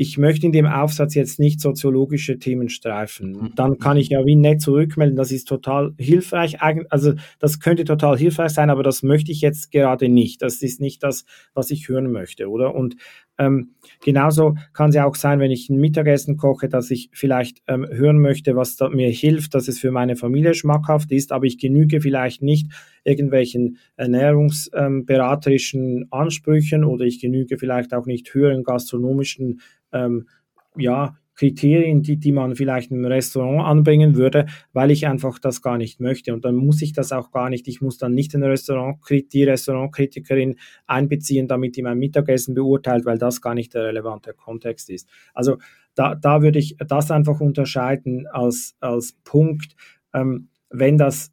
ich 0.00 0.16
möchte 0.16 0.46
in 0.46 0.52
dem 0.52 0.64
Aufsatz 0.64 1.14
jetzt 1.14 1.38
nicht 1.38 1.60
soziologische 1.60 2.38
Themen 2.38 2.70
streifen. 2.70 3.32
Mhm. 3.32 3.52
Dann 3.54 3.78
kann 3.78 3.98
ich 3.98 4.08
ja 4.08 4.24
wie 4.24 4.34
nett 4.34 4.62
zurückmelden, 4.62 5.14
das 5.14 5.30
ist 5.30 5.46
total 5.46 5.92
hilfreich. 5.98 6.62
Also 6.62 7.12
das 7.38 7.60
könnte 7.60 7.84
total 7.84 8.16
hilfreich 8.16 8.52
sein, 8.52 8.70
aber 8.70 8.82
das 8.82 9.02
möchte 9.02 9.30
ich 9.30 9.42
jetzt 9.42 9.70
gerade 9.70 10.08
nicht. 10.08 10.40
Das 10.40 10.62
ist 10.62 10.80
nicht 10.80 11.02
das, 11.02 11.26
was 11.52 11.70
ich 11.70 11.86
hören 11.86 12.10
möchte, 12.10 12.48
oder? 12.48 12.74
Und 12.74 12.96
ähm, 13.40 13.70
genauso 14.04 14.54
kann 14.74 14.90
es 14.90 14.94
ja 14.94 15.06
auch 15.06 15.14
sein, 15.14 15.40
wenn 15.40 15.50
ich 15.50 15.70
ein 15.70 15.80
Mittagessen 15.80 16.36
koche, 16.36 16.68
dass 16.68 16.90
ich 16.90 17.08
vielleicht 17.14 17.62
ähm, 17.66 17.86
hören 17.90 18.20
möchte, 18.20 18.54
was 18.54 18.76
mir 18.92 19.08
hilft, 19.08 19.54
dass 19.54 19.66
es 19.66 19.78
für 19.78 19.90
meine 19.90 20.14
Familie 20.14 20.52
schmackhaft 20.52 21.10
ist, 21.10 21.32
aber 21.32 21.46
ich 21.46 21.58
genüge 21.58 22.02
vielleicht 22.02 22.42
nicht 22.42 22.70
irgendwelchen 23.02 23.78
ernährungsberaterischen 23.96 26.02
ähm, 26.02 26.06
Ansprüchen 26.10 26.84
oder 26.84 27.06
ich 27.06 27.18
genüge 27.18 27.56
vielleicht 27.56 27.94
auch 27.94 28.04
nicht 28.04 28.34
höheren 28.34 28.62
gastronomischen 28.62 29.62
ähm, 29.90 30.28
ja, 30.76 31.16
Kriterien, 31.40 32.02
die, 32.02 32.18
die 32.18 32.32
man 32.32 32.54
vielleicht 32.54 32.90
im 32.90 33.02
Restaurant 33.02 33.66
anbringen 33.66 34.14
würde, 34.14 34.44
weil 34.74 34.90
ich 34.90 35.06
einfach 35.06 35.38
das 35.38 35.62
gar 35.62 35.78
nicht 35.78 35.98
möchte. 35.98 36.34
Und 36.34 36.44
dann 36.44 36.54
muss 36.54 36.82
ich 36.82 36.92
das 36.92 37.12
auch 37.12 37.30
gar 37.30 37.48
nicht. 37.48 37.66
Ich 37.66 37.80
muss 37.80 37.96
dann 37.96 38.12
nicht 38.12 38.34
den 38.34 38.42
Restaurant, 38.42 38.98
die 39.08 39.44
Restaurantkritikerin 39.44 40.56
einbeziehen, 40.86 41.48
damit 41.48 41.76
die 41.76 41.82
mein 41.82 41.98
Mittagessen 41.98 42.54
beurteilt, 42.54 43.06
weil 43.06 43.16
das 43.16 43.40
gar 43.40 43.54
nicht 43.54 43.72
der 43.72 43.84
relevante 43.84 44.34
Kontext 44.34 44.90
ist. 44.90 45.08
Also 45.32 45.56
da, 45.94 46.14
da 46.14 46.42
würde 46.42 46.58
ich 46.58 46.76
das 46.76 47.10
einfach 47.10 47.40
unterscheiden 47.40 48.26
als, 48.26 48.76
als 48.80 49.16
Punkt. 49.24 49.74
Ähm, 50.12 50.50
wenn 50.68 50.98
das 50.98 51.32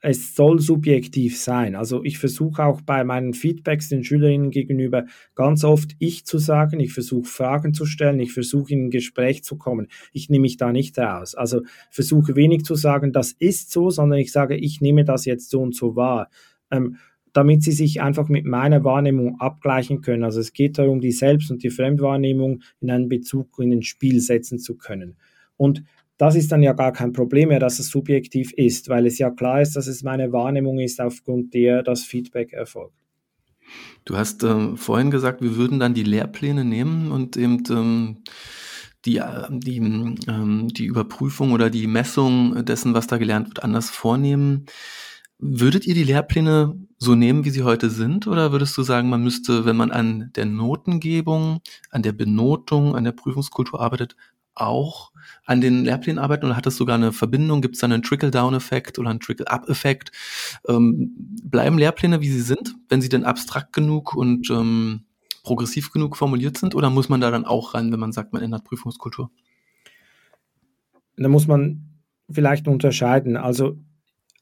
es 0.00 0.34
soll 0.34 0.60
subjektiv 0.60 1.38
sein. 1.38 1.74
Also 1.74 2.04
ich 2.04 2.18
versuche 2.18 2.64
auch 2.64 2.80
bei 2.82 3.02
meinen 3.02 3.32
Feedbacks 3.32 3.88
den 3.88 4.04
Schülerinnen 4.04 4.50
gegenüber 4.50 5.06
ganz 5.34 5.64
oft 5.64 5.96
ich 5.98 6.26
zu 6.26 6.38
sagen, 6.38 6.80
ich 6.80 6.92
versuche 6.92 7.28
Fragen 7.28 7.74
zu 7.74 7.86
stellen, 7.86 8.20
ich 8.20 8.32
versuche 8.32 8.72
in 8.72 8.86
ein 8.86 8.90
Gespräch 8.90 9.42
zu 9.42 9.56
kommen. 9.56 9.88
Ich 10.12 10.28
nehme 10.28 10.42
mich 10.42 10.58
da 10.58 10.72
nicht 10.72 10.98
raus. 10.98 11.34
Also 11.34 11.62
versuche 11.90 12.36
wenig 12.36 12.64
zu 12.64 12.74
sagen, 12.74 13.12
das 13.12 13.32
ist 13.32 13.72
so, 13.72 13.90
sondern 13.90 14.18
ich 14.18 14.32
sage, 14.32 14.56
ich 14.56 14.80
nehme 14.80 15.04
das 15.04 15.24
jetzt 15.24 15.50
so 15.50 15.62
und 15.62 15.74
so 15.74 15.96
wahr. 15.96 16.28
Ähm, 16.70 16.96
damit 17.32 17.62
sie 17.62 17.72
sich 17.72 18.00
einfach 18.00 18.30
mit 18.30 18.46
meiner 18.46 18.82
Wahrnehmung 18.82 19.40
abgleichen 19.40 20.00
können. 20.00 20.24
Also 20.24 20.40
es 20.40 20.54
geht 20.54 20.78
darum, 20.78 21.00
die 21.00 21.12
Selbst- 21.12 21.50
und 21.50 21.62
die 21.62 21.68
Fremdwahrnehmung 21.68 22.62
in 22.80 22.90
einen 22.90 23.10
Bezug 23.10 23.58
in 23.58 23.72
ein 23.72 23.82
Spiel 23.82 24.20
setzen 24.20 24.58
zu 24.58 24.76
können. 24.76 25.16
Und 25.58 25.82
das 26.18 26.34
ist 26.34 26.50
dann 26.50 26.62
ja 26.62 26.72
gar 26.72 26.92
kein 26.92 27.12
Problem 27.12 27.50
mehr, 27.50 27.60
dass 27.60 27.78
es 27.78 27.88
subjektiv 27.88 28.52
ist, 28.52 28.88
weil 28.88 29.06
es 29.06 29.18
ja 29.18 29.30
klar 29.30 29.60
ist, 29.60 29.76
dass 29.76 29.86
es 29.86 30.02
meine 30.02 30.32
Wahrnehmung 30.32 30.78
ist, 30.78 31.00
aufgrund 31.00 31.52
der 31.54 31.82
das 31.82 32.04
Feedback 32.04 32.52
erfolgt. 32.52 32.94
Du 34.04 34.16
hast 34.16 34.44
ähm, 34.44 34.76
vorhin 34.76 35.10
gesagt, 35.10 35.42
wir 35.42 35.56
würden 35.56 35.80
dann 35.80 35.94
die 35.94 36.04
Lehrpläne 36.04 36.64
nehmen 36.64 37.10
und 37.10 37.36
eben 37.36 37.62
ähm, 37.70 38.18
die, 39.04 39.18
äh, 39.18 39.46
die, 39.50 39.78
ähm, 39.78 40.68
die 40.68 40.86
Überprüfung 40.86 41.52
oder 41.52 41.70
die 41.70 41.86
Messung 41.86 42.64
dessen, 42.64 42.94
was 42.94 43.06
da 43.06 43.18
gelernt 43.18 43.48
wird, 43.48 43.64
anders 43.64 43.90
vornehmen. 43.90 44.66
Würdet 45.38 45.86
ihr 45.86 45.94
die 45.94 46.04
Lehrpläne 46.04 46.78
so 46.96 47.14
nehmen, 47.14 47.44
wie 47.44 47.50
sie 47.50 47.62
heute 47.62 47.90
sind? 47.90 48.26
Oder 48.26 48.52
würdest 48.52 48.76
du 48.78 48.82
sagen, 48.82 49.10
man 49.10 49.22
müsste, 49.22 49.66
wenn 49.66 49.76
man 49.76 49.90
an 49.90 50.30
der 50.34 50.46
Notengebung, 50.46 51.60
an 51.90 52.02
der 52.02 52.12
Benotung, 52.12 52.96
an 52.96 53.04
der 53.04 53.12
Prüfungskultur 53.12 53.80
arbeitet, 53.80 54.16
auch 54.56 55.12
an 55.44 55.60
den 55.60 55.84
Lehrplänen 55.84 56.18
arbeiten 56.18 56.46
oder 56.46 56.56
hat 56.56 56.66
das 56.66 56.76
sogar 56.76 56.96
eine 56.96 57.12
Verbindung? 57.12 57.62
Gibt 57.62 57.76
es 57.76 57.80
da 57.80 57.86
einen 57.86 58.02
Trickle-Down-Effekt 58.02 58.98
oder 58.98 59.10
einen 59.10 59.20
Trickle-Up-Effekt? 59.20 60.12
Ähm, 60.68 61.14
bleiben 61.44 61.78
Lehrpläne, 61.78 62.20
wie 62.20 62.30
sie 62.30 62.40
sind, 62.40 62.74
wenn 62.88 63.00
sie 63.00 63.08
denn 63.08 63.24
abstrakt 63.24 63.72
genug 63.72 64.14
und 64.14 64.50
ähm, 64.50 65.04
progressiv 65.42 65.92
genug 65.92 66.16
formuliert 66.16 66.58
sind? 66.58 66.74
Oder 66.74 66.90
muss 66.90 67.08
man 67.08 67.20
da 67.20 67.30
dann 67.30 67.44
auch 67.44 67.74
ran, 67.74 67.92
wenn 67.92 68.00
man 68.00 68.12
sagt, 68.12 68.32
man 68.32 68.42
ändert 68.42 68.64
Prüfungskultur? 68.64 69.30
Da 71.16 71.28
muss 71.28 71.46
man 71.46 71.82
vielleicht 72.30 72.66
unterscheiden. 72.66 73.36
Also 73.36 73.78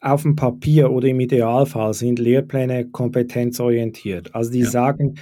auf 0.00 0.22
dem 0.22 0.36
Papier 0.36 0.90
oder 0.90 1.08
im 1.08 1.20
Idealfall 1.20 1.94
sind 1.94 2.18
Lehrpläne 2.18 2.90
kompetenzorientiert. 2.90 4.34
Also 4.34 4.50
die 4.50 4.60
ja. 4.60 4.70
sagen, 4.70 5.16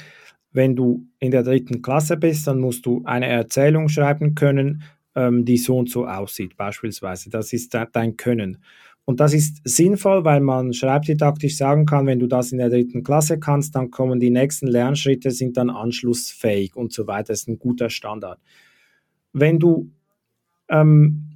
wenn 0.53 0.77
du 0.77 1.07
in 1.19 1.31
der 1.31 1.43
dritten 1.43 1.83
Klasse 1.83 2.17
bist, 2.17 2.47
dann 2.47 2.61
musst 2.61 2.87
du 2.87 3.03
eine 3.05 3.27
Erzählung 3.27 3.89
schreiben 3.89 4.35
können, 4.35 4.83
ähm, 5.15 5.45
die 5.45 5.57
so 5.57 5.79
und 5.79 5.91
so 5.91 6.07
aussieht, 6.07 6.57
beispielsweise. 6.57 7.31
Das 7.31 7.53
ist 7.53 7.77
dein 7.93 8.17
Können. 8.17 8.59
Und 9.05 9.19
das 9.19 9.35
ist 9.35 9.61
sinnvoll, 9.65 10.25
weil 10.25 10.41
man 10.41 10.73
schreibdidaktisch 10.73 11.57
sagen 11.57 11.87
kann, 11.87 12.07
wenn 12.07 12.21
du 12.21 12.29
das 12.29 12.53
in 12.53 12.59
der 12.59 12.71
dritten 12.71 13.03
Klasse 13.03 13.41
kannst, 13.41 13.75
dann 13.75 13.91
kommen 13.91 14.21
die 14.21 14.31
nächsten 14.31 14.69
Lernschritte, 14.69 15.33
sind 15.33 15.57
dann 15.57 15.71
anschlussfähig 15.71 16.77
und 16.77 16.93
so 16.93 17.07
weiter. 17.09 17.29
Das 17.33 17.41
ist 17.41 17.49
ein 17.49 17.59
guter 17.59 17.91
Standard. 17.91 18.39
Wenn 19.33 19.59
du 19.59 19.91
ähm, 20.69 21.32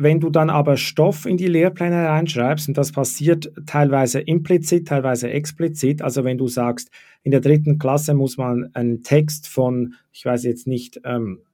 wenn 0.00 0.20
du 0.20 0.30
dann 0.30 0.48
aber 0.48 0.76
Stoff 0.76 1.26
in 1.26 1.36
die 1.36 1.48
Lehrpläne 1.48 2.08
reinschreibst, 2.08 2.68
und 2.68 2.78
das 2.78 2.92
passiert 2.92 3.52
teilweise 3.66 4.20
implizit, 4.20 4.86
teilweise 4.86 5.28
explizit, 5.30 6.02
also 6.02 6.22
wenn 6.22 6.38
du 6.38 6.46
sagst, 6.46 6.90
in 7.24 7.32
der 7.32 7.40
dritten 7.40 7.78
Klasse 7.78 8.14
muss 8.14 8.36
man 8.36 8.70
einen 8.74 9.02
Text 9.02 9.48
von, 9.48 9.94
ich 10.12 10.24
weiß 10.24 10.44
jetzt 10.44 10.68
nicht, 10.68 11.00
ähm, 11.04 11.40
äh, 11.40 11.47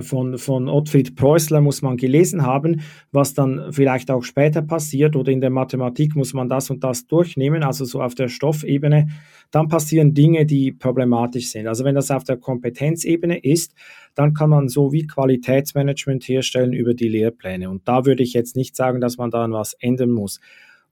von, 0.00 0.38
von 0.38 0.68
Ottfried 0.68 1.16
Preußler 1.16 1.60
muss 1.60 1.82
man 1.82 1.96
gelesen 1.96 2.42
haben, 2.42 2.80
was 3.10 3.34
dann 3.34 3.72
vielleicht 3.72 4.10
auch 4.10 4.22
später 4.22 4.62
passiert 4.62 5.16
oder 5.16 5.32
in 5.32 5.40
der 5.40 5.50
Mathematik 5.50 6.14
muss 6.14 6.32
man 6.32 6.48
das 6.48 6.70
und 6.70 6.84
das 6.84 7.06
durchnehmen, 7.06 7.62
also 7.62 7.84
so 7.84 8.00
auf 8.00 8.14
der 8.14 8.28
Stoffebene, 8.28 9.08
dann 9.50 9.68
passieren 9.68 10.14
Dinge, 10.14 10.46
die 10.46 10.72
problematisch 10.72 11.48
sind. 11.48 11.66
Also 11.66 11.84
wenn 11.84 11.96
das 11.96 12.10
auf 12.10 12.24
der 12.24 12.36
Kompetenzebene 12.36 13.38
ist, 13.38 13.74
dann 14.14 14.32
kann 14.32 14.50
man 14.50 14.68
so 14.68 14.92
wie 14.92 15.06
Qualitätsmanagement 15.06 16.26
herstellen 16.28 16.72
über 16.72 16.94
die 16.94 17.08
Lehrpläne. 17.08 17.68
Und 17.68 17.86
da 17.88 18.06
würde 18.06 18.22
ich 18.22 18.32
jetzt 18.32 18.56
nicht 18.56 18.76
sagen, 18.76 19.00
dass 19.00 19.16
man 19.16 19.30
daran 19.30 19.52
was 19.52 19.74
ändern 19.74 20.10
muss. 20.10 20.40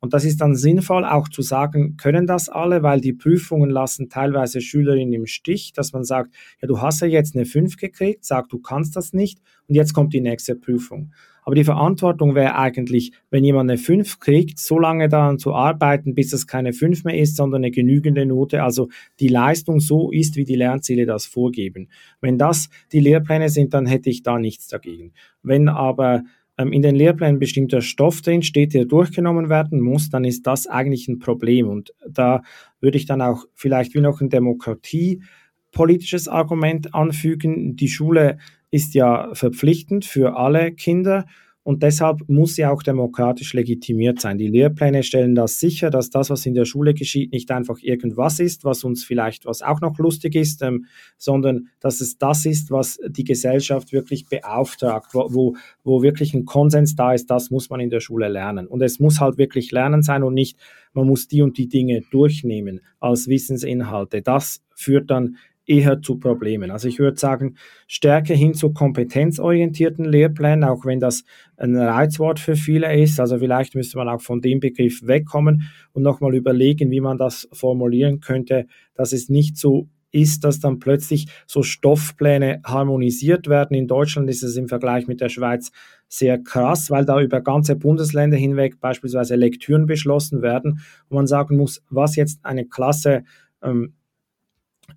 Und 0.00 0.14
das 0.14 0.24
ist 0.24 0.40
dann 0.40 0.54
sinnvoll 0.54 1.04
auch 1.04 1.28
zu 1.28 1.42
sagen, 1.42 1.96
können 1.96 2.26
das 2.26 2.48
alle, 2.48 2.82
weil 2.82 3.00
die 3.00 3.12
Prüfungen 3.12 3.70
lassen 3.70 4.08
teilweise 4.08 4.60
Schülerinnen 4.60 5.12
im 5.12 5.26
Stich, 5.26 5.72
dass 5.72 5.92
man 5.92 6.04
sagt, 6.04 6.34
ja, 6.60 6.68
du 6.68 6.80
hast 6.80 7.00
ja 7.00 7.06
jetzt 7.06 7.34
eine 7.34 7.44
5 7.44 7.76
gekriegt, 7.76 8.24
sag, 8.24 8.48
du 8.48 8.58
kannst 8.58 8.96
das 8.96 9.12
nicht 9.12 9.40
und 9.66 9.74
jetzt 9.74 9.94
kommt 9.94 10.12
die 10.12 10.20
nächste 10.20 10.54
Prüfung. 10.54 11.12
Aber 11.48 11.54
die 11.54 11.64
Verantwortung 11.64 12.34
wäre 12.34 12.56
eigentlich, 12.56 13.12
wenn 13.30 13.42
jemand 13.42 13.70
eine 13.70 13.78
5 13.78 14.20
kriegt, 14.20 14.58
so 14.58 14.78
lange 14.78 15.08
daran 15.08 15.38
zu 15.38 15.54
arbeiten, 15.54 16.14
bis 16.14 16.34
es 16.34 16.46
keine 16.46 16.74
5 16.74 17.04
mehr 17.04 17.16
ist, 17.16 17.36
sondern 17.36 17.62
eine 17.62 17.70
genügende 17.70 18.26
Note, 18.26 18.62
also 18.62 18.90
die 19.18 19.28
Leistung 19.28 19.80
so 19.80 20.12
ist, 20.12 20.36
wie 20.36 20.44
die 20.44 20.56
Lernziele 20.56 21.06
das 21.06 21.24
vorgeben. 21.24 21.88
Wenn 22.20 22.36
das 22.36 22.68
die 22.92 23.00
Lehrpläne 23.00 23.48
sind, 23.48 23.72
dann 23.72 23.86
hätte 23.86 24.10
ich 24.10 24.22
da 24.22 24.38
nichts 24.38 24.68
dagegen. 24.68 25.14
Wenn 25.42 25.70
aber 25.70 26.22
in 26.58 26.82
den 26.82 26.96
Lehrplänen 26.96 27.38
bestimmter 27.38 27.80
Stoff 27.80 28.20
drin 28.20 28.42
steht, 28.42 28.74
der 28.74 28.84
durchgenommen 28.84 29.48
werden 29.48 29.80
muss, 29.80 30.10
dann 30.10 30.24
ist 30.24 30.46
das 30.46 30.66
eigentlich 30.66 31.06
ein 31.08 31.20
Problem. 31.20 31.68
Und 31.68 31.94
da 32.08 32.42
würde 32.80 32.98
ich 32.98 33.06
dann 33.06 33.22
auch 33.22 33.46
vielleicht 33.54 33.94
wie 33.94 34.00
noch 34.00 34.20
ein 34.20 34.28
demokratiepolitisches 34.28 36.26
Argument 36.26 36.94
anfügen. 36.94 37.76
Die 37.76 37.88
Schule 37.88 38.38
ist 38.70 38.94
ja 38.94 39.30
verpflichtend 39.34 40.04
für 40.04 40.36
alle 40.36 40.72
Kinder 40.72 41.26
und 41.62 41.82
deshalb 41.82 42.20
muss 42.28 42.54
sie 42.54 42.64
auch 42.64 42.82
demokratisch 42.82 43.52
legitimiert 43.52 44.20
sein. 44.20 44.38
Die 44.38 44.48
Lehrpläne 44.48 45.02
stellen 45.02 45.34
das 45.34 45.60
sicher, 45.60 45.90
dass 45.90 46.08
das, 46.08 46.30
was 46.30 46.46
in 46.46 46.54
der 46.54 46.64
Schule 46.64 46.94
geschieht, 46.94 47.32
nicht 47.32 47.50
einfach 47.50 47.78
irgendwas 47.82 48.40
ist, 48.40 48.64
was 48.64 48.84
uns 48.84 49.04
vielleicht, 49.04 49.44
was 49.44 49.60
auch 49.60 49.80
noch 49.80 49.98
lustig 49.98 50.34
ist, 50.34 50.62
ähm, 50.62 50.86
sondern 51.18 51.68
dass 51.80 52.00
es 52.00 52.16
das 52.16 52.46
ist, 52.46 52.70
was 52.70 52.98
die 53.08 53.24
Gesellschaft 53.24 53.92
wirklich 53.92 54.28
beauftragt, 54.28 55.12
wo, 55.12 55.28
wo, 55.30 55.56
wo 55.84 56.02
wirklich 56.02 56.32
ein 56.32 56.46
Konsens 56.46 56.96
da 56.96 57.12
ist, 57.12 57.26
das 57.30 57.50
muss 57.50 57.68
man 57.68 57.80
in 57.80 57.90
der 57.90 58.00
Schule 58.00 58.28
lernen. 58.28 58.66
Und 58.66 58.80
es 58.82 58.98
muss 58.98 59.20
halt 59.20 59.36
wirklich 59.36 59.70
Lernen 59.70 60.02
sein 60.02 60.22
und 60.22 60.34
nicht, 60.34 60.56
man 60.94 61.06
muss 61.06 61.28
die 61.28 61.42
und 61.42 61.58
die 61.58 61.68
Dinge 61.68 62.02
durchnehmen 62.10 62.80
als 62.98 63.28
Wissensinhalte. 63.28 64.22
Das 64.22 64.62
führt 64.74 65.10
dann 65.10 65.36
eher 65.68 66.00
zu 66.00 66.18
Problemen. 66.18 66.70
Also 66.70 66.88
ich 66.88 66.98
würde 66.98 67.18
sagen, 67.18 67.56
Stärke 67.86 68.34
hin 68.34 68.54
zu 68.54 68.72
kompetenzorientierten 68.72 70.04
Lehrplänen, 70.04 70.64
auch 70.64 70.84
wenn 70.84 70.98
das 70.98 71.24
ein 71.56 71.76
Reizwort 71.76 72.40
für 72.40 72.56
viele 72.56 73.00
ist. 73.00 73.20
Also 73.20 73.38
vielleicht 73.38 73.74
müsste 73.74 73.98
man 73.98 74.08
auch 74.08 74.22
von 74.22 74.40
dem 74.40 74.60
Begriff 74.60 75.06
wegkommen 75.06 75.70
und 75.92 76.02
nochmal 76.02 76.34
überlegen, 76.34 76.90
wie 76.90 77.00
man 77.00 77.18
das 77.18 77.48
formulieren 77.52 78.20
könnte, 78.20 78.66
dass 78.94 79.12
es 79.12 79.28
nicht 79.28 79.56
so 79.56 79.88
ist, 80.10 80.44
dass 80.44 80.58
dann 80.58 80.78
plötzlich 80.78 81.26
so 81.46 81.62
Stoffpläne 81.62 82.60
harmonisiert 82.64 83.46
werden. 83.46 83.76
In 83.76 83.86
Deutschland 83.86 84.30
ist 84.30 84.42
es 84.42 84.56
im 84.56 84.68
Vergleich 84.68 85.06
mit 85.06 85.20
der 85.20 85.28
Schweiz 85.28 85.70
sehr 86.08 86.38
krass, 86.38 86.90
weil 86.90 87.04
da 87.04 87.20
über 87.20 87.42
ganze 87.42 87.76
Bundesländer 87.76 88.38
hinweg 88.38 88.80
beispielsweise 88.80 89.36
Lektüren 89.36 89.84
beschlossen 89.84 90.40
werden 90.40 90.80
und 91.08 91.14
man 91.16 91.26
sagen 91.26 91.58
muss, 91.58 91.82
was 91.90 92.16
jetzt 92.16 92.40
eine 92.42 92.66
Klasse 92.66 93.24
ähm, 93.62 93.92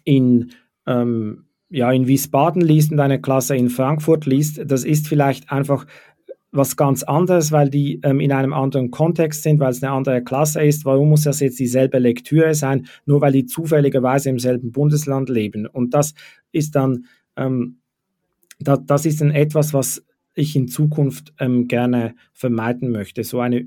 in 0.03 0.51
ähm, 0.87 1.45
ja, 1.69 1.91
in 1.91 2.07
Wiesbaden 2.07 2.61
liest 2.61 2.91
und 2.91 2.99
eine 2.99 3.21
Klasse 3.21 3.55
in 3.55 3.69
Frankfurt 3.69 4.25
liest, 4.25 4.61
das 4.65 4.83
ist 4.83 5.07
vielleicht 5.07 5.51
einfach 5.51 5.85
was 6.51 6.75
ganz 6.75 7.03
anderes, 7.03 7.53
weil 7.53 7.69
die 7.69 8.01
ähm, 8.03 8.19
in 8.19 8.33
einem 8.33 8.51
anderen 8.51 8.91
Kontext 8.91 9.43
sind, 9.43 9.61
weil 9.61 9.71
es 9.71 9.81
eine 9.81 9.93
andere 9.93 10.21
Klasse 10.21 10.61
ist. 10.61 10.83
Warum 10.83 11.07
muss 11.09 11.23
das 11.23 11.39
jetzt 11.39 11.59
dieselbe 11.59 11.97
Lektüre 11.97 12.53
sein, 12.55 12.87
nur 13.05 13.21
weil 13.21 13.31
die 13.31 13.45
zufälligerweise 13.45 14.29
im 14.29 14.37
selben 14.37 14.73
Bundesland 14.73 15.29
leben? 15.29 15.65
Und 15.65 15.93
das 15.93 16.13
ist 16.51 16.75
dann 16.75 17.05
ähm, 17.37 17.77
da, 18.61 18.77
das 18.77 19.05
ist 19.05 19.21
dann 19.21 19.31
etwas, 19.31 19.73
was 19.73 20.05
ich 20.33 20.55
in 20.55 20.67
Zukunft 20.67 21.33
ähm, 21.39 21.67
gerne 21.67 22.15
vermeiden 22.33 22.91
möchte. 22.91 23.23
So 23.23 23.39
eine 23.39 23.59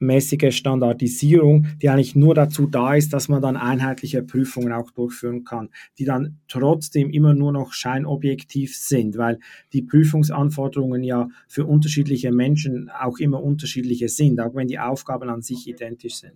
übermäßige 0.00 0.56
Standardisierung, 0.56 1.66
die 1.82 1.88
eigentlich 1.88 2.14
nur 2.14 2.34
dazu 2.34 2.66
da 2.66 2.94
ist, 2.94 3.12
dass 3.12 3.28
man 3.28 3.42
dann 3.42 3.56
einheitliche 3.56 4.22
Prüfungen 4.22 4.72
auch 4.72 4.90
durchführen 4.90 5.44
kann, 5.44 5.70
die 5.98 6.04
dann 6.04 6.38
trotzdem 6.48 7.10
immer 7.10 7.34
nur 7.34 7.52
noch 7.52 7.72
scheinobjektiv 7.72 8.76
sind, 8.76 9.18
weil 9.18 9.38
die 9.72 9.82
Prüfungsanforderungen 9.82 11.02
ja 11.02 11.28
für 11.48 11.66
unterschiedliche 11.66 12.32
Menschen 12.32 12.90
auch 12.90 13.18
immer 13.18 13.42
unterschiedliche 13.42 14.08
sind, 14.08 14.40
auch 14.40 14.54
wenn 14.54 14.68
die 14.68 14.78
Aufgaben 14.78 15.28
an 15.28 15.42
sich 15.42 15.68
identisch 15.68 16.16
sind. 16.16 16.34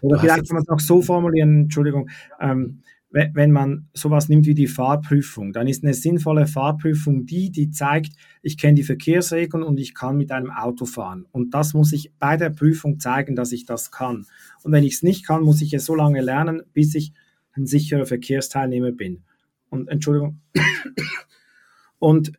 Oder 0.00 0.18
vielleicht 0.18 0.48
kann 0.48 0.54
man 0.54 0.62
es 0.62 0.68
auch 0.68 0.80
so 0.80 1.02
formulieren, 1.02 1.62
Entschuldigung, 1.62 2.08
ähm, 2.40 2.82
wenn 3.10 3.50
man 3.50 3.88
sowas 3.92 4.28
nimmt 4.28 4.46
wie 4.46 4.54
die 4.54 4.68
Fahrprüfung, 4.68 5.52
dann 5.52 5.66
ist 5.66 5.82
eine 5.82 5.94
sinnvolle 5.94 6.46
Fahrprüfung 6.46 7.26
die, 7.26 7.50
die 7.50 7.70
zeigt, 7.70 8.12
ich 8.40 8.56
kenne 8.56 8.74
die 8.74 8.84
Verkehrsregeln 8.84 9.64
und 9.64 9.80
ich 9.80 9.94
kann 9.94 10.16
mit 10.16 10.30
einem 10.30 10.52
Auto 10.52 10.86
fahren. 10.86 11.26
Und 11.32 11.52
das 11.52 11.74
muss 11.74 11.92
ich 11.92 12.12
bei 12.20 12.36
der 12.36 12.50
Prüfung 12.50 13.00
zeigen, 13.00 13.34
dass 13.34 13.50
ich 13.50 13.66
das 13.66 13.90
kann. 13.90 14.26
Und 14.62 14.70
wenn 14.72 14.84
ich 14.84 14.94
es 14.94 15.02
nicht 15.02 15.26
kann, 15.26 15.42
muss 15.42 15.60
ich 15.60 15.74
es 15.74 15.86
so 15.86 15.96
lange 15.96 16.20
lernen, 16.20 16.62
bis 16.72 16.94
ich 16.94 17.12
ein 17.52 17.66
sicherer 17.66 18.06
Verkehrsteilnehmer 18.06 18.92
bin. 18.92 19.24
Und 19.70 19.88
Entschuldigung. 19.88 20.40
Und 21.98 22.32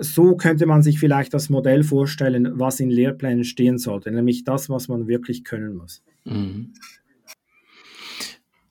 so 0.00 0.36
könnte 0.36 0.66
man 0.66 0.82
sich 0.82 0.98
vielleicht 0.98 1.34
das 1.34 1.50
Modell 1.50 1.84
vorstellen, 1.84 2.58
was 2.58 2.80
in 2.80 2.90
Lehrplänen 2.90 3.44
stehen 3.44 3.78
sollte, 3.78 4.10
nämlich 4.10 4.44
das, 4.44 4.68
was 4.68 4.88
man 4.88 5.06
wirklich 5.06 5.44
können 5.44 5.76
muss. 5.76 6.02
Mhm. 6.24 6.72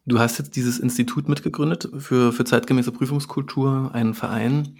Du 0.09 0.17
hast 0.17 0.39
jetzt 0.39 0.55
dieses 0.55 0.79
Institut 0.79 1.29
mitgegründet 1.29 1.87
für, 1.99 2.33
für 2.33 2.43
zeitgemäße 2.43 2.91
Prüfungskultur, 2.91 3.91
einen 3.93 4.15
Verein. 4.15 4.79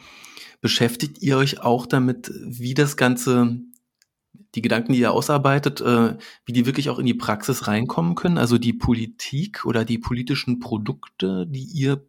Beschäftigt 0.60 1.22
ihr 1.22 1.38
euch 1.38 1.62
auch 1.62 1.86
damit, 1.86 2.32
wie 2.44 2.74
das 2.74 2.98
Ganze, 2.98 3.60
die 4.56 4.64
Gedanken, 4.64 4.94
die 4.94 5.02
ihr 5.02 5.12
ausarbeitet, 5.12 5.82
äh, 5.82 6.18
wie 6.46 6.54
die 6.54 6.66
wirklich 6.66 6.90
auch 6.90 6.98
in 6.98 7.06
die 7.06 7.14
Praxis 7.14 7.68
reinkommen 7.68 8.16
können? 8.16 8.40
Also 8.40 8.58
die 8.58 8.74
Politik 8.74 9.66
oder 9.66 9.86
die 9.86 10.00
politischen 10.00 10.60
Produkte, 10.60 11.46
die 11.48 11.64
ihr 11.64 12.04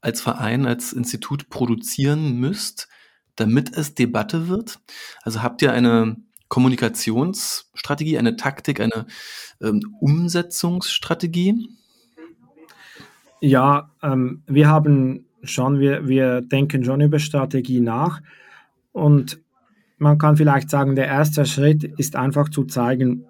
als 0.00 0.20
Verein, 0.20 0.64
als 0.64 0.92
Institut 0.92 1.50
produzieren 1.50 2.38
müsst, 2.38 2.86
damit 3.34 3.76
es 3.76 3.94
Debatte 3.94 4.46
wird? 4.46 4.78
Also 5.22 5.42
habt 5.42 5.62
ihr 5.62 5.72
eine 5.72 6.16
Kommunikationsstrategie, 6.46 8.18
eine 8.18 8.36
Taktik, 8.36 8.78
eine 8.78 9.06
ähm, 9.60 9.96
Umsetzungsstrategie? 9.98 11.81
Ja, 13.44 13.90
ähm, 14.04 14.44
wir 14.46 14.68
haben 14.68 15.24
schon, 15.42 15.80
wir, 15.80 16.06
wir 16.06 16.42
denken 16.42 16.84
schon 16.84 17.00
über 17.00 17.18
Strategie 17.18 17.80
nach 17.80 18.22
und 18.92 19.40
man 19.98 20.16
kann 20.16 20.36
vielleicht 20.36 20.70
sagen, 20.70 20.94
der 20.94 21.08
erste 21.08 21.44
Schritt 21.44 21.82
ist 21.82 22.14
einfach 22.14 22.50
zu 22.50 22.66
zeigen, 22.66 23.24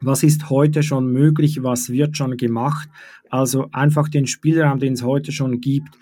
was 0.00 0.22
ist 0.22 0.48
heute 0.48 0.82
schon 0.82 1.12
möglich, 1.12 1.62
was 1.62 1.90
wird 1.90 2.16
schon 2.16 2.38
gemacht. 2.38 2.88
Also 3.28 3.68
einfach 3.72 4.08
den 4.08 4.26
Spielraum, 4.26 4.78
den 4.78 4.94
es 4.94 5.02
heute 5.02 5.32
schon 5.32 5.60
gibt, 5.60 5.98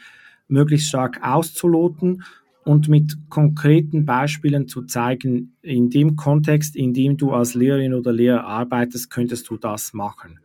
möglichst 0.47 0.87
stark 0.87 1.19
auszuloten 1.21 2.23
und 2.65 2.89
mit 2.89 3.17
konkreten 3.31 4.05
Beispielen 4.05 4.69
zu 4.69 4.83
zeigen, 4.83 5.57
in 5.61 5.91
dem 5.91 6.15
Kontext, 6.15 6.77
in 6.77 6.95
dem 6.95 7.17
du 7.17 7.33
als 7.33 7.55
Lehrerin 7.55 7.95
oder 7.95 8.13
Lehrer 8.13 8.45
arbeitest, 8.45 9.11
könntest 9.11 9.51
du 9.51 9.57
das 9.57 9.93
machen. 9.93 10.39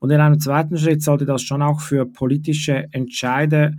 Und 0.00 0.10
in 0.10 0.20
einem 0.20 0.40
zweiten 0.40 0.76
Schritt 0.76 1.02
sollte 1.02 1.26
das 1.26 1.42
schon 1.42 1.62
auch 1.62 1.80
für 1.80 2.06
politische 2.06 2.88
Entscheide 2.90 3.76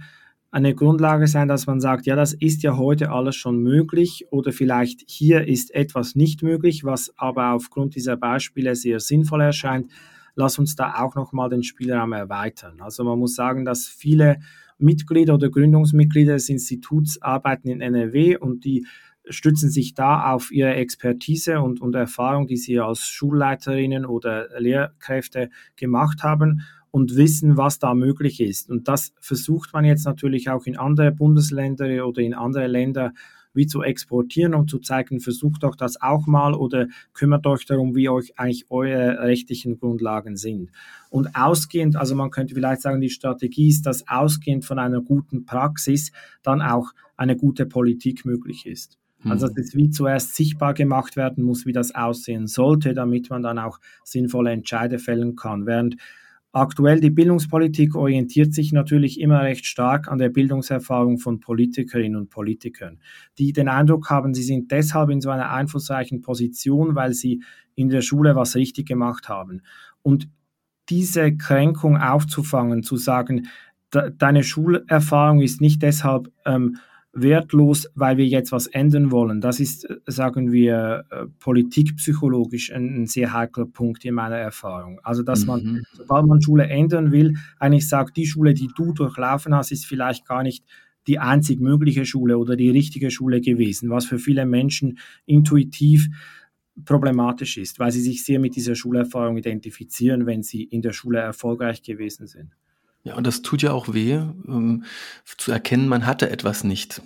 eine 0.51 0.75
Grundlage 0.75 1.27
sein, 1.27 1.47
dass 1.47 1.65
man 1.65 1.79
sagt, 1.79 2.05
ja, 2.05 2.15
das 2.15 2.33
ist 2.33 2.61
ja 2.61 2.77
heute 2.77 3.09
alles 3.11 3.35
schon 3.35 3.59
möglich 3.63 4.27
oder 4.31 4.51
vielleicht 4.51 5.01
hier 5.07 5.47
ist 5.47 5.73
etwas 5.73 6.15
nicht 6.15 6.43
möglich, 6.43 6.83
was 6.83 7.13
aber 7.17 7.53
aufgrund 7.53 7.95
dieser 7.95 8.17
Beispiele 8.17 8.75
sehr 8.75 8.99
sinnvoll 8.99 9.41
erscheint. 9.41 9.91
Lass 10.35 10.59
uns 10.59 10.75
da 10.75 11.01
auch 11.01 11.15
nochmal 11.15 11.49
den 11.49 11.63
Spielraum 11.63 12.13
erweitern. 12.13 12.81
Also 12.81 13.03
man 13.03 13.17
muss 13.17 13.35
sagen, 13.35 13.65
dass 13.65 13.87
viele 13.87 14.39
Mitglieder 14.77 15.35
oder 15.35 15.49
Gründungsmitglieder 15.49 16.33
des 16.33 16.49
Instituts 16.49 17.21
arbeiten 17.21 17.69
in 17.69 17.81
NRW 17.81 18.37
und 18.37 18.65
die 18.65 18.85
stützen 19.31 19.69
sich 19.69 19.93
da 19.93 20.31
auf 20.33 20.51
ihre 20.51 20.75
Expertise 20.75 21.61
und, 21.61 21.81
und 21.81 21.95
Erfahrung, 21.95 22.47
die 22.47 22.57
sie 22.57 22.79
als 22.79 23.01
Schulleiterinnen 23.07 24.05
oder 24.05 24.47
Lehrkräfte 24.59 25.49
gemacht 25.75 26.23
haben 26.23 26.61
und 26.91 27.15
wissen, 27.15 27.57
was 27.57 27.79
da 27.79 27.93
möglich 27.93 28.41
ist. 28.41 28.69
Und 28.69 28.87
das 28.87 29.13
versucht 29.19 29.73
man 29.73 29.85
jetzt 29.85 30.05
natürlich 30.05 30.49
auch 30.49 30.65
in 30.65 30.77
andere 30.77 31.11
Bundesländer 31.11 32.05
oder 32.05 32.21
in 32.21 32.33
andere 32.33 32.67
Länder 32.67 33.13
wie 33.53 33.67
zu 33.67 33.81
exportieren, 33.81 34.53
um 34.53 34.67
zu 34.67 34.79
zeigen, 34.79 35.19
versucht 35.19 35.63
doch 35.63 35.75
das 35.75 36.01
auch 36.01 36.25
mal 36.27 36.53
oder 36.53 36.87
kümmert 37.13 37.45
euch 37.47 37.65
darum, 37.65 37.95
wie 37.95 38.09
euch 38.09 38.37
eigentlich 38.39 38.65
eure 38.69 39.19
rechtlichen 39.19 39.77
Grundlagen 39.77 40.37
sind. 40.37 40.71
Und 41.09 41.35
ausgehend, 41.35 41.95
also 41.95 42.15
man 42.15 42.31
könnte 42.31 42.55
vielleicht 42.55 42.81
sagen, 42.81 43.01
die 43.01 43.09
Strategie 43.09 43.69
ist, 43.69 43.85
dass 43.85 44.07
ausgehend 44.07 44.65
von 44.65 44.79
einer 44.79 45.01
guten 45.01 45.45
Praxis 45.45 46.11
dann 46.43 46.61
auch 46.61 46.91
eine 47.17 47.35
gute 47.35 47.65
Politik 47.65 48.25
möglich 48.25 48.65
ist. 48.65 49.00
Also 49.29 49.47
dass 49.47 49.57
es 49.57 49.75
wie 49.75 49.89
zuerst 49.89 50.35
sichtbar 50.35 50.73
gemacht 50.73 51.15
werden 51.15 51.43
muss, 51.43 51.65
wie 51.65 51.73
das 51.73 51.93
aussehen 51.93 52.47
sollte, 52.47 52.93
damit 52.93 53.29
man 53.29 53.43
dann 53.43 53.59
auch 53.59 53.79
sinnvolle 54.03 54.51
Entscheide 54.51 54.99
fällen 54.99 55.35
kann. 55.35 55.65
Während 55.65 55.97
aktuell 56.51 56.99
die 56.99 57.11
Bildungspolitik 57.11 57.95
orientiert 57.95 58.53
sich 58.53 58.73
natürlich 58.73 59.19
immer 59.19 59.41
recht 59.41 59.65
stark 59.65 60.07
an 60.07 60.17
der 60.17 60.29
Bildungserfahrung 60.29 61.17
von 61.17 61.39
Politikerinnen 61.39 62.19
und 62.19 62.29
Politikern, 62.29 62.99
die 63.37 63.53
den 63.53 63.69
Eindruck 63.69 64.09
haben, 64.09 64.33
sie 64.33 64.43
sind 64.43 64.71
deshalb 64.71 65.09
in 65.09 65.21
so 65.21 65.29
einer 65.29 65.51
einflussreichen 65.51 66.21
Position, 66.21 66.95
weil 66.95 67.13
sie 67.13 67.43
in 67.75 67.89
der 67.89 68.01
Schule 68.01 68.35
was 68.35 68.55
richtig 68.55 68.87
gemacht 68.87 69.29
haben. 69.29 69.61
Und 70.01 70.27
diese 70.89 71.35
Kränkung 71.37 71.97
aufzufangen, 71.97 72.83
zu 72.83 72.97
sagen, 72.97 73.47
deine 73.91 74.43
Schulerfahrung 74.43 75.41
ist 75.41 75.61
nicht 75.61 75.81
deshalb 75.81 76.31
ähm, 76.45 76.77
wertlos, 77.13 77.89
weil 77.93 78.17
wir 78.17 78.25
jetzt 78.25 78.51
was 78.51 78.67
ändern 78.67 79.11
wollen. 79.11 79.41
Das 79.41 79.59
ist, 79.59 79.89
äh, 79.89 79.97
sagen 80.07 80.51
wir, 80.51 81.05
äh, 81.09 81.25
politikpsychologisch 81.39 82.71
ein, 82.71 83.01
ein 83.01 83.07
sehr 83.07 83.33
heikler 83.33 83.65
Punkt 83.65 84.05
in 84.05 84.13
meiner 84.13 84.37
Erfahrung. 84.37 84.99
Also, 85.03 85.21
dass 85.23 85.45
man, 85.45 85.63
mhm. 85.63 85.81
sobald 85.93 86.25
man 86.25 86.41
Schule 86.41 86.67
ändern 86.67 87.11
will, 87.11 87.35
eigentlich 87.59 87.87
sagt, 87.87 88.15
die 88.17 88.25
Schule, 88.25 88.53
die 88.53 88.69
du 88.75 88.93
durchlaufen 88.93 89.53
hast, 89.53 89.71
ist 89.71 89.85
vielleicht 89.85 90.25
gar 90.25 90.43
nicht 90.43 90.63
die 91.07 91.19
einzig 91.19 91.59
mögliche 91.59 92.05
Schule 92.05 92.37
oder 92.37 92.55
die 92.55 92.69
richtige 92.69 93.11
Schule 93.11 93.41
gewesen, 93.41 93.89
was 93.89 94.05
für 94.05 94.19
viele 94.19 94.45
Menschen 94.45 94.99
intuitiv 95.25 96.07
problematisch 96.85 97.57
ist, 97.57 97.79
weil 97.79 97.91
sie 97.91 98.01
sich 98.01 98.23
sehr 98.23 98.39
mit 98.39 98.55
dieser 98.55 98.75
Schulerfahrung 98.75 99.37
identifizieren, 99.37 100.25
wenn 100.25 100.43
sie 100.43 100.63
in 100.63 100.81
der 100.81 100.93
Schule 100.93 101.19
erfolgreich 101.19 101.81
gewesen 101.81 102.27
sind. 102.27 102.55
Ja, 103.03 103.15
und 103.15 103.25
das 103.25 103.41
tut 103.41 103.61
ja 103.61 103.71
auch 103.71 103.93
weh, 103.93 104.13
ähm, 104.13 104.83
zu 105.37 105.51
erkennen, 105.51 105.87
man 105.87 106.05
hatte 106.05 106.29
etwas 106.29 106.63
nicht 106.63 107.01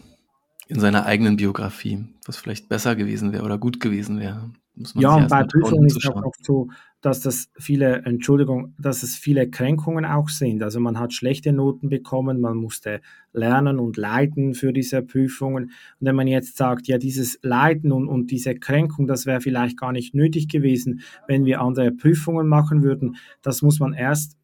in 0.68 0.80
seiner 0.80 1.06
eigenen 1.06 1.38
Biografie, 1.38 2.06
was 2.26 2.38
vielleicht 2.38 2.70
besser 2.70 2.96
gewesen 2.96 3.32
wäre 3.32 3.44
oder 3.44 3.58
gut 3.58 3.80
gewesen 3.80 4.20
wäre. 4.20 4.50
ja, 4.96 5.16
und 5.16 5.30
bei 5.30 5.44
Prüfungen 5.44 5.86
ist 5.86 5.98
es 5.98 6.10
auch 6.10 6.24
oft 6.24 6.44
so, 6.44 6.70
dass 7.02 7.22
das 7.22 7.50
viele, 7.58 8.02
Entschuldigung, 8.04 8.74
dass 8.80 9.04
es 9.04 9.16
viele 9.16 9.48
Kränkungen 9.48 10.06
auch 10.06 10.28
sind. 10.28 10.64
Also 10.64 10.80
man 10.80 11.00
hat 11.00 11.14
schlechte 11.14 11.54
Noten 11.54 11.88
bekommen, 11.88 12.42
man 12.42 12.58
musste 12.58 13.00
lernen 13.32 13.78
und 13.78 13.96
leiden 13.96 14.56
für 14.56 14.74
diese 14.74 15.04
Prüfungen. 15.04 15.66
Und 15.66 15.72
wenn 16.00 16.16
man 16.16 16.28
jetzt 16.28 16.58
sagt, 16.58 16.88
ja, 16.88 16.98
dieses 16.98 17.38
Leiden 17.44 17.92
und, 17.92 18.08
und 18.08 18.32
diese 18.32 18.56
Kränkung, 18.56 19.06
das 19.06 19.28
wäre 19.28 19.40
vielleicht 19.40 19.78
gar 19.78 19.92
nicht 19.92 20.16
nötig 20.16 20.50
gewesen, 20.50 21.02
wenn 21.28 21.46
wir 21.46 21.62
andere 21.62 21.92
Prüfungen 21.92 22.48
machen 22.48 22.82
würden, 22.82 23.18
das 23.44 23.62
muss 23.62 23.80
man 23.80 23.94
erst 23.94 24.36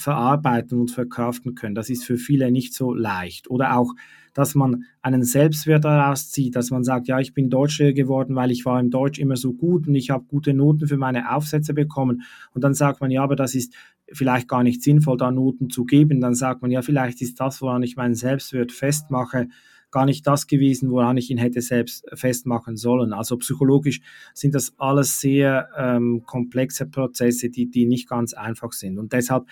verarbeiten 0.00 0.80
und 0.80 0.90
verkraften 0.90 1.54
können. 1.54 1.74
Das 1.74 1.90
ist 1.90 2.04
für 2.04 2.16
viele 2.16 2.50
nicht 2.50 2.74
so 2.74 2.92
leicht. 2.92 3.50
Oder 3.50 3.76
auch, 3.76 3.94
dass 4.34 4.54
man 4.54 4.84
einen 5.02 5.24
Selbstwert 5.24 5.84
daraus 5.84 6.30
zieht, 6.30 6.56
dass 6.56 6.70
man 6.70 6.84
sagt, 6.84 7.08
ja, 7.08 7.18
ich 7.18 7.34
bin 7.34 7.50
Deutschlehrer 7.50 7.92
geworden, 7.92 8.34
weil 8.36 8.50
ich 8.50 8.64
war 8.64 8.78
im 8.80 8.90
Deutsch 8.90 9.18
immer 9.18 9.36
so 9.36 9.52
gut 9.52 9.88
und 9.88 9.94
ich 9.94 10.10
habe 10.10 10.24
gute 10.28 10.54
Noten 10.54 10.86
für 10.86 10.96
meine 10.96 11.34
Aufsätze 11.34 11.74
bekommen. 11.74 12.22
Und 12.54 12.62
dann 12.64 12.74
sagt 12.74 13.00
man, 13.00 13.10
ja, 13.10 13.22
aber 13.22 13.36
das 13.36 13.54
ist 13.54 13.74
vielleicht 14.12 14.48
gar 14.48 14.62
nicht 14.62 14.82
sinnvoll, 14.82 15.16
da 15.16 15.30
Noten 15.30 15.70
zu 15.70 15.84
geben. 15.84 16.20
Dann 16.20 16.34
sagt 16.34 16.62
man, 16.62 16.70
ja, 16.70 16.82
vielleicht 16.82 17.22
ist 17.22 17.40
das, 17.40 17.60
woran 17.62 17.82
ich 17.82 17.96
meinen 17.96 18.14
Selbstwert 18.14 18.72
festmache, 18.72 19.48
gar 19.90 20.04
nicht 20.04 20.26
das 20.26 20.46
gewesen, 20.46 20.90
woran 20.90 21.16
ich 21.16 21.30
ihn 21.30 21.38
hätte 21.38 21.60
selbst 21.60 22.06
festmachen 22.14 22.76
sollen. 22.76 23.12
Also 23.12 23.36
psychologisch 23.38 24.00
sind 24.34 24.54
das 24.54 24.74
alles 24.78 25.20
sehr 25.20 25.68
ähm, 25.76 26.22
komplexe 26.24 26.86
Prozesse, 26.86 27.50
die, 27.50 27.70
die 27.70 27.86
nicht 27.86 28.08
ganz 28.08 28.32
einfach 28.32 28.72
sind. 28.72 28.98
Und 28.98 29.12
deshalb 29.12 29.46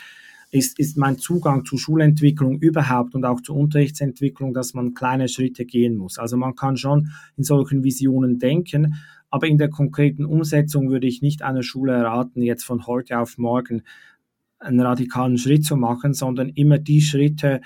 ist, 0.50 0.78
ist 0.78 0.96
mein 0.96 1.18
Zugang 1.18 1.64
zu 1.64 1.76
Schulentwicklung 1.76 2.58
überhaupt 2.58 3.14
und 3.14 3.24
auch 3.24 3.40
zur 3.40 3.56
Unterrichtsentwicklung, 3.56 4.54
dass 4.54 4.74
man 4.74 4.94
kleine 4.94 5.28
Schritte 5.28 5.64
gehen 5.66 5.96
muss. 5.96 6.18
Also 6.18 6.36
man 6.36 6.54
kann 6.54 6.76
schon 6.76 7.10
in 7.36 7.44
solchen 7.44 7.84
Visionen 7.84 8.38
denken, 8.38 8.94
aber 9.30 9.46
in 9.46 9.58
der 9.58 9.68
konkreten 9.68 10.24
Umsetzung 10.24 10.90
würde 10.90 11.06
ich 11.06 11.20
nicht 11.20 11.42
einer 11.42 11.62
Schule 11.62 12.02
raten, 12.02 12.42
jetzt 12.42 12.64
von 12.64 12.86
heute 12.86 13.18
auf 13.18 13.36
morgen 13.36 13.82
einen 14.58 14.80
radikalen 14.80 15.38
Schritt 15.38 15.64
zu 15.64 15.76
machen, 15.76 16.14
sondern 16.14 16.48
immer 16.48 16.78
die 16.78 17.02
Schritte 17.02 17.60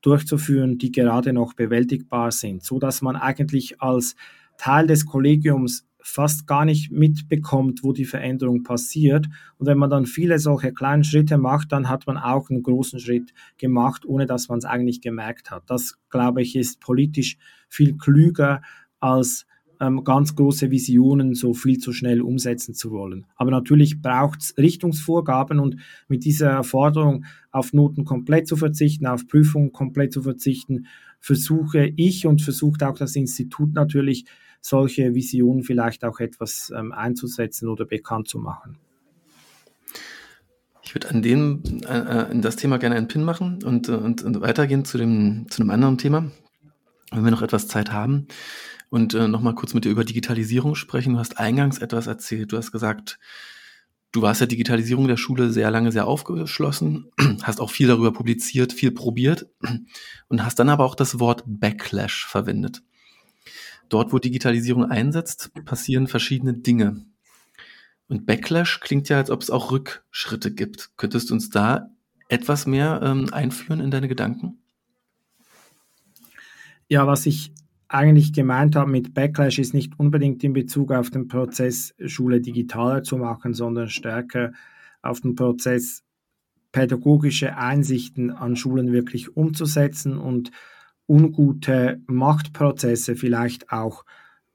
durchzuführen, 0.00 0.78
die 0.78 0.92
gerade 0.92 1.32
noch 1.32 1.54
bewältigbar 1.54 2.30
sind, 2.30 2.62
so 2.62 2.78
dass 2.78 3.02
man 3.02 3.16
eigentlich 3.16 3.82
als 3.82 4.14
Teil 4.56 4.86
des 4.86 5.06
Kollegiums 5.06 5.87
fast 6.08 6.46
gar 6.46 6.64
nicht 6.64 6.90
mitbekommt, 6.90 7.84
wo 7.84 7.92
die 7.92 8.06
Veränderung 8.06 8.62
passiert. 8.62 9.26
Und 9.58 9.66
wenn 9.66 9.76
man 9.76 9.90
dann 9.90 10.06
viele 10.06 10.38
solche 10.38 10.72
kleinen 10.72 11.04
Schritte 11.04 11.36
macht, 11.36 11.70
dann 11.70 11.88
hat 11.88 12.06
man 12.06 12.16
auch 12.16 12.48
einen 12.48 12.62
großen 12.62 12.98
Schritt 12.98 13.34
gemacht, 13.58 14.06
ohne 14.06 14.24
dass 14.24 14.48
man 14.48 14.58
es 14.58 14.64
eigentlich 14.64 15.02
gemerkt 15.02 15.50
hat. 15.50 15.64
Das, 15.66 15.98
glaube 16.08 16.40
ich, 16.40 16.56
ist 16.56 16.80
politisch 16.80 17.36
viel 17.68 17.96
klüger 17.98 18.62
als 19.00 19.46
ähm, 19.80 20.02
ganz 20.02 20.34
große 20.34 20.70
Visionen 20.70 21.34
so 21.34 21.52
viel 21.52 21.76
zu 21.76 21.92
schnell 21.92 22.22
umsetzen 22.22 22.74
zu 22.74 22.90
wollen. 22.90 23.26
Aber 23.36 23.50
natürlich 23.50 24.00
braucht 24.00 24.40
es 24.40 24.54
Richtungsvorgaben 24.56 25.60
und 25.60 25.76
mit 26.08 26.24
dieser 26.24 26.64
Forderung 26.64 27.26
auf 27.50 27.74
Noten 27.74 28.04
komplett 28.04 28.48
zu 28.48 28.56
verzichten, 28.56 29.06
auf 29.06 29.28
Prüfungen 29.28 29.72
komplett 29.72 30.14
zu 30.14 30.22
verzichten, 30.22 30.86
versuche 31.20 31.92
ich 31.96 32.26
und 32.26 32.40
versucht 32.40 32.82
auch 32.82 32.96
das 32.96 33.14
Institut 33.14 33.74
natürlich, 33.74 34.24
solche 34.60 35.14
Visionen 35.14 35.62
vielleicht 35.62 36.04
auch 36.04 36.20
etwas 36.20 36.72
ähm, 36.76 36.92
einzusetzen 36.92 37.68
oder 37.68 37.84
bekannt 37.84 38.28
zu 38.28 38.38
machen. 38.38 38.78
Ich 40.82 40.94
würde 40.94 41.10
an 41.10 41.20
dem, 41.20 41.62
äh, 41.86 41.98
äh, 41.98 42.30
in 42.30 42.40
das 42.40 42.56
Thema 42.56 42.78
gerne 42.78 42.96
einen 42.96 43.08
Pin 43.08 43.22
machen 43.22 43.62
und, 43.62 43.88
äh, 43.88 43.92
und, 43.92 44.22
und 44.22 44.40
weitergehen 44.40 44.84
zu 44.84 44.96
dem, 44.96 45.46
zu 45.50 45.60
einem 45.60 45.70
anderen 45.70 45.98
Thema, 45.98 46.30
wenn 47.10 47.24
wir 47.24 47.30
noch 47.30 47.42
etwas 47.42 47.68
Zeit 47.68 47.92
haben. 47.92 48.26
Und 48.88 49.12
äh, 49.12 49.28
nochmal 49.28 49.54
kurz 49.54 49.74
mit 49.74 49.84
dir 49.84 49.90
über 49.90 50.04
Digitalisierung 50.04 50.74
sprechen. 50.74 51.12
Du 51.12 51.18
hast 51.18 51.38
eingangs 51.38 51.76
etwas 51.78 52.06
erzählt. 52.06 52.52
Du 52.52 52.56
hast 52.56 52.72
gesagt, 52.72 53.18
du 54.12 54.22
warst 54.22 54.40
der 54.40 54.48
Digitalisierung 54.48 55.08
der 55.08 55.18
Schule 55.18 55.50
sehr 55.50 55.70
lange 55.70 55.92
sehr 55.92 56.06
aufgeschlossen, 56.06 57.10
hast 57.42 57.60
auch 57.60 57.70
viel 57.70 57.88
darüber 57.88 58.12
publiziert, 58.12 58.72
viel 58.72 58.90
probiert 58.90 59.46
und 60.28 60.44
hast 60.44 60.58
dann 60.58 60.70
aber 60.70 60.84
auch 60.84 60.94
das 60.94 61.20
Wort 61.20 61.44
Backlash 61.46 62.26
verwendet. 62.26 62.82
Dort, 63.88 64.12
wo 64.12 64.18
Digitalisierung 64.18 64.84
einsetzt, 64.84 65.52
passieren 65.64 66.06
verschiedene 66.06 66.54
Dinge. 66.54 67.04
Und 68.08 68.26
Backlash 68.26 68.80
klingt 68.80 69.08
ja, 69.08 69.18
als 69.18 69.30
ob 69.30 69.42
es 69.42 69.50
auch 69.50 69.70
Rückschritte 69.70 70.52
gibt. 70.54 70.90
Könntest 70.96 71.30
du 71.30 71.34
uns 71.34 71.50
da 71.50 71.90
etwas 72.28 72.66
mehr 72.66 73.00
ähm, 73.02 73.32
einführen 73.32 73.80
in 73.80 73.90
deine 73.90 74.08
Gedanken? 74.08 74.58
Ja, 76.88 77.06
was 77.06 77.26
ich 77.26 77.52
eigentlich 77.88 78.32
gemeint 78.32 78.76
habe 78.76 78.90
mit 78.90 79.14
Backlash 79.14 79.58
ist 79.58 79.74
nicht 79.74 79.98
unbedingt 79.98 80.44
in 80.44 80.52
Bezug 80.52 80.92
auf 80.92 81.10
den 81.10 81.28
Prozess, 81.28 81.94
Schule 82.04 82.40
digitaler 82.40 83.02
zu 83.02 83.16
machen, 83.16 83.54
sondern 83.54 83.88
stärker 83.88 84.52
auf 85.00 85.20
den 85.20 85.34
Prozess, 85.34 86.02
pädagogische 86.72 87.56
Einsichten 87.56 88.30
an 88.30 88.56
Schulen 88.56 88.92
wirklich 88.92 89.36
umzusetzen 89.36 90.18
und 90.18 90.50
ungute 91.08 92.02
Machtprozesse 92.06 93.16
vielleicht 93.16 93.72
auch 93.72 94.04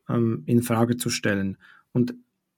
ähm, 0.07 0.43
in 0.45 0.61
Frage 0.61 0.97
zu 0.97 1.09
stellen. 1.09 1.57
Und 1.91 2.15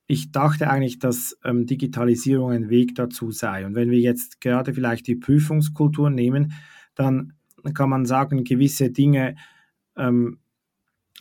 ich 0.08 0.32
dachte 0.32 0.70
eigentlich, 0.70 1.00
dass 1.00 1.38
ähm, 1.44 1.66
Digitalisierung 1.66 2.52
ein 2.52 2.70
Weg 2.70 2.96
dazu 2.96 3.32
sei. 3.32 3.66
Und 3.66 3.76
wenn 3.76 3.90
wir 3.90 4.00
jetzt 4.00 4.42
gerade 4.42 4.74
vielleicht 4.74 5.08
die 5.08 5.16
Prüfungskultur 5.16 6.10
nehmen, 6.10 6.54
dann 6.94 7.34
kann 7.74 7.90
man 7.90 8.06
sagen, 8.06 8.44
gewisse 8.44 8.92
Dinge, 8.92 9.36
ähm, 9.96 10.40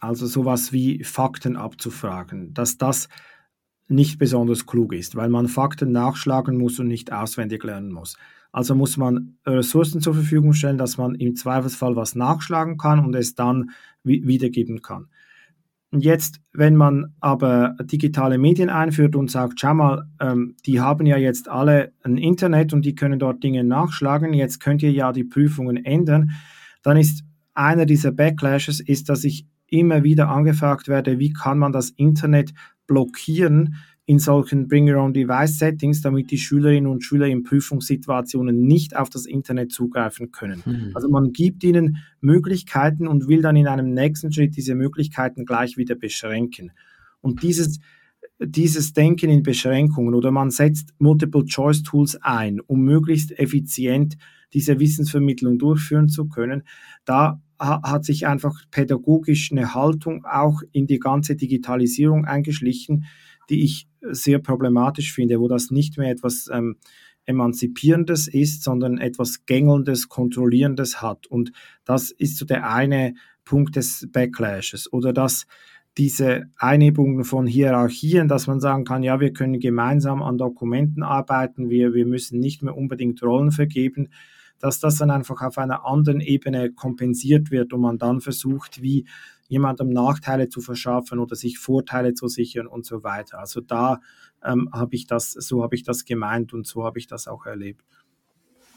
also 0.01 0.27
sowas 0.27 0.73
wie 0.73 1.03
Fakten 1.03 1.57
abzufragen, 1.57 2.53
dass 2.53 2.77
das 2.77 3.09
nicht 3.89 4.19
besonders 4.19 4.67
klug 4.67 4.93
ist, 4.93 5.17
weil 5.17 5.29
man 5.29 5.49
Fakten 5.49 5.93
nachschlagen 5.93 6.57
muss 6.59 6.79
und 6.79 6.89
nicht 6.89 7.13
auswendig 7.13 7.63
lernen 7.65 7.93
muss. 7.93 8.17
Also 8.55 8.77
muss 8.77 8.97
man 8.97 9.37
Ressourcen 9.45 10.01
zur 10.01 10.15
Verfügung 10.15 10.53
stellen, 10.53 10.79
dass 10.79 10.97
man 10.97 11.17
im 11.17 11.35
Zweifelsfall 11.35 11.97
was 11.97 12.15
nachschlagen 12.15 12.79
kann 12.79 13.05
und 13.05 13.13
es 13.17 13.35
dann 13.35 13.71
wiedergeben 14.05 14.81
kann. 14.81 15.09
Jetzt, 15.91 16.41
wenn 16.53 16.77
man 16.77 17.17
aber 17.19 17.75
digitale 17.83 18.39
Medien 18.39 18.71
einführt 18.71 19.17
und 19.17 19.29
sagt, 19.29 19.59
schau 19.59 19.75
mal, 19.75 20.09
ähm, 20.21 20.55
die 20.67 20.81
haben 20.81 21.05
ja 21.05 21.17
jetzt 21.17 21.49
alle 21.49 21.95
ein 22.05 22.17
Internet 22.17 22.73
und 22.73 22.85
die 22.85 22.95
können 22.95 23.19
dort 23.19 23.43
Dinge 23.43 23.65
nachschlagen, 23.65 24.33
jetzt 24.35 24.61
könnt 24.61 24.85
ihr 24.85 24.93
ja 24.93 25.11
die 25.11 25.25
Prüfungen 25.25 25.85
ändern, 25.85 26.31
dann 26.85 26.97
ist 26.97 27.25
einer 27.55 27.87
dieser 27.87 28.13
Backlashes, 28.13 28.79
ist, 28.79 29.09
dass 29.09 29.25
ich 29.25 29.49
immer 29.67 30.05
wieder 30.05 30.29
angefragt 30.29 30.87
werde, 30.87 31.19
wie 31.19 31.33
kann 31.33 31.59
man 31.59 31.73
das 31.73 31.91
Internet 31.91 32.55
blockieren, 32.87 33.75
in 34.07 34.19
solchen 34.19 34.69
Bring 34.69 34.89
Your 34.91 35.03
Own 35.03 35.15
Device 35.15 35.59
Settings, 35.59 36.03
damit 36.03 36.31
die 36.31 36.39
Schülerinnen 36.39 36.91
und 36.91 37.03
Schüler 37.03 37.27
in 37.27 37.43
Prüfungssituationen 37.43 38.67
nicht 38.67 38.97
auf 38.97 39.09
das 39.09 39.25
Internet 39.25 39.73
zugreifen 39.73 40.31
können. 40.31 40.63
Mhm. 40.67 40.91
Also 40.95 41.09
man 41.09 41.33
gibt 41.33 41.65
ihnen 41.65 41.99
Möglichkeiten 42.21 43.07
und 43.07 43.29
will 43.29 43.41
dann 43.41 43.57
in 43.57 43.67
einem 43.67 43.95
nächsten 43.95 44.31
Schritt 44.31 44.57
diese 44.57 44.75
Möglichkeiten 44.75 45.47
gleich 45.47 45.79
wieder 45.79 45.95
beschränken. 45.95 46.73
Und 47.23 47.43
dieses, 47.43 47.81
dieses 48.39 48.93
Denken 48.93 49.31
in 49.31 49.43
Beschränkungen 49.43 50.15
oder 50.15 50.31
man 50.31 50.51
setzt 50.51 50.93
Multiple-Choice-Tools 50.99 52.17
ein, 52.21 52.61
um 52.61 52.83
möglichst 52.83 53.39
effizient 53.39 54.19
diese 54.53 54.79
Wissensvermittlung 54.81 55.59
durchführen 55.59 56.09
zu 56.09 56.29
können, 56.29 56.65
da 57.07 57.41
hat 57.59 58.05
sich 58.05 58.27
einfach 58.27 58.55
pädagogisch 58.71 59.51
eine 59.51 59.75
Haltung 59.75 60.25
auch 60.25 60.61
in 60.73 60.87
die 60.87 60.99
ganze 60.99 61.37
Digitalisierung 61.37 62.25
eingeschlichen, 62.25 63.05
die 63.51 63.65
ich 63.65 63.89
sehr 64.01 64.39
problematisch 64.39 65.13
finde, 65.13 65.41
wo 65.41 65.49
das 65.49 65.71
nicht 65.71 65.99
mehr 65.99 66.11
etwas 66.11 66.49
ähm, 66.53 66.77
Emanzipierendes 67.27 68.29
ist, 68.29 68.63
sondern 68.63 68.99
etwas 68.99 69.47
Gängelndes, 69.47 70.09
Kontrollierendes 70.09 71.01
hat. 71.01 71.27
Und 71.27 71.53
das 71.85 72.11
ist 72.11 72.37
so 72.37 72.45
der 72.45 72.71
eine 72.71 73.15
Punkt 73.45 73.77
des 73.77 74.09
Backlashes. 74.13 74.93
Oder 74.93 75.13
dass 75.13 75.47
diese 75.97 76.51
Einhebungen 76.57 77.25
von 77.25 77.47
Hierarchien, 77.47 78.27
dass 78.27 78.47
man 78.47 78.61
sagen 78.61 78.85
kann, 78.85 79.03
ja, 79.03 79.21
wir 79.21 79.33
können 79.33 79.61
gemeinsam 79.61 80.23
an 80.23 80.39
Dokumenten 80.39 81.03
arbeiten, 81.03 81.71
wir, 81.71 81.95
wir 81.95 82.07
müssen 82.07 82.41
nicht 82.41 82.63
mehr 82.63 82.77
unbedingt 82.77 83.23
Rollen 83.23 83.53
vergeben, 83.53 84.09
dass 84.59 84.81
das 84.81 84.97
dann 84.97 85.11
einfach 85.11 85.41
auf 85.43 85.59
einer 85.59 85.87
anderen 85.87 86.21
Ebene 86.21 86.73
kompensiert 86.73 87.51
wird 87.51 87.73
und 87.73 87.81
man 87.81 87.99
dann 87.99 88.21
versucht, 88.21 88.83
wie 88.83 89.07
jemandem 89.49 89.91
Nachteile 89.91 90.49
zu 90.49 90.61
verschaffen 90.61 91.19
oder 91.19 91.37
sich 91.37 91.59
Vorteile 91.59 92.15
zu 92.15 92.29
sichern 92.29 92.67
und 92.67 92.87
so 92.87 93.03
weiter. 93.03 93.39
Also 93.39 93.61
da 93.61 94.01
ähm, 94.43 94.69
habe 94.73 94.95
ich 94.95 95.07
das, 95.07 95.33
so 95.33 95.63
habe 95.63 95.75
ich 95.75 95.83
das 95.83 96.05
gemeint 96.05 96.53
und 96.53 96.67
so 96.67 96.85
habe 96.85 96.99
ich 96.99 97.07
das 97.07 97.29
auch 97.29 97.47
erlebt. 97.47 97.85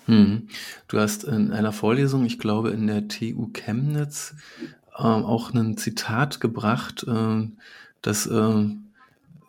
Hm. 0.05 0.47
Du 0.88 0.99
hast 0.99 1.26
in 1.26 1.51
einer 1.51 1.74
Vorlesung, 1.74 2.26
ich 2.26 2.39
glaube 2.39 2.72
in 2.72 2.88
der 2.88 3.07
TU 3.07 3.49
Chemnitz, 3.53 4.36
ähm, 4.97 5.26
auch 5.26 5.53
ein 5.53 5.78
Zitat 5.78 6.39
gebracht, 6.39 7.05
ähm, 7.07 7.57
das 8.01 8.26
ähm, 8.28 8.84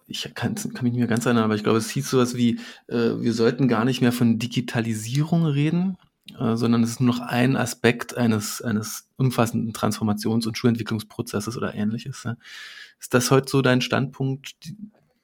ich 0.08 0.22
kann, 0.34 0.54
kann, 0.54 0.84
mich 0.84 0.92
nicht 0.92 0.96
mehr 0.96 1.06
ganz 1.06 1.26
erinnern, 1.26 1.44
aber 1.44 1.54
ich 1.54 1.62
glaube, 1.62 1.78
es 1.78 1.90
hieß 1.90 2.08
sowas 2.08 2.34
wie, 2.34 2.58
äh, 2.88 3.20
wir 3.20 3.34
sollten 3.34 3.68
gar 3.68 3.84
nicht 3.84 4.00
mehr 4.00 4.12
von 4.12 4.38
Digitalisierung 4.38 5.44
reden, 5.44 5.98
äh, 6.38 6.56
sondern 6.56 6.82
es 6.82 6.90
ist 6.90 7.00
nur 7.00 7.14
noch 7.14 7.20
ein 7.20 7.56
Aspekt 7.56 8.16
eines, 8.16 8.62
eines 8.62 9.08
umfassenden 9.16 9.72
Transformations- 9.72 10.46
und 10.46 10.56
Schulentwicklungsprozesses 10.56 11.56
oder 11.56 11.74
ähnliches. 11.74 12.26
Ist 13.00 13.14
das 13.14 13.30
heute 13.30 13.50
so 13.50 13.62
dein 13.62 13.80
Standpunkt? 13.80 14.54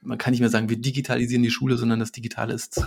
Man 0.00 0.18
kann 0.18 0.32
nicht 0.32 0.40
mehr 0.40 0.50
sagen, 0.50 0.68
wir 0.68 0.76
digitalisieren 0.76 1.42
die 1.42 1.50
Schule, 1.50 1.76
sondern 1.76 2.00
das 2.00 2.12
Digitale 2.12 2.54
ist 2.54 2.82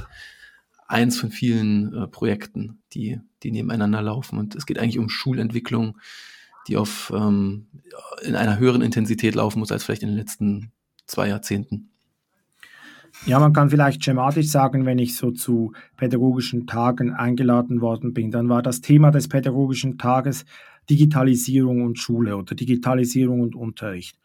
eins 0.87 1.19
von 1.19 1.31
vielen 1.31 1.93
äh, 1.93 2.07
Projekten, 2.07 2.81
die, 2.93 3.19
die 3.43 3.51
nebeneinander 3.51 4.01
laufen. 4.01 4.39
Und 4.39 4.55
es 4.55 4.65
geht 4.65 4.79
eigentlich 4.79 4.99
um 4.99 5.09
Schulentwicklung, 5.09 5.99
die 6.67 6.77
auf, 6.77 7.11
ähm, 7.15 7.67
in 8.23 8.35
einer 8.35 8.57
höheren 8.57 8.81
Intensität 8.81 9.35
laufen 9.35 9.59
muss 9.59 9.71
als 9.71 9.83
vielleicht 9.83 10.03
in 10.03 10.09
den 10.09 10.17
letzten 10.17 10.71
zwei 11.05 11.27
Jahrzehnten. 11.29 11.91
Ja, 13.25 13.39
man 13.39 13.51
kann 13.51 13.69
vielleicht 13.69 14.03
schematisch 14.03 14.47
sagen, 14.47 14.85
wenn 14.85 14.99
ich 14.99 15.17
so 15.17 15.31
zu 15.31 15.73
pädagogischen 15.97 16.67
Tagen 16.67 17.13
eingeladen 17.13 17.81
worden 17.81 18.13
bin, 18.13 18.31
dann 18.31 18.47
war 18.47 18.61
das 18.61 18.81
Thema 18.81 19.11
des 19.11 19.27
pädagogischen 19.27 19.97
Tages 19.97 20.45
Digitalisierung 20.89 21.83
und 21.83 21.99
Schule 21.99 22.37
oder 22.37 22.55
Digitalisierung 22.55 23.41
und 23.41 23.55
Unterricht. 23.55 24.17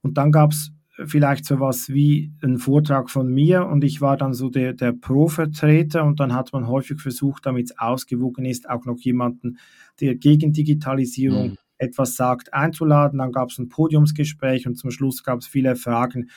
Und 0.00 0.16
dann 0.16 0.32
gab 0.32 0.52
es 0.52 0.72
vielleicht 1.06 1.44
so 1.44 1.60
was 1.60 1.88
wie 1.88 2.32
einen 2.42 2.58
Vortrag 2.58 3.10
von 3.10 3.28
mir 3.28 3.66
und 3.66 3.84
ich 3.84 4.00
war 4.00 4.16
dann 4.16 4.34
so 4.34 4.50
der, 4.50 4.74
der 4.74 4.92
Pro-Vertreter 4.92 6.04
und 6.04 6.20
dann 6.20 6.34
hat 6.34 6.52
man 6.52 6.66
häufig 6.66 7.00
versucht, 7.00 7.46
damit 7.46 7.70
es 7.70 7.78
ausgewogen 7.78 8.44
ist, 8.44 8.68
auch 8.68 8.84
noch 8.84 8.98
jemanden, 8.98 9.58
der 10.00 10.14
gegen 10.14 10.52
Digitalisierung 10.52 11.50
mhm. 11.50 11.58
etwas 11.78 12.16
sagt, 12.16 12.52
einzuladen. 12.52 13.18
Dann 13.18 13.32
gab 13.32 13.50
es 13.50 13.58
ein 13.58 13.68
Podiumsgespräch 13.68 14.66
und 14.66 14.76
zum 14.76 14.90
Schluss 14.90 15.22
gab 15.22 15.40
es 15.40 15.46
viele 15.46 15.76
Fragen 15.76 16.30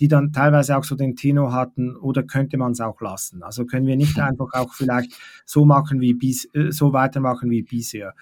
die 0.00 0.08
dann 0.08 0.32
teilweise 0.32 0.76
auch 0.76 0.84
so 0.84 0.96
den 0.96 1.14
Tenor 1.14 1.52
hatten, 1.52 1.94
oder 1.96 2.22
könnte 2.22 2.56
man 2.56 2.72
es 2.72 2.80
auch 2.80 3.00
lassen? 3.00 3.42
Also 3.42 3.66
können 3.66 3.86
wir 3.86 3.96
nicht 3.96 4.18
einfach 4.20 4.52
auch 4.54 4.72
vielleicht 4.72 5.12
so 5.44 5.64
machen 5.64 6.00
wie 6.00 6.14
bis, 6.14 6.46
äh, 6.54 6.72
so 6.72 6.92
weitermachen 6.92 7.50
wie 7.50 7.62
bisher. 7.62 8.14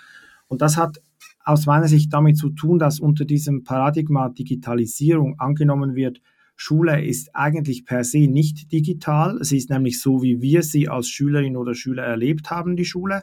Und 0.48 0.60
das 0.60 0.76
hat 0.76 1.00
aus 1.44 1.66
meiner 1.66 1.88
Sicht 1.88 2.12
damit 2.12 2.36
zu 2.36 2.50
tun, 2.50 2.78
dass 2.78 3.00
unter 3.00 3.24
diesem 3.24 3.64
Paradigma 3.64 4.28
Digitalisierung 4.28 5.38
angenommen 5.38 5.94
wird, 5.94 6.20
Schule 6.56 7.06
ist 7.06 7.34
eigentlich 7.34 7.84
per 7.84 8.02
se 8.02 8.26
nicht 8.26 8.72
digital. 8.72 9.38
Sie 9.42 9.56
ist 9.56 9.70
nämlich 9.70 10.00
so, 10.00 10.22
wie 10.22 10.42
wir 10.42 10.62
sie 10.62 10.88
als 10.88 11.08
Schülerin 11.08 11.56
oder 11.56 11.74
Schüler 11.74 12.02
erlebt 12.02 12.50
haben, 12.50 12.76
die 12.76 12.84
Schule. 12.84 13.22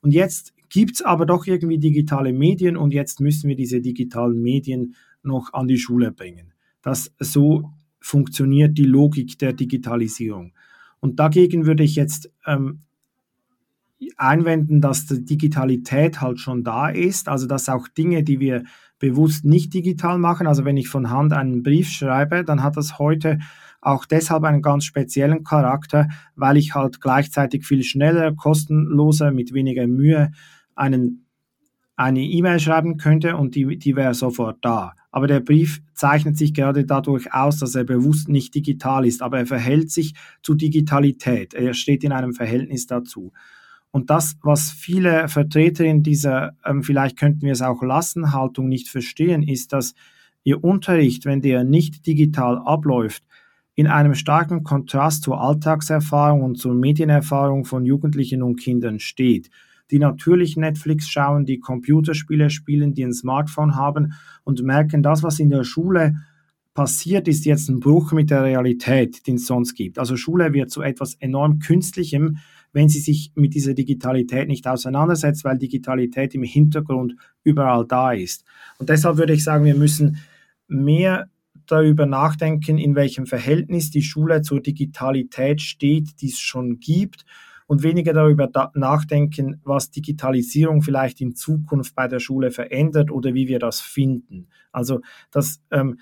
Und 0.00 0.12
jetzt 0.12 0.54
gibt 0.68 0.94
es 0.94 1.02
aber 1.02 1.26
doch 1.26 1.46
irgendwie 1.46 1.78
digitale 1.78 2.32
Medien 2.32 2.76
und 2.76 2.94
jetzt 2.94 3.20
müssen 3.20 3.48
wir 3.48 3.56
diese 3.56 3.80
digitalen 3.80 4.40
Medien 4.40 4.94
noch 5.22 5.52
an 5.52 5.66
die 5.66 5.78
Schule 5.78 6.12
bringen. 6.12 6.52
Das 6.80 7.12
so 7.18 7.70
funktioniert 8.00 8.76
die 8.78 8.84
Logik 8.84 9.38
der 9.38 9.52
Digitalisierung. 9.52 10.52
Und 11.00 11.20
dagegen 11.20 11.66
würde 11.66 11.82
ich 11.82 11.96
jetzt 11.96 12.30
ähm, 12.46 12.82
einwenden, 14.16 14.80
dass 14.80 15.06
die 15.06 15.24
Digitalität 15.24 16.20
halt 16.20 16.40
schon 16.40 16.64
da 16.64 16.88
ist, 16.88 17.28
also 17.28 17.46
dass 17.46 17.68
auch 17.68 17.88
Dinge, 17.88 18.22
die 18.22 18.40
wir 18.40 18.64
bewusst 18.98 19.44
nicht 19.44 19.72
digital 19.74 20.18
machen, 20.18 20.46
also 20.46 20.64
wenn 20.64 20.76
ich 20.76 20.88
von 20.88 21.10
Hand 21.10 21.32
einen 21.32 21.62
Brief 21.62 21.88
schreibe, 21.88 22.44
dann 22.44 22.62
hat 22.62 22.76
das 22.76 22.98
heute 22.98 23.38
auch 23.80 24.04
deshalb 24.04 24.44
einen 24.44 24.62
ganz 24.62 24.84
speziellen 24.84 25.42
Charakter, 25.42 26.08
weil 26.36 26.58
ich 26.58 26.74
halt 26.74 27.00
gleichzeitig 27.00 27.66
viel 27.66 27.82
schneller, 27.82 28.34
kostenloser, 28.34 29.32
mit 29.32 29.54
weniger 29.54 29.86
Mühe 29.86 30.32
einen, 30.74 31.26
eine 32.00 32.22
E-Mail 32.22 32.58
schreiben 32.60 32.96
könnte 32.96 33.36
und 33.36 33.54
die, 33.54 33.76
die 33.76 33.94
wäre 33.94 34.14
sofort 34.14 34.58
da. 34.62 34.94
Aber 35.10 35.26
der 35.26 35.40
Brief 35.40 35.82
zeichnet 35.92 36.38
sich 36.38 36.54
gerade 36.54 36.86
dadurch 36.86 37.34
aus, 37.34 37.58
dass 37.58 37.74
er 37.74 37.84
bewusst 37.84 38.28
nicht 38.30 38.54
digital 38.54 39.04
ist, 39.04 39.20
aber 39.20 39.40
er 39.40 39.46
verhält 39.46 39.90
sich 39.90 40.14
zu 40.42 40.54
Digitalität. 40.54 41.52
Er 41.52 41.74
steht 41.74 42.02
in 42.02 42.12
einem 42.12 42.32
Verhältnis 42.32 42.86
dazu. 42.86 43.32
Und 43.90 44.08
das, 44.08 44.36
was 44.42 44.70
viele 44.70 45.28
Vertreter 45.28 45.84
in 45.84 46.02
dieser, 46.02 46.56
ähm, 46.64 46.82
vielleicht 46.82 47.18
könnten 47.18 47.42
wir 47.42 47.52
es 47.52 47.60
auch 47.60 47.82
lassen, 47.82 48.32
Haltung 48.32 48.68
nicht 48.68 48.88
verstehen, 48.88 49.42
ist, 49.42 49.74
dass 49.74 49.94
ihr 50.42 50.64
Unterricht, 50.64 51.26
wenn 51.26 51.42
der 51.42 51.64
nicht 51.64 52.06
digital 52.06 52.56
abläuft, 52.64 53.24
in 53.74 53.88
einem 53.88 54.14
starken 54.14 54.62
Kontrast 54.62 55.24
zur 55.24 55.40
Alltagserfahrung 55.40 56.42
und 56.42 56.56
zur 56.56 56.72
Medienerfahrung 56.72 57.66
von 57.66 57.84
Jugendlichen 57.84 58.42
und 58.42 58.56
Kindern 58.56 59.00
steht, 59.00 59.50
die 59.90 59.98
natürlich 59.98 60.56
Netflix 60.56 61.08
schauen, 61.08 61.44
die 61.44 61.58
Computerspiele 61.58 62.50
spielen, 62.50 62.94
die 62.94 63.04
ein 63.04 63.12
Smartphone 63.12 63.76
haben 63.76 64.12
und 64.44 64.62
merken, 64.62 65.02
das, 65.02 65.22
was 65.22 65.38
in 65.40 65.50
der 65.50 65.64
Schule 65.64 66.14
passiert, 66.74 67.28
ist 67.28 67.44
jetzt 67.44 67.68
ein 67.68 67.80
Bruch 67.80 68.12
mit 68.12 68.30
der 68.30 68.44
Realität, 68.44 69.26
den 69.26 69.36
es 69.36 69.46
sonst 69.46 69.74
gibt. 69.74 69.98
Also 69.98 70.16
Schule 70.16 70.52
wird 70.52 70.70
zu 70.70 70.82
etwas 70.82 71.14
enorm 71.14 71.58
Künstlichem, 71.58 72.38
wenn 72.72 72.88
sie 72.88 73.00
sich 73.00 73.32
mit 73.34 73.54
dieser 73.54 73.74
Digitalität 73.74 74.46
nicht 74.46 74.66
auseinandersetzt, 74.66 75.44
weil 75.44 75.58
Digitalität 75.58 76.34
im 76.34 76.44
Hintergrund 76.44 77.16
überall 77.42 77.84
da 77.86 78.12
ist. 78.12 78.44
Und 78.78 78.88
deshalb 78.88 79.18
würde 79.18 79.32
ich 79.32 79.42
sagen, 79.42 79.64
wir 79.64 79.74
müssen 79.74 80.18
mehr 80.68 81.28
darüber 81.66 82.06
nachdenken, 82.06 82.78
in 82.78 82.94
welchem 82.94 83.26
Verhältnis 83.26 83.90
die 83.90 84.02
Schule 84.02 84.42
zur 84.42 84.60
Digitalität 84.60 85.60
steht, 85.60 86.20
die 86.20 86.28
es 86.28 86.38
schon 86.38 86.78
gibt 86.78 87.24
und 87.70 87.84
weniger 87.84 88.12
darüber 88.12 88.48
da 88.48 88.72
nachdenken, 88.74 89.60
was 89.62 89.92
Digitalisierung 89.92 90.82
vielleicht 90.82 91.20
in 91.20 91.36
Zukunft 91.36 91.94
bei 91.94 92.08
der 92.08 92.18
Schule 92.18 92.50
verändert 92.50 93.12
oder 93.12 93.32
wie 93.32 93.46
wir 93.46 93.60
das 93.60 93.80
finden. 93.80 94.48
Also 94.72 95.02
das 95.30 95.62
ähm, 95.70 96.00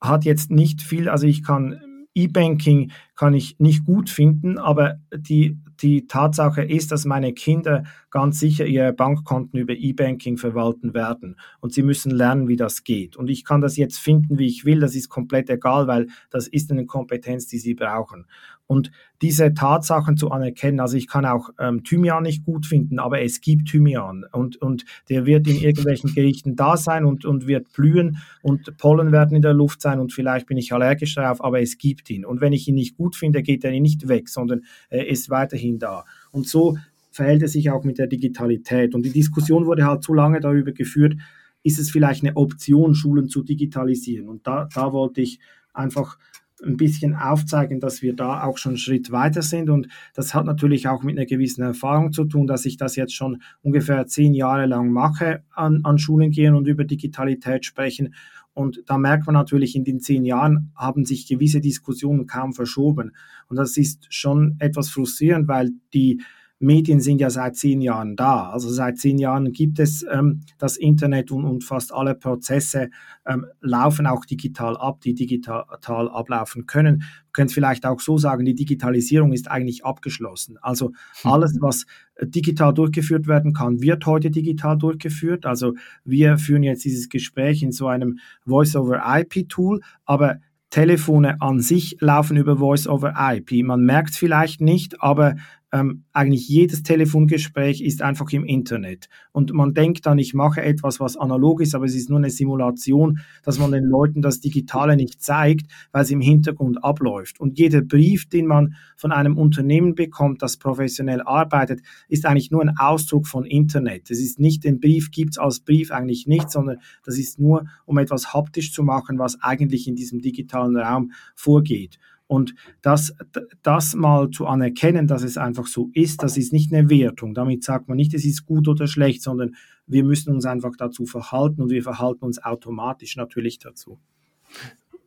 hat 0.00 0.24
jetzt 0.24 0.52
nicht 0.52 0.80
viel, 0.80 1.08
also 1.08 1.26
ich 1.26 1.42
kann 1.42 1.80
E-Banking 2.14 2.92
kann 3.16 3.34
ich 3.34 3.58
nicht 3.58 3.84
gut 3.84 4.10
finden, 4.10 4.58
aber 4.58 5.00
die, 5.12 5.58
die 5.82 6.06
Tatsache 6.06 6.62
ist, 6.62 6.92
dass 6.92 7.04
meine 7.04 7.32
Kinder 7.32 7.82
ganz 8.10 8.38
sicher 8.38 8.66
ihre 8.66 8.92
Bankkonten 8.92 9.58
über 9.58 9.74
E-Banking 9.74 10.38
verwalten 10.38 10.94
werden 10.94 11.36
und 11.60 11.72
sie 11.72 11.82
müssen 11.82 12.10
lernen, 12.10 12.48
wie 12.48 12.56
das 12.56 12.84
geht. 12.84 13.16
Und 13.16 13.28
ich 13.28 13.44
kann 13.44 13.60
das 13.60 13.76
jetzt 13.76 13.98
finden, 13.98 14.38
wie 14.38 14.46
ich 14.46 14.64
will, 14.64 14.80
das 14.80 14.94
ist 14.94 15.08
komplett 15.08 15.50
egal, 15.50 15.86
weil 15.86 16.08
das 16.30 16.48
ist 16.48 16.70
eine 16.70 16.86
Kompetenz, 16.86 17.46
die 17.46 17.58
sie 17.58 17.74
brauchen. 17.74 18.26
Und 18.68 18.90
diese 19.22 19.54
Tatsachen 19.54 20.18
zu 20.18 20.30
anerkennen, 20.30 20.78
also 20.78 20.98
ich 20.98 21.08
kann 21.08 21.24
auch 21.24 21.48
ähm, 21.58 21.84
Thymian 21.84 22.22
nicht 22.22 22.44
gut 22.44 22.66
finden, 22.66 22.98
aber 22.98 23.22
es 23.22 23.40
gibt 23.40 23.70
Thymian 23.70 24.26
und, 24.30 24.58
und 24.58 24.84
der 25.08 25.24
wird 25.24 25.48
in 25.48 25.56
irgendwelchen 25.56 26.12
Gerichten 26.14 26.54
da 26.54 26.76
sein 26.76 27.06
und, 27.06 27.24
und 27.24 27.46
wird 27.46 27.72
blühen 27.72 28.18
und 28.42 28.76
Pollen 28.76 29.10
werden 29.10 29.34
in 29.34 29.42
der 29.42 29.54
Luft 29.54 29.80
sein 29.80 30.00
und 30.00 30.12
vielleicht 30.12 30.46
bin 30.46 30.58
ich 30.58 30.74
allergisch 30.74 31.14
darauf, 31.14 31.42
aber 31.42 31.62
es 31.62 31.78
gibt 31.78 32.10
ihn. 32.10 32.26
Und 32.26 32.42
wenn 32.42 32.52
ich 32.52 32.68
ihn 32.68 32.74
nicht 32.74 32.94
gut 32.94 33.16
finde, 33.16 33.42
geht 33.42 33.64
er 33.64 33.70
nicht 33.70 34.06
weg, 34.06 34.28
sondern 34.28 34.60
er 34.90 35.08
ist 35.08 35.30
weiterhin 35.30 35.78
da. 35.78 36.04
Und 36.30 36.46
so 36.46 36.76
verhält 37.18 37.42
es 37.42 37.52
sich 37.52 37.68
auch 37.70 37.82
mit 37.82 37.98
der 37.98 38.06
Digitalität. 38.06 38.94
Und 38.94 39.04
die 39.04 39.12
Diskussion 39.12 39.66
wurde 39.66 39.84
halt 39.84 40.04
zu 40.04 40.14
lange 40.14 40.38
darüber 40.38 40.70
geführt, 40.70 41.16
ist 41.64 41.80
es 41.80 41.90
vielleicht 41.90 42.22
eine 42.22 42.36
Option, 42.36 42.94
Schulen 42.94 43.28
zu 43.28 43.42
digitalisieren? 43.42 44.28
Und 44.28 44.46
da, 44.46 44.68
da 44.72 44.92
wollte 44.92 45.20
ich 45.20 45.40
einfach 45.74 46.16
ein 46.62 46.76
bisschen 46.76 47.16
aufzeigen, 47.16 47.80
dass 47.80 48.02
wir 48.02 48.14
da 48.14 48.44
auch 48.44 48.56
schon 48.56 48.70
einen 48.70 48.78
Schritt 48.78 49.10
weiter 49.10 49.42
sind. 49.42 49.68
Und 49.68 49.88
das 50.14 50.32
hat 50.32 50.46
natürlich 50.46 50.86
auch 50.86 51.02
mit 51.02 51.16
einer 51.16 51.26
gewissen 51.26 51.62
Erfahrung 51.62 52.12
zu 52.12 52.24
tun, 52.24 52.46
dass 52.46 52.64
ich 52.66 52.76
das 52.76 52.94
jetzt 52.94 53.14
schon 53.14 53.42
ungefähr 53.62 54.06
zehn 54.06 54.32
Jahre 54.32 54.66
lang 54.66 54.92
mache, 54.92 55.42
an, 55.50 55.80
an 55.82 55.98
Schulen 55.98 56.30
gehen 56.30 56.54
und 56.54 56.68
über 56.68 56.84
Digitalität 56.84 57.64
sprechen. 57.64 58.14
Und 58.54 58.84
da 58.86 58.96
merkt 58.96 59.26
man 59.26 59.34
natürlich, 59.34 59.74
in 59.74 59.82
den 59.82 59.98
zehn 59.98 60.24
Jahren 60.24 60.70
haben 60.76 61.04
sich 61.04 61.26
gewisse 61.26 61.60
Diskussionen 61.60 62.26
kaum 62.26 62.52
verschoben. 62.52 63.10
Und 63.48 63.56
das 63.56 63.76
ist 63.76 64.06
schon 64.08 64.54
etwas 64.60 64.88
frustrierend, 64.88 65.48
weil 65.48 65.70
die 65.92 66.22
Medien 66.60 67.00
sind 67.00 67.20
ja 67.20 67.30
seit 67.30 67.56
zehn 67.56 67.80
Jahren 67.80 68.16
da. 68.16 68.50
Also 68.50 68.68
seit 68.68 68.98
zehn 68.98 69.18
Jahren 69.18 69.52
gibt 69.52 69.78
es 69.78 70.04
ähm, 70.10 70.40
das 70.58 70.76
Internet 70.76 71.30
und, 71.30 71.44
und 71.44 71.64
fast 71.64 71.92
alle 71.92 72.14
Prozesse 72.14 72.90
ähm, 73.26 73.46
laufen 73.60 74.06
auch 74.06 74.24
digital 74.24 74.76
ab, 74.76 75.00
die 75.00 75.14
digital 75.14 75.64
ablaufen 76.08 76.66
können. 76.66 76.98
Man 76.98 77.32
könnte 77.32 77.54
vielleicht 77.54 77.86
auch 77.86 78.00
so 78.00 78.18
sagen, 78.18 78.44
die 78.44 78.54
Digitalisierung 78.54 79.32
ist 79.32 79.48
eigentlich 79.48 79.84
abgeschlossen. 79.84 80.58
Also 80.60 80.92
hm. 81.22 81.30
alles, 81.30 81.56
was 81.60 81.86
digital 82.20 82.74
durchgeführt 82.74 83.28
werden 83.28 83.52
kann, 83.52 83.80
wird 83.80 84.04
heute 84.06 84.30
digital 84.30 84.76
durchgeführt. 84.76 85.46
Also 85.46 85.74
wir 86.04 86.38
führen 86.38 86.64
jetzt 86.64 86.84
dieses 86.84 87.08
Gespräch 87.08 87.62
in 87.62 87.70
so 87.70 87.86
einem 87.86 88.18
Voice-over-IP-Tool, 88.44 89.80
aber 90.04 90.40
Telefone 90.70 91.40
an 91.40 91.60
sich 91.60 91.96
laufen 92.00 92.36
über 92.36 92.58
Voice-over-IP. 92.58 93.64
Man 93.64 93.84
merkt 93.84 94.10
es 94.10 94.18
vielleicht 94.18 94.60
nicht, 94.60 95.00
aber 95.02 95.36
ähm, 95.72 96.04
eigentlich 96.12 96.48
jedes 96.48 96.82
Telefongespräch 96.82 97.82
ist 97.82 98.00
einfach 98.00 98.30
im 98.32 98.44
Internet. 98.44 99.08
Und 99.32 99.52
man 99.52 99.74
denkt 99.74 100.06
dann, 100.06 100.18
ich 100.18 100.32
mache 100.32 100.62
etwas, 100.62 100.98
was 100.98 101.16
analog 101.16 101.60
ist, 101.60 101.74
aber 101.74 101.84
es 101.84 101.94
ist 101.94 102.08
nur 102.08 102.18
eine 102.18 102.30
Simulation, 102.30 103.20
dass 103.42 103.58
man 103.58 103.72
den 103.72 103.84
Leuten 103.84 104.22
das 104.22 104.40
Digitale 104.40 104.96
nicht 104.96 105.22
zeigt, 105.22 105.70
weil 105.92 106.02
es 106.02 106.10
im 106.10 106.20
Hintergrund 106.20 106.82
abläuft. 106.82 107.38
Und 107.38 107.58
jeder 107.58 107.82
Brief, 107.82 108.28
den 108.28 108.46
man 108.46 108.74
von 108.96 109.12
einem 109.12 109.36
Unternehmen 109.36 109.94
bekommt, 109.94 110.42
das 110.42 110.56
professionell 110.56 111.20
arbeitet, 111.20 111.80
ist 112.08 112.24
eigentlich 112.24 112.50
nur 112.50 112.62
ein 112.62 112.76
Ausdruck 112.78 113.26
von 113.26 113.44
Internet. 113.44 114.10
Es 114.10 114.20
ist 114.20 114.40
nicht, 114.40 114.64
den 114.64 114.80
Brief 114.80 115.10
gibt 115.10 115.32
es 115.32 115.38
als 115.38 115.60
Brief 115.60 115.90
eigentlich 115.90 116.26
nicht, 116.26 116.50
sondern 116.50 116.78
das 117.04 117.18
ist 117.18 117.38
nur, 117.38 117.66
um 117.84 117.98
etwas 117.98 118.32
haptisch 118.32 118.72
zu 118.72 118.82
machen, 118.82 119.18
was 119.18 119.40
eigentlich 119.42 119.86
in 119.86 119.96
diesem 119.96 120.20
digitalen 120.20 120.76
Raum 120.76 121.12
vorgeht. 121.34 121.98
Und 122.28 122.54
das, 122.82 123.14
das 123.62 123.94
mal 123.94 124.30
zu 124.30 124.46
anerkennen, 124.46 125.06
dass 125.06 125.22
es 125.24 125.38
einfach 125.38 125.66
so 125.66 125.90
ist, 125.94 126.22
das 126.22 126.36
ist 126.36 126.52
nicht 126.52 126.72
eine 126.72 126.90
Wertung. 126.90 127.34
Damit 127.34 127.64
sagt 127.64 127.88
man 127.88 127.96
nicht, 127.96 128.14
es 128.14 128.24
ist 128.24 128.44
gut 128.46 128.68
oder 128.68 128.86
schlecht, 128.86 129.22
sondern 129.22 129.56
wir 129.86 130.04
müssen 130.04 130.34
uns 130.34 130.44
einfach 130.44 130.72
dazu 130.76 131.06
verhalten 131.06 131.62
und 131.62 131.70
wir 131.70 131.82
verhalten 131.82 132.24
uns 132.24 132.42
automatisch 132.42 133.16
natürlich 133.16 133.58
dazu. 133.58 133.98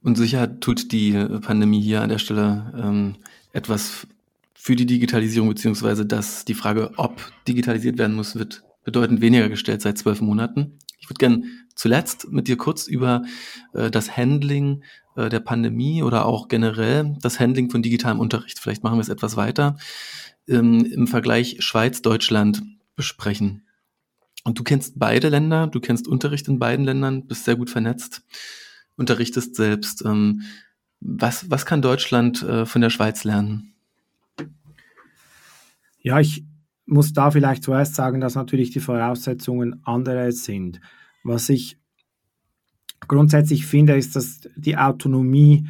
Und 0.01 0.17
sicher 0.17 0.59
tut 0.59 0.91
die 0.91 1.13
Pandemie 1.41 1.79
hier 1.79 2.01
an 2.01 2.09
der 2.09 2.17
Stelle 2.17 2.73
ähm, 2.75 3.15
etwas 3.53 4.07
für 4.55 4.75
die 4.75 4.87
Digitalisierung, 4.87 5.49
beziehungsweise 5.49 6.05
dass 6.05 6.43
die 6.43 6.55
Frage, 6.55 6.91
ob 6.97 7.21
digitalisiert 7.47 7.99
werden 7.99 8.15
muss, 8.15 8.35
wird 8.35 8.63
bedeutend 8.83 9.21
weniger 9.21 9.47
gestellt 9.47 9.81
seit 9.81 9.99
zwölf 9.99 10.21
Monaten. 10.21 10.79
Ich 10.99 11.07
würde 11.09 11.19
gerne 11.19 11.43
zuletzt 11.75 12.31
mit 12.31 12.47
dir 12.47 12.57
kurz 12.57 12.87
über 12.87 13.23
äh, 13.73 13.91
das 13.91 14.15
Handling 14.17 14.83
äh, 15.15 15.29
der 15.29 15.39
Pandemie 15.39 16.03
oder 16.03 16.25
auch 16.25 16.47
generell 16.47 17.17
das 17.21 17.39
Handling 17.39 17.69
von 17.69 17.81
digitalem 17.81 18.19
Unterricht, 18.19 18.59
vielleicht 18.59 18.83
machen 18.83 18.97
wir 18.97 19.01
es 19.01 19.09
etwas 19.09 19.35
weiter, 19.35 19.77
ähm, 20.47 20.85
im 20.85 21.07
Vergleich 21.07 21.57
Schweiz-Deutschland 21.59 22.63
besprechen. 22.95 23.65
Und 24.43 24.57
du 24.57 24.63
kennst 24.63 24.97
beide 24.97 25.29
Länder, 25.29 25.67
du 25.67 25.79
kennst 25.79 26.07
Unterricht 26.07 26.47
in 26.47 26.59
beiden 26.59 26.85
Ländern, 26.85 27.27
bist 27.27 27.45
sehr 27.45 27.55
gut 27.55 27.69
vernetzt, 27.69 28.23
unterrichtest 28.95 29.55
selbst. 29.55 30.03
Ähm, 30.05 30.41
was, 30.99 31.49
was 31.49 31.65
kann 31.65 31.81
Deutschland 31.81 32.41
äh, 32.43 32.65
von 32.65 32.81
der 32.81 32.89
Schweiz 32.89 33.23
lernen? 33.23 33.73
Ja, 35.99 36.19
ich 36.19 36.43
muss 36.85 37.13
da 37.13 37.31
vielleicht 37.31 37.63
zuerst 37.63 37.95
sagen, 37.95 38.21
dass 38.21 38.35
natürlich 38.35 38.71
die 38.71 38.79
Voraussetzungen 38.79 39.81
andere 39.85 40.31
sind. 40.31 40.81
Was 41.23 41.49
ich 41.49 41.77
grundsätzlich 43.07 43.65
finde, 43.65 43.95
ist, 43.95 44.15
dass 44.15 44.41
die 44.55 44.77
Autonomie 44.77 45.67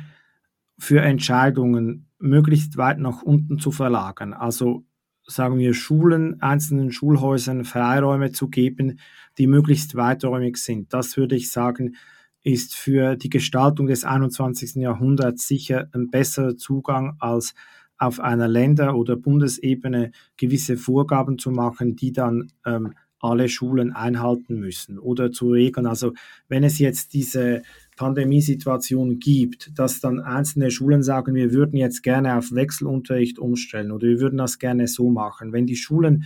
für 0.77 1.01
Entscheidungen 1.01 2.07
möglichst 2.19 2.77
weit 2.77 2.99
nach 2.99 3.21
unten 3.21 3.59
zu 3.59 3.71
verlagern. 3.71 4.33
Also 4.33 4.85
sagen 5.25 5.57
wir 5.57 5.73
Schulen, 5.73 6.41
einzelnen 6.41 6.91
Schulhäusern 6.91 7.65
Freiräume 7.65 8.31
zu 8.31 8.49
geben, 8.49 8.99
die 9.37 9.47
möglichst 9.47 9.95
weiträumig 9.95 10.57
sind. 10.57 10.93
Das 10.93 11.17
würde 11.17 11.35
ich 11.35 11.51
sagen, 11.51 11.95
ist 12.43 12.75
für 12.75 13.15
die 13.15 13.29
Gestaltung 13.29 13.87
des 13.87 14.03
21. 14.03 14.75
Jahrhunderts 14.75 15.47
sicher 15.47 15.87
ein 15.93 16.09
besserer 16.09 16.57
Zugang 16.57 17.15
als 17.19 17.53
auf 17.97 18.19
einer 18.19 18.47
Länder- 18.47 18.95
oder 18.95 19.15
Bundesebene 19.15 20.11
gewisse 20.37 20.75
Vorgaben 20.75 21.37
zu 21.37 21.51
machen, 21.51 21.95
die 21.95 22.11
dann 22.11 22.51
ähm, 22.65 22.93
alle 23.21 23.49
Schulen 23.49 23.91
einhalten 23.91 24.59
müssen 24.59 24.99
oder 24.99 25.31
zu 25.31 25.51
regeln. 25.51 25.85
Also 25.85 26.13
wenn 26.47 26.63
es 26.63 26.79
jetzt 26.79 27.13
diese 27.13 27.61
Pandemiesituation 27.95 29.19
gibt, 29.19 29.77
dass 29.77 29.99
dann 29.99 30.19
einzelne 30.19 30.71
Schulen 30.71 31.03
sagen, 31.03 31.35
wir 31.35 31.53
würden 31.53 31.77
jetzt 31.77 32.01
gerne 32.03 32.37
auf 32.37 32.51
Wechselunterricht 32.51 33.39
umstellen 33.39 33.91
oder 33.91 34.07
wir 34.07 34.19
würden 34.19 34.37
das 34.37 34.59
gerne 34.59 34.87
so 34.87 35.09
machen. 35.09 35.53
Wenn 35.53 35.67
die 35.67 35.75
Schulen 35.75 36.25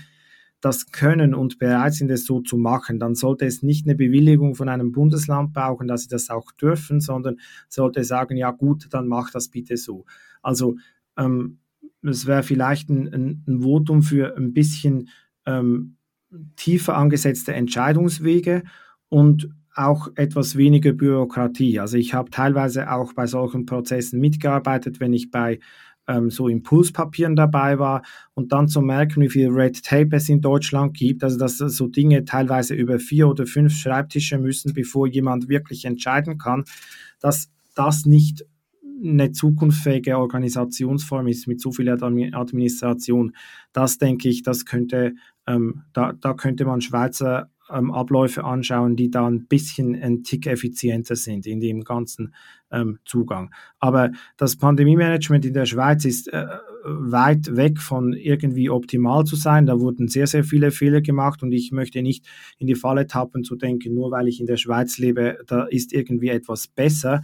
das 0.62 0.92
können 0.92 1.36
und 1.36 1.60
bereit 1.60 1.94
sind, 1.94 2.10
es 2.10 2.26
so 2.26 2.42
zu 2.42 2.58
machen, 2.58 2.98
dann 3.00 3.14
sollte 3.14 3.46
es 3.46 3.62
nicht 3.62 3.86
eine 3.86 3.96
Bewilligung 3.96 4.56
von 4.56 4.70
einem 4.70 4.92
Bundesland 4.92 5.54
brauchen, 5.54 5.88
dass 5.88 6.04
sie 6.04 6.08
das 6.08 6.30
auch 6.30 6.52
dürfen, 6.54 7.02
sondern 7.02 7.38
sollte 7.70 8.04
sagen, 8.04 8.36
ja 8.36 8.52
gut, 8.52 8.88
dann 8.90 9.08
mach 9.08 9.30
das 9.32 9.50
bitte 9.50 9.78
so. 9.78 10.06
Also 10.42 10.78
ähm, 11.18 11.60
es 12.02 12.26
wäre 12.26 12.44
vielleicht 12.44 12.90
ein, 12.90 13.44
ein, 13.48 13.62
Votum 13.62 14.02
für 14.02 14.36
ein 14.38 14.54
bisschen 14.54 15.10
ähm, 15.46 15.98
tiefer 16.56 16.98
angesetzte 16.98 17.54
Entscheidungswege 17.54 18.64
und 19.10 19.50
auch 19.76 20.10
etwas 20.16 20.56
weniger 20.56 20.94
Bürokratie. 20.94 21.80
Also 21.80 21.98
ich 21.98 22.14
habe 22.14 22.30
teilweise 22.30 22.92
auch 22.92 23.14
bei 23.14 23.28
solchen 23.28 23.66
Prozessen 23.66 24.20
mitgearbeitet, 24.20 25.00
wenn 25.00 25.14
ich 25.14 25.32
bei 25.32 25.60
ähm, 26.08 26.30
so 26.30 26.48
Impulspapieren 26.48 27.36
dabei 27.36 27.80
war 27.80 28.04
und 28.34 28.52
dann 28.52 28.68
zu 28.68 28.82
merken, 28.82 29.22
wie 29.22 29.30
viel 29.30 29.50
Red 29.50 29.84
Tape 29.84 30.16
es 30.16 30.30
in 30.30 30.42
Deutschland 30.42 30.96
gibt, 30.96 31.24
also 31.24 31.38
dass 31.38 31.58
so 31.58 31.88
Dinge 31.88 32.26
teilweise 32.26 32.74
über 32.74 33.00
vier 33.00 33.28
oder 33.28 33.46
fünf 33.46 33.74
Schreibtische 33.74 34.38
müssen, 34.38 34.74
bevor 34.74 35.08
jemand 35.08 35.50
wirklich 35.50 35.86
entscheiden 35.86 36.38
kann, 36.38 36.64
dass 37.20 37.50
das 37.76 38.06
nicht 38.06 38.46
eine 39.04 39.32
zukunftsfähige 39.32 40.18
Organisationsform 40.18 41.28
ist 41.28 41.48
mit 41.48 41.60
so 41.60 41.72
viel 41.72 41.90
Administration. 41.90 43.36
Das 43.74 43.98
denke 43.98 44.30
ich, 44.30 44.42
das 44.42 44.66
könnte, 44.66 45.16
ähm, 45.48 45.84
da, 45.94 46.14
da 46.14 46.34
könnte 46.34 46.66
man 46.66 46.82
Schweizer 46.82 47.50
ähm, 47.72 47.92
Abläufe 47.92 48.44
anschauen, 48.44 48.96
die 48.96 49.10
da 49.10 49.28
ein 49.28 49.48
bisschen 49.48 49.96
ein 49.96 50.24
Tick 50.24 50.48
effizienter 50.48 51.16
sind 51.16 51.46
in 51.46 51.60
dem 51.60 51.84
ganzen 51.84 52.34
ähm, 52.72 53.00
Zugang. 53.06 53.54
Aber 53.80 54.12
das 54.38 54.58
Pandemie-Management 54.58 55.46
in 55.46 55.54
der 55.54 55.66
Schweiz 55.66 56.06
ist 56.06 56.32
äh, 56.32 56.46
weit 56.84 57.56
weg 57.56 57.80
von 57.80 58.14
irgendwie 58.14 58.70
optimal 58.70 59.26
zu 59.26 59.36
sein. 59.36 59.66
Da 59.66 59.80
wurden 59.80 60.08
sehr, 60.08 60.28
sehr 60.28 60.44
viele 60.44 60.72
Fehler 60.72 61.02
gemacht 61.02 61.42
und 61.42 61.52
ich 61.52 61.72
möchte 61.72 62.02
nicht 62.02 62.26
in 62.58 62.68
die 62.68 62.76
Falle 62.76 63.08
tappen 63.08 63.44
zu 63.44 63.56
denken, 63.56 63.94
nur 63.94 64.12
weil 64.12 64.28
ich 64.28 64.40
in 64.40 64.46
der 64.46 64.58
Schweiz 64.58 64.98
lebe, 64.98 65.40
da 65.48 65.64
ist 65.64 65.94
irgendwie 65.94 66.30
etwas 66.30 66.68
besser. 66.68 67.22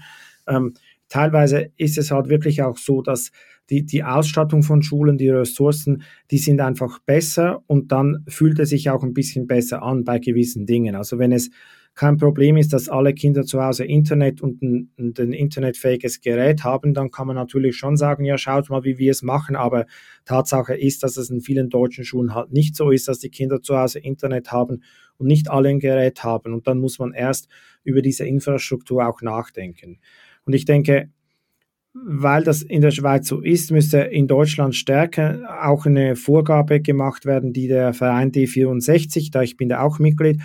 Ähm, 0.47 0.73
teilweise 1.09 1.71
ist 1.77 1.97
es 1.97 2.09
halt 2.09 2.29
wirklich 2.29 2.63
auch 2.63 2.77
so, 2.77 3.01
dass 3.01 3.31
die, 3.71 3.85
die 3.85 4.03
Ausstattung 4.03 4.63
von 4.63 4.83
Schulen, 4.83 5.17
die 5.17 5.29
Ressourcen, 5.29 6.03
die 6.29 6.37
sind 6.37 6.59
einfach 6.59 6.99
besser 6.99 7.63
und 7.67 7.91
dann 7.91 8.23
fühlt 8.27 8.59
es 8.59 8.69
sich 8.69 8.89
auch 8.89 9.03
ein 9.03 9.13
bisschen 9.13 9.47
besser 9.47 9.81
an 9.81 10.03
bei 10.03 10.19
gewissen 10.19 10.65
Dingen. 10.65 10.95
Also 10.95 11.17
wenn 11.17 11.31
es 11.31 11.49
kein 11.93 12.17
Problem 12.17 12.55
ist, 12.57 12.71
dass 12.71 12.87
alle 12.87 13.13
Kinder 13.13 13.43
zu 13.43 13.61
Hause 13.61 13.83
Internet 13.83 14.41
und 14.41 14.61
ein, 14.61 14.91
ein 14.97 15.33
internetfähiges 15.33 16.21
Gerät 16.21 16.63
haben, 16.63 16.93
dann 16.93 17.11
kann 17.11 17.27
man 17.27 17.35
natürlich 17.35 17.75
schon 17.75 17.97
sagen, 17.97 18.23
ja, 18.23 18.37
schaut 18.37 18.69
mal, 18.69 18.83
wie 18.83 18.97
wir 18.97 19.11
es 19.11 19.23
machen. 19.23 19.55
Aber 19.55 19.85
Tatsache 20.25 20.73
ist, 20.73 21.03
dass 21.03 21.17
es 21.17 21.29
in 21.29 21.41
vielen 21.41 21.69
deutschen 21.69 22.05
Schulen 22.05 22.33
halt 22.33 22.51
nicht 22.51 22.75
so 22.75 22.91
ist, 22.91 23.07
dass 23.07 23.19
die 23.19 23.29
Kinder 23.29 23.61
zu 23.61 23.77
Hause 23.77 23.99
Internet 23.99 24.51
haben 24.51 24.83
und 25.17 25.27
nicht 25.27 25.49
alle 25.49 25.69
ein 25.69 25.79
Gerät 25.79 26.23
haben. 26.23 26.53
Und 26.53 26.65
dann 26.65 26.79
muss 26.79 26.97
man 26.97 27.13
erst 27.13 27.49
über 27.83 28.01
diese 28.01 28.25
Infrastruktur 28.25 29.05
auch 29.05 29.21
nachdenken. 29.21 29.99
Und 30.45 30.53
ich 30.53 30.65
denke, 30.65 31.09
weil 31.93 32.43
das 32.43 32.61
in 32.61 32.81
der 32.81 32.91
Schweiz 32.91 33.27
so 33.27 33.41
ist, 33.41 33.71
müsste 33.71 33.99
in 33.99 34.27
Deutschland 34.27 34.75
stärker 34.75 35.41
auch 35.63 35.85
eine 35.85 36.15
Vorgabe 36.15 36.81
gemacht 36.81 37.25
werden, 37.25 37.53
die 37.53 37.67
der 37.67 37.93
Verein 37.93 38.31
D64, 38.31 39.31
da 39.31 39.41
ich 39.41 39.57
bin 39.57 39.69
da 39.69 39.81
auch 39.81 39.99
Mitglied, 39.99 40.41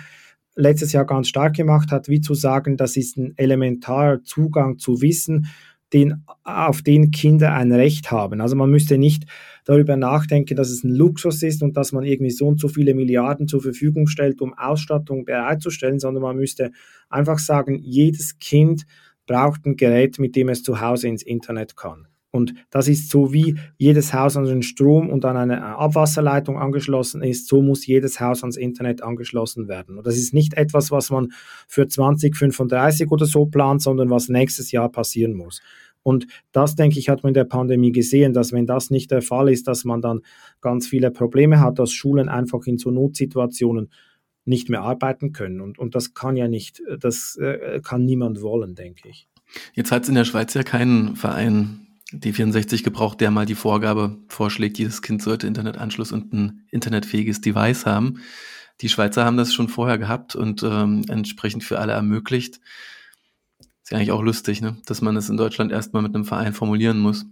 letztes 0.55 0.91
Jahr 0.91 1.05
ganz 1.05 1.29
stark 1.29 1.55
gemacht 1.55 1.91
hat, 1.91 2.09
wie 2.09 2.19
zu 2.19 2.33
sagen, 2.33 2.77
das 2.77 2.97
ist 2.97 3.17
ein 3.17 3.33
elementarer 3.37 4.23
Zugang 4.23 4.77
zu 4.77 5.01
Wissen, 5.01 5.47
den, 5.93 6.25
auf 6.43 6.81
den 6.81 7.11
Kinder 7.11 7.53
ein 7.53 7.71
Recht 7.71 8.11
haben. 8.11 8.41
Also 8.41 8.57
man 8.57 8.69
müsste 8.69 8.97
nicht 8.97 9.23
darüber 9.63 9.95
nachdenken, 9.95 10.57
dass 10.57 10.69
es 10.69 10.83
ein 10.83 10.93
Luxus 10.93 11.43
ist 11.43 11.63
und 11.63 11.77
dass 11.77 11.93
man 11.93 12.03
irgendwie 12.03 12.31
so 12.31 12.47
und 12.47 12.59
so 12.59 12.67
viele 12.67 12.93
Milliarden 12.93 13.47
zur 13.47 13.61
Verfügung 13.61 14.07
stellt, 14.07 14.41
um 14.41 14.53
Ausstattung 14.53 15.23
bereitzustellen, 15.23 15.99
sondern 15.99 16.23
man 16.23 16.35
müsste 16.35 16.71
einfach 17.09 17.39
sagen, 17.39 17.79
jedes 17.81 18.37
Kind 18.39 18.85
braucht 19.27 19.65
ein 19.65 19.75
Gerät, 19.75 20.17
mit 20.17 20.35
dem 20.35 20.49
es 20.49 20.63
zu 20.63 20.81
Hause 20.81 21.07
ins 21.07 21.21
Internet 21.21 21.77
kann. 21.77 22.07
Und 22.31 22.53
das 22.69 22.87
ist 22.87 23.09
so, 23.09 23.33
wie 23.33 23.57
jedes 23.77 24.13
Haus 24.13 24.35
an 24.37 24.45
den 24.45 24.61
Strom 24.61 25.09
und 25.09 25.25
an 25.25 25.37
eine 25.37 25.63
Abwasserleitung 25.77 26.57
angeschlossen 26.57 27.23
ist, 27.23 27.47
so 27.47 27.61
muss 27.61 27.85
jedes 27.85 28.19
Haus 28.19 28.43
ans 28.43 28.57
Internet 28.57 29.01
angeschlossen 29.01 29.67
werden. 29.67 29.97
Und 29.97 30.05
das 30.05 30.17
ist 30.17 30.33
nicht 30.33 30.53
etwas, 30.55 30.91
was 30.91 31.09
man 31.09 31.29
für 31.67 31.87
2035 31.87 33.09
oder 33.11 33.25
so 33.25 33.45
plant, 33.45 33.81
sondern 33.81 34.09
was 34.09 34.29
nächstes 34.29 34.71
Jahr 34.71 34.91
passieren 34.91 35.33
muss. 35.33 35.61
Und 36.03 36.27
das, 36.51 36.75
denke 36.75 36.99
ich, 36.99 37.09
hat 37.09 37.23
man 37.23 37.31
in 37.31 37.33
der 37.33 37.43
Pandemie 37.43 37.91
gesehen, 37.91 38.33
dass 38.33 38.53
wenn 38.53 38.65
das 38.65 38.91
nicht 38.91 39.09
der 39.11 39.21
Fall 39.21 39.49
ist, 39.49 39.67
dass 39.67 39.83
man 39.83 40.01
dann 40.01 40.21
ganz 40.61 40.87
viele 40.87 41.11
Probleme 41.11 41.59
hat, 41.59 41.79
dass 41.79 41.91
Schulen 41.91 42.29
einfach 42.29 42.65
in 42.65 42.77
so 42.77 42.91
Notsituationen 42.91 43.89
nicht 44.47 44.69
mehr 44.69 44.81
arbeiten 44.81 45.33
können. 45.33 45.61
Und, 45.61 45.77
und 45.77 45.95
das 45.95 46.13
kann 46.13 46.35
ja 46.37 46.47
nicht, 46.47 46.81
das 46.99 47.35
äh, 47.37 47.81
kann 47.83 48.05
niemand 48.05 48.41
wollen, 48.41 48.75
denke 48.75 49.09
ich. 49.09 49.27
Jetzt 49.73 49.91
hat 49.91 50.03
es 50.03 50.09
in 50.09 50.15
der 50.15 50.25
Schweiz 50.25 50.53
ja 50.53 50.63
keinen 50.63 51.15
Verein 51.15 51.87
D64 52.13 52.83
gebraucht, 52.83 53.19
der 53.19 53.31
mal 53.31 53.45
die 53.45 53.55
Vorgabe 53.55 54.17
vorschlägt, 54.29 54.77
jedes 54.77 55.01
Kind 55.01 55.21
sollte 55.21 55.47
Internetanschluss 55.47 56.11
und 56.11 56.33
ein 56.33 56.65
internetfähiges 56.71 57.41
Device 57.41 57.85
haben. 57.85 58.21
Die 58.81 58.89
Schweizer 58.89 59.25
haben 59.25 59.37
das 59.37 59.53
schon 59.53 59.69
vorher 59.69 59.97
gehabt 59.97 60.35
und 60.35 60.63
ähm, 60.63 61.03
entsprechend 61.09 61.63
für 61.63 61.79
alle 61.79 61.93
ermöglicht. 61.93 62.59
Ist 63.83 63.91
ja 63.91 63.97
eigentlich 63.97 64.11
auch 64.11 64.21
lustig, 64.21 64.61
ne? 64.61 64.77
dass 64.85 65.01
man 65.01 65.17
es 65.17 65.29
in 65.29 65.37
Deutschland 65.37 65.71
erstmal 65.71 66.03
mit 66.03 66.13
einem 66.13 66.25
Verein 66.25 66.53
formulieren 66.53 66.99
muss 66.99 67.25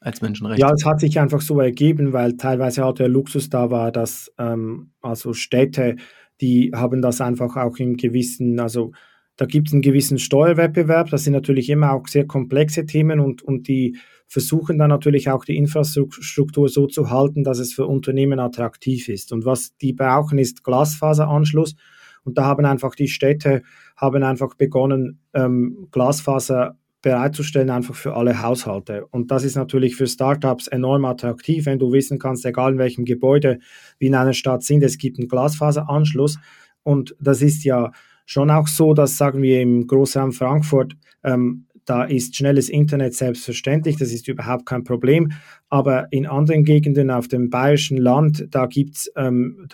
als 0.00 0.22
Menschenrecht. 0.22 0.60
Ja, 0.60 0.72
es 0.72 0.84
hat 0.84 1.00
sich 1.00 1.18
einfach 1.18 1.40
so 1.40 1.60
ergeben, 1.60 2.12
weil 2.12 2.36
teilweise 2.36 2.84
halt 2.84 2.98
der 2.98 3.08
Luxus 3.08 3.50
da 3.50 3.70
war, 3.70 3.92
dass 3.92 4.32
ähm, 4.38 4.92
also 5.02 5.32
Städte, 5.32 5.96
die 6.40 6.72
haben 6.74 7.02
das 7.02 7.20
einfach 7.20 7.56
auch 7.56 7.76
im 7.76 7.96
gewissen, 7.96 8.58
also 8.58 8.92
da 9.36 9.46
gibt 9.46 9.68
es 9.68 9.72
einen 9.72 9.82
gewissen 9.82 10.18
Steuerwettbewerb, 10.18 11.10
das 11.10 11.24
sind 11.24 11.34
natürlich 11.34 11.70
immer 11.70 11.92
auch 11.92 12.06
sehr 12.08 12.26
komplexe 12.26 12.86
Themen 12.86 13.20
und, 13.20 13.42
und 13.42 13.68
die 13.68 13.96
versuchen 14.26 14.78
dann 14.78 14.90
natürlich 14.90 15.28
auch 15.30 15.44
die 15.44 15.56
Infrastruktur 15.56 16.68
so 16.68 16.86
zu 16.86 17.10
halten, 17.10 17.42
dass 17.42 17.58
es 17.58 17.74
für 17.74 17.86
Unternehmen 17.86 18.38
attraktiv 18.38 19.08
ist. 19.08 19.32
Und 19.32 19.44
was 19.44 19.76
die 19.78 19.92
brauchen, 19.92 20.38
ist 20.38 20.62
Glasfaseranschluss. 20.62 21.74
Und 22.22 22.38
da 22.38 22.44
haben 22.44 22.64
einfach 22.64 22.94
die 22.94 23.08
Städte 23.08 23.62
haben 23.96 24.22
einfach 24.22 24.54
begonnen, 24.54 25.20
ähm, 25.34 25.88
Glasfaser 25.90 26.78
bereitzustellen, 27.02 27.70
einfach 27.70 27.94
für 27.94 28.14
alle 28.14 28.42
Haushalte. 28.42 29.06
Und 29.06 29.30
das 29.30 29.44
ist 29.44 29.56
natürlich 29.56 29.96
für 29.96 30.06
Startups 30.06 30.66
enorm 30.68 31.04
attraktiv, 31.04 31.66
wenn 31.66 31.78
du 31.78 31.92
wissen 31.92 32.18
kannst, 32.18 32.44
egal 32.44 32.72
in 32.72 32.78
welchem 32.78 33.04
Gebäude 33.04 33.58
wir 33.98 34.08
in 34.08 34.14
einer 34.14 34.34
Stadt 34.34 34.62
sind, 34.62 34.82
es 34.82 34.98
gibt 34.98 35.18
einen 35.18 35.28
Glasfaseranschluss. 35.28 36.38
Und 36.82 37.16
das 37.20 37.42
ist 37.42 37.64
ja 37.64 37.92
schon 38.26 38.50
auch 38.50 38.68
so, 38.68 38.94
dass, 38.94 39.16
sagen 39.16 39.42
wir, 39.42 39.60
im 39.60 39.86
Großraum 39.86 40.32
Frankfurt 40.32 40.94
ähm, 41.24 41.66
da 41.90 42.04
ist 42.04 42.36
schnelles 42.36 42.68
Internet 42.68 43.14
selbstverständlich, 43.14 43.96
das 43.96 44.12
ist 44.12 44.28
überhaupt 44.28 44.64
kein 44.64 44.84
Problem. 44.84 45.32
Aber 45.68 46.06
in 46.12 46.24
anderen 46.24 46.62
Gegenden 46.62 47.10
auf 47.10 47.26
dem 47.26 47.50
bayerischen 47.50 47.96
Land, 47.96 48.46
da 48.50 48.66
gibt 48.66 48.96
es 48.96 49.12
ähm, 49.16 49.66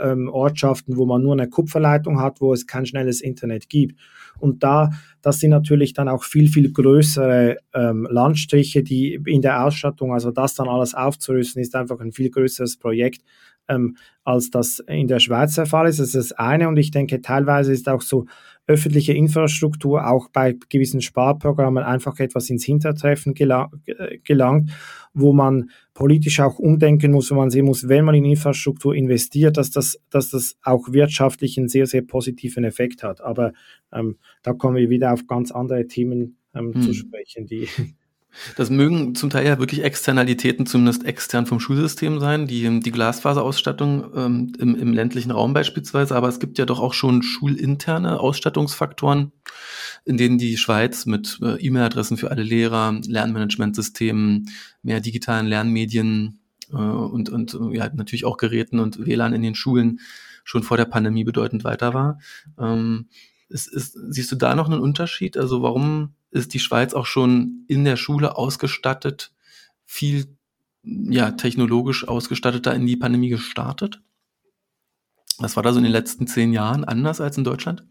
ähm, 0.00 0.28
Ortschaften, 0.28 0.96
wo 0.96 1.06
man 1.06 1.22
nur 1.22 1.32
eine 1.32 1.48
Kupferleitung 1.48 2.20
hat, 2.20 2.40
wo 2.40 2.52
es 2.52 2.68
kein 2.68 2.86
schnelles 2.86 3.20
Internet 3.20 3.68
gibt. 3.68 3.98
Und 4.40 4.62
da, 4.62 4.90
das 5.22 5.40
sind 5.40 5.50
natürlich 5.50 5.92
dann 5.92 6.08
auch 6.08 6.24
viel, 6.24 6.48
viel 6.48 6.72
größere 6.72 7.58
ähm, 7.74 8.08
Landstriche, 8.10 8.82
die 8.82 9.20
in 9.26 9.42
der 9.42 9.64
Ausstattung, 9.64 10.12
also 10.12 10.30
das 10.30 10.54
dann 10.54 10.68
alles 10.68 10.94
aufzurüsten, 10.94 11.62
ist 11.62 11.74
einfach 11.76 12.00
ein 12.00 12.12
viel 12.12 12.30
größeres 12.30 12.78
Projekt, 12.78 13.22
ähm, 13.68 13.96
als 14.24 14.50
das 14.50 14.80
in 14.80 15.08
der 15.08 15.20
Schweiz 15.20 15.54
der 15.54 15.66
Fall 15.66 15.88
ist. 15.88 16.00
Das 16.00 16.14
ist 16.14 16.30
das 16.30 16.32
eine. 16.32 16.68
Und 16.68 16.76
ich 16.76 16.90
denke, 16.90 17.20
teilweise 17.22 17.72
ist 17.72 17.88
auch 17.88 18.02
so 18.02 18.26
öffentliche 18.70 19.12
Infrastruktur 19.12 20.08
auch 20.08 20.28
bei 20.30 20.56
gewissen 20.68 21.02
Sparprogrammen 21.02 21.82
einfach 21.82 22.18
etwas 22.20 22.48
ins 22.50 22.64
Hintertreffen 22.64 23.34
gelangt, 23.34 24.70
wo 25.12 25.32
man 25.32 25.70
politisch 25.92 26.38
auch 26.38 26.60
umdenken 26.60 27.10
muss, 27.10 27.30
wo 27.32 27.34
man 27.34 27.50
sehen 27.50 27.66
muss, 27.66 27.88
wenn 27.88 28.04
man 28.04 28.14
in 28.14 28.24
Infrastruktur 28.24 28.94
investiert, 28.94 29.56
dass 29.56 29.72
das, 29.72 30.00
dass 30.08 30.30
das 30.30 30.56
auch 30.62 30.92
wirtschaftlich 30.92 31.58
einen 31.58 31.68
sehr, 31.68 31.86
sehr 31.86 32.02
positiven 32.02 32.62
Effekt 32.62 33.02
hat. 33.02 33.20
Aber 33.20 33.52
ähm, 33.92 34.18
da 34.42 34.52
kommen 34.52 34.76
wir 34.76 34.88
wieder 34.88 35.12
auf 35.12 35.26
ganz 35.26 35.50
andere 35.50 35.88
Themen 35.88 36.36
ähm, 36.54 36.72
hm. 36.72 36.82
zu 36.82 36.94
sprechen, 36.94 37.46
die 37.46 37.68
das 38.56 38.70
mögen 38.70 39.14
zum 39.14 39.30
Teil 39.30 39.46
ja 39.46 39.58
wirklich 39.58 39.82
Externalitäten, 39.82 40.66
zumindest 40.66 41.04
extern 41.04 41.46
vom 41.46 41.60
Schulsystem 41.60 42.20
sein, 42.20 42.46
die, 42.46 42.80
die 42.80 42.90
Glasfaserausstattung 42.90 44.12
ähm, 44.14 44.52
im, 44.58 44.74
im 44.76 44.92
ländlichen 44.92 45.30
Raum 45.30 45.52
beispielsweise, 45.52 46.14
aber 46.16 46.28
es 46.28 46.38
gibt 46.38 46.58
ja 46.58 46.66
doch 46.66 46.80
auch 46.80 46.94
schon 46.94 47.22
schulinterne 47.22 48.20
Ausstattungsfaktoren, 48.20 49.32
in 50.04 50.16
denen 50.16 50.38
die 50.38 50.56
Schweiz 50.56 51.06
mit 51.06 51.38
äh, 51.42 51.56
E-Mail-Adressen 51.56 52.16
für 52.16 52.30
alle 52.30 52.42
Lehrer, 52.42 52.98
Lernmanagementsystemen, 53.06 54.48
mehr 54.82 55.00
digitalen 55.00 55.46
Lernmedien 55.46 56.40
äh, 56.72 56.76
und, 56.76 57.28
und 57.28 57.58
ja, 57.72 57.90
natürlich 57.92 58.24
auch 58.24 58.36
Geräten 58.36 58.78
und 58.78 59.04
WLAN 59.04 59.34
in 59.34 59.42
den 59.42 59.54
Schulen 59.54 60.00
schon 60.44 60.62
vor 60.62 60.76
der 60.76 60.86
Pandemie 60.86 61.24
bedeutend 61.24 61.64
weiter 61.64 61.94
war. 61.94 62.18
Ähm, 62.58 63.08
ist, 63.48 63.66
ist, 63.66 63.98
siehst 64.08 64.30
du 64.32 64.36
da 64.36 64.54
noch 64.54 64.70
einen 64.70 64.80
Unterschied? 64.80 65.36
Also 65.36 65.62
warum 65.62 66.14
ist 66.30 66.54
die 66.54 66.60
Schweiz 66.60 66.94
auch 66.94 67.06
schon 67.06 67.64
in 67.68 67.84
der 67.84 67.96
Schule 67.96 68.36
ausgestattet, 68.36 69.32
viel 69.84 70.36
ja, 70.82 71.32
technologisch 71.32 72.06
ausgestatteter 72.06 72.74
in 72.74 72.86
die 72.86 72.96
Pandemie 72.96 73.28
gestartet? 73.28 74.00
Was 75.38 75.56
war 75.56 75.62
da 75.62 75.72
so 75.72 75.78
in 75.78 75.84
den 75.84 75.92
letzten 75.92 76.26
zehn 76.26 76.52
Jahren 76.52 76.84
anders 76.84 77.20
als 77.20 77.36
in 77.38 77.44
Deutschland? 77.44 77.84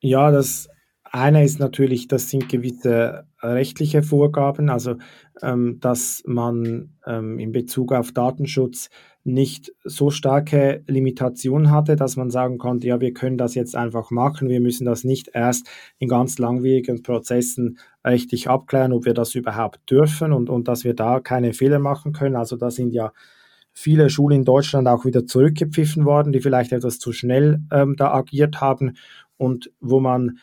Ja, 0.00 0.30
das 0.30 0.68
eine 1.02 1.44
ist 1.44 1.60
natürlich, 1.60 2.08
das 2.08 2.28
sind 2.28 2.48
gewisse 2.48 3.26
rechtliche 3.40 4.02
Vorgaben, 4.02 4.68
also 4.68 4.96
ähm, 5.42 5.78
dass 5.80 6.22
man 6.26 6.96
ähm, 7.06 7.38
in 7.38 7.52
Bezug 7.52 7.92
auf 7.92 8.12
Datenschutz 8.12 8.90
nicht 9.24 9.72
so 9.84 10.10
starke 10.10 10.84
Limitationen 10.86 11.70
hatte, 11.70 11.96
dass 11.96 12.16
man 12.16 12.30
sagen 12.30 12.58
konnte, 12.58 12.86
ja, 12.86 13.00
wir 13.00 13.14
können 13.14 13.38
das 13.38 13.54
jetzt 13.54 13.74
einfach 13.74 14.10
machen, 14.10 14.50
wir 14.50 14.60
müssen 14.60 14.84
das 14.84 15.02
nicht 15.02 15.30
erst 15.32 15.66
in 15.98 16.08
ganz 16.08 16.38
langwierigen 16.38 17.02
Prozessen 17.02 17.78
rechtlich 18.04 18.48
abklären, 18.50 18.92
ob 18.92 19.06
wir 19.06 19.14
das 19.14 19.34
überhaupt 19.34 19.90
dürfen 19.90 20.34
und, 20.34 20.50
und 20.50 20.68
dass 20.68 20.84
wir 20.84 20.92
da 20.92 21.20
keine 21.20 21.54
Fehler 21.54 21.78
machen 21.78 22.12
können. 22.12 22.36
Also 22.36 22.56
da 22.56 22.70
sind 22.70 22.92
ja 22.92 23.12
viele 23.72 24.10
Schulen 24.10 24.40
in 24.40 24.44
Deutschland 24.44 24.86
auch 24.88 25.06
wieder 25.06 25.26
zurückgepfiffen 25.26 26.04
worden, 26.04 26.32
die 26.32 26.40
vielleicht 26.40 26.72
etwas 26.72 26.98
zu 26.98 27.12
schnell 27.12 27.60
ähm, 27.72 27.96
da 27.96 28.12
agiert 28.12 28.60
haben 28.60 28.92
und 29.38 29.72
wo 29.80 30.00
man 30.00 30.38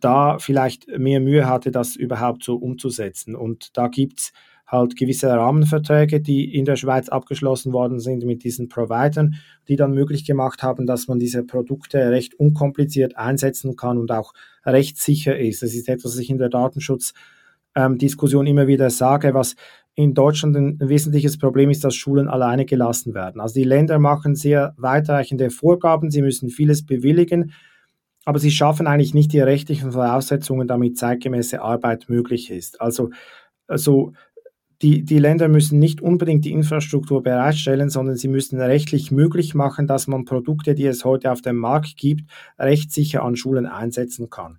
da 0.00 0.38
vielleicht 0.38 0.86
mehr 0.98 1.20
Mühe 1.20 1.46
hatte, 1.46 1.70
das 1.70 1.94
überhaupt 1.96 2.42
so 2.42 2.56
umzusetzen. 2.56 3.34
Und 3.34 3.76
da 3.76 3.88
gibt 3.88 4.20
es 4.20 4.32
halt 4.72 4.96
gewisse 4.96 5.28
Rahmenverträge, 5.28 6.20
die 6.20 6.56
in 6.56 6.64
der 6.64 6.76
Schweiz 6.76 7.10
abgeschlossen 7.10 7.72
worden 7.74 8.00
sind 8.00 8.24
mit 8.24 8.42
diesen 8.42 8.68
Providern, 8.68 9.34
die 9.68 9.76
dann 9.76 9.92
möglich 9.92 10.24
gemacht 10.24 10.62
haben, 10.62 10.86
dass 10.86 11.06
man 11.08 11.18
diese 11.18 11.44
Produkte 11.44 12.10
recht 12.10 12.34
unkompliziert 12.34 13.16
einsetzen 13.16 13.76
kann 13.76 13.98
und 13.98 14.10
auch 14.10 14.32
rechtssicher 14.64 15.38
ist. 15.38 15.62
Das 15.62 15.74
ist 15.74 15.88
etwas, 15.88 16.12
was 16.12 16.18
ich 16.18 16.30
in 16.30 16.38
der 16.38 16.48
Datenschutzdiskussion 16.48 18.46
ähm, 18.46 18.50
immer 18.50 18.66
wieder 18.66 18.88
sage, 18.88 19.34
was 19.34 19.56
in 19.94 20.14
Deutschland 20.14 20.56
ein, 20.56 20.78
wesentliches 20.80 21.38
Problem 21.38 21.68
ist, 21.68 21.84
dass 21.84 21.94
Schulen 21.94 22.28
alleine 22.28 22.64
gelassen 22.64 23.12
werden. 23.14 23.42
Also 23.42 23.54
die 23.54 23.64
Länder 23.64 23.98
machen 23.98 24.34
sehr 24.34 24.74
weitreichende 24.78 25.50
Vorgaben, 25.50 26.10
sie 26.10 26.22
müssen 26.22 26.48
vieles 26.48 26.86
bewilligen, 26.86 27.52
aber 28.24 28.38
sie 28.38 28.50
schaffen 28.50 28.86
eigentlich 28.86 29.12
nicht 29.12 29.32
die 29.32 29.40
rechtlichen 29.40 29.92
Voraussetzungen, 29.92 30.66
damit 30.66 30.96
zeitgemäße 30.96 31.60
Arbeit 31.60 32.08
möglich 32.08 32.50
ist. 32.50 32.80
Also, 32.80 33.10
also 33.66 34.14
die, 34.82 35.04
die 35.04 35.18
Länder 35.18 35.48
müssen 35.48 35.78
nicht 35.78 36.00
unbedingt 36.00 36.44
die 36.44 36.50
Infrastruktur 36.50 37.22
bereitstellen, 37.22 37.88
sondern 37.88 38.16
sie 38.16 38.28
müssen 38.28 38.60
rechtlich 38.60 39.12
möglich 39.12 39.54
machen, 39.54 39.86
dass 39.86 40.08
man 40.08 40.24
Produkte, 40.24 40.74
die 40.74 40.86
es 40.86 41.04
heute 41.04 41.30
auf 41.30 41.40
dem 41.40 41.56
Markt 41.56 41.96
gibt, 41.96 42.28
rechtssicher 42.58 43.22
an 43.22 43.36
Schulen 43.36 43.66
einsetzen 43.66 44.28
kann. 44.28 44.58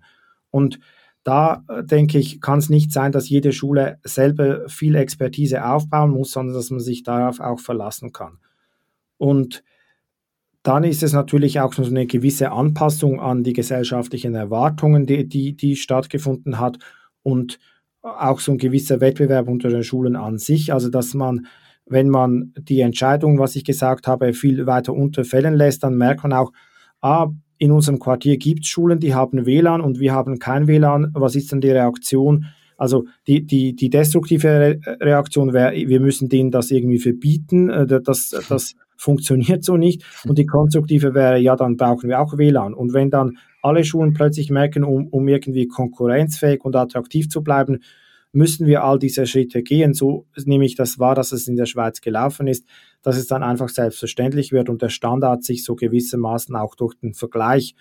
Und 0.50 0.80
da 1.24 1.64
äh, 1.68 1.84
denke 1.84 2.20
ich, 2.20 2.40
kann 2.40 2.60
es 2.60 2.70
nicht 2.70 2.92
sein, 2.92 3.12
dass 3.12 3.30
jede 3.30 3.52
Schule 3.52 4.00
selber 4.04 4.68
viel 4.70 4.96
Expertise 4.96 5.66
aufbauen 5.66 6.12
muss, 6.12 6.32
sondern 6.32 6.56
dass 6.56 6.70
man 6.70 6.80
sich 6.80 7.04
darauf 7.04 7.40
auch 7.40 7.60
verlassen 7.60 8.14
kann. 8.14 8.40
Und 9.18 9.64
dann 10.64 10.86
ist 10.86 11.04
es 11.04 11.12
natürlich 11.12 11.60
auch 11.60 11.74
so 11.74 11.84
eine 11.84 12.06
gewisse 12.08 12.52
Anpassung 12.52 13.20
an 13.20 13.44
die 13.44 13.54
gesellschaftlichen 13.54 14.36
Erwartungen, 14.36 15.06
die, 15.06 15.28
die, 15.28 15.56
die 15.56 15.76
stattgefunden 15.76 16.60
hat 16.60 16.78
und 17.24 17.60
auch 18.04 18.40
so 18.40 18.52
ein 18.52 18.58
gewisser 18.58 19.02
Wettbewerb 19.02 19.48
unter 19.48 19.70
den 19.70 19.84
Schulen 19.84 20.16
an 20.16 20.38
sich. 20.38 20.74
Also 20.74 20.90
dass 20.90 21.14
man, 21.14 21.48
wenn 21.86 22.10
man 22.10 22.54
die 22.60 22.82
Entscheidung, 22.82 23.40
was 23.40 23.56
ich 23.56 23.64
gesagt 23.64 24.08
habe, 24.08 24.34
viel 24.34 24.66
weiter 24.66 24.94
unterfällen 24.94 25.56
lässt, 25.56 25.84
dann 25.84 25.96
merkt 25.96 26.24
man 26.24 26.34
auch, 26.34 26.52
ah, 27.02 27.30
in 27.58 27.72
unserem 27.72 28.00
Quartier 28.00 28.38
gibt 28.38 28.64
es 28.64 28.68
Schulen, 28.68 29.00
die 29.00 29.14
haben 29.14 29.46
WLAN 29.46 29.80
und 29.80 30.00
wir 30.00 30.14
haben 30.14 30.38
kein 30.38 30.68
WLAN. 30.68 31.12
Was 31.14 31.36
ist 31.36 31.52
denn 31.52 31.62
die 31.62 31.72
Reaktion? 31.72 32.46
Also 32.78 33.06
die, 33.28 33.46
die, 33.46 33.76
die 33.76 33.90
destruktive 33.90 34.80
Reaktion 35.00 35.54
wäre, 35.54 35.74
wir 35.74 36.02
müssen 36.02 36.28
denen 36.28 36.52
das 36.52 36.72
irgendwie 36.72 37.00
verbieten. 37.00 37.70
Äh, 37.70 38.02
das, 38.02 38.32
das 38.50 38.74
funktioniert 38.98 39.64
so 39.64 39.78
nicht. 39.78 40.04
Und 40.28 40.38
die 40.38 40.46
konstruktive 40.46 41.14
wäre, 41.14 41.38
ja, 41.40 41.56
dann 41.56 41.78
brauchen 41.78 42.10
wir 42.10 42.20
auch 42.20 42.38
WLAN. 42.38 42.74
Und 42.74 42.94
wenn 42.94 43.10
dann 43.10 43.38
alle 43.64 43.84
Schulen 43.84 44.14
plötzlich 44.14 44.50
merken, 44.50 44.84
um, 44.84 45.08
um 45.08 45.28
irgendwie 45.28 45.68
konkurrenzfähig 45.68 46.64
und 46.64 46.76
attraktiv 46.76 47.30
zu 47.30 47.44
bleiben, 47.44 47.80
müssen 48.34 48.68
wir 48.68 48.84
all 48.84 49.00
diese 49.00 49.26
Schritte 49.26 49.64
gehen. 49.64 49.94
So 49.94 50.26
nehme 50.46 50.66
ich 50.66 50.76
das 50.76 51.00
wahr, 51.00 51.16
dass 51.16 51.32
es 51.32 51.48
in 51.48 51.56
der 51.56 51.66
Schweiz 51.66 52.02
gelaufen 52.02 52.48
ist, 52.48 52.68
dass 53.02 53.18
es 53.18 53.28
dann 53.28 53.44
einfach 53.44 53.70
selbstverständlich 53.70 54.52
wird 54.52 54.70
und 54.70 54.82
der 54.82 54.90
Standard 54.90 55.44
sich 55.44 55.64
so 55.64 55.76
gewissermaßen 55.76 56.56
auch 56.56 56.76
durch 56.76 56.96
den 56.96 57.14
Vergleich 57.14 57.76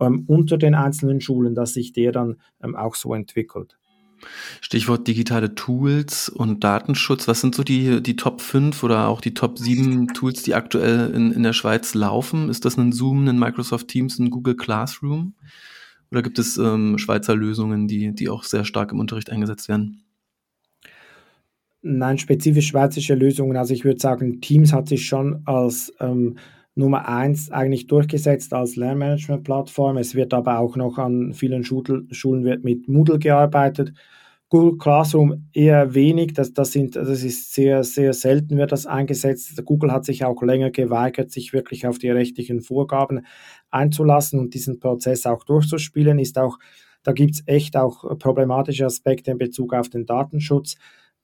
ähm, 0.00 0.24
unter 0.26 0.58
den 0.58 0.74
einzelnen 0.74 1.20
Schulen, 1.20 1.54
dass 1.54 1.74
sich 1.74 1.92
der 1.92 2.12
dann 2.12 2.36
ähm, 2.62 2.76
auch 2.76 2.94
so 2.94 3.14
entwickelt. 3.14 3.76
Stichwort 4.60 5.06
digitale 5.06 5.54
Tools 5.54 6.28
und 6.28 6.64
Datenschutz. 6.64 7.28
Was 7.28 7.40
sind 7.40 7.54
so 7.54 7.62
die, 7.62 8.02
die 8.02 8.16
Top 8.16 8.40
5 8.40 8.82
oder 8.82 9.08
auch 9.08 9.20
die 9.20 9.34
Top 9.34 9.58
7 9.58 10.08
Tools, 10.08 10.42
die 10.42 10.54
aktuell 10.54 11.10
in, 11.10 11.32
in 11.32 11.42
der 11.42 11.52
Schweiz 11.52 11.94
laufen? 11.94 12.48
Ist 12.48 12.64
das 12.64 12.76
ein 12.76 12.92
Zoom, 12.92 13.26
ein 13.28 13.38
Microsoft 13.38 13.88
Teams, 13.88 14.18
ein 14.18 14.30
Google 14.30 14.56
Classroom? 14.56 15.34
Oder 16.10 16.22
gibt 16.22 16.38
es 16.38 16.56
ähm, 16.56 16.98
Schweizer 16.98 17.34
Lösungen, 17.34 17.88
die, 17.88 18.14
die 18.14 18.28
auch 18.28 18.44
sehr 18.44 18.64
stark 18.64 18.92
im 18.92 19.00
Unterricht 19.00 19.30
eingesetzt 19.30 19.68
werden? 19.68 20.02
Nein, 21.82 22.18
spezifisch 22.18 22.68
schweizerische 22.68 23.14
Lösungen. 23.14 23.56
Also 23.56 23.72
ich 23.72 23.84
würde 23.84 24.00
sagen, 24.00 24.40
Teams 24.40 24.72
hat 24.72 24.88
sich 24.88 25.06
schon 25.06 25.42
als 25.44 25.92
ähm, 26.00 26.36
Nummer 26.76 27.08
eins 27.08 27.50
eigentlich 27.50 27.86
durchgesetzt 27.86 28.52
als 28.52 28.76
Lernmanagement-Plattform. 28.76 29.96
Es 29.96 30.14
wird 30.14 30.34
aber 30.34 30.58
auch 30.58 30.76
noch 30.76 30.98
an 30.98 31.32
vielen 31.32 31.64
Schulen, 31.64 32.08
Schulen 32.12 32.44
wird 32.44 32.64
mit 32.64 32.86
Moodle 32.86 33.18
gearbeitet. 33.18 33.94
Google 34.48 34.78
Classroom 34.78 35.48
eher 35.52 35.94
wenig, 35.94 36.34
das, 36.34 36.52
das, 36.52 36.70
sind, 36.70 36.94
das 36.94 37.24
ist 37.24 37.52
sehr, 37.52 37.82
sehr 37.82 38.12
selten 38.12 38.56
wird 38.58 38.70
das 38.70 38.86
eingesetzt. 38.86 39.60
Google 39.64 39.90
hat 39.90 40.04
sich 40.04 40.24
auch 40.24 40.40
länger 40.42 40.70
geweigert, 40.70 41.32
sich 41.32 41.52
wirklich 41.52 41.86
auf 41.86 41.98
die 41.98 42.10
rechtlichen 42.10 42.60
Vorgaben 42.60 43.26
einzulassen 43.70 44.38
und 44.38 44.54
diesen 44.54 44.78
Prozess 44.78 45.26
auch 45.26 45.42
durchzuspielen. 45.44 46.20
Ist 46.20 46.38
auch, 46.38 46.58
da 47.02 47.12
gibt 47.12 47.34
es 47.34 47.42
echt 47.46 47.76
auch 47.76 48.18
problematische 48.18 48.86
Aspekte 48.86 49.32
in 49.32 49.38
Bezug 49.38 49.74
auf 49.74 49.88
den 49.88 50.06
Datenschutz. 50.06 50.76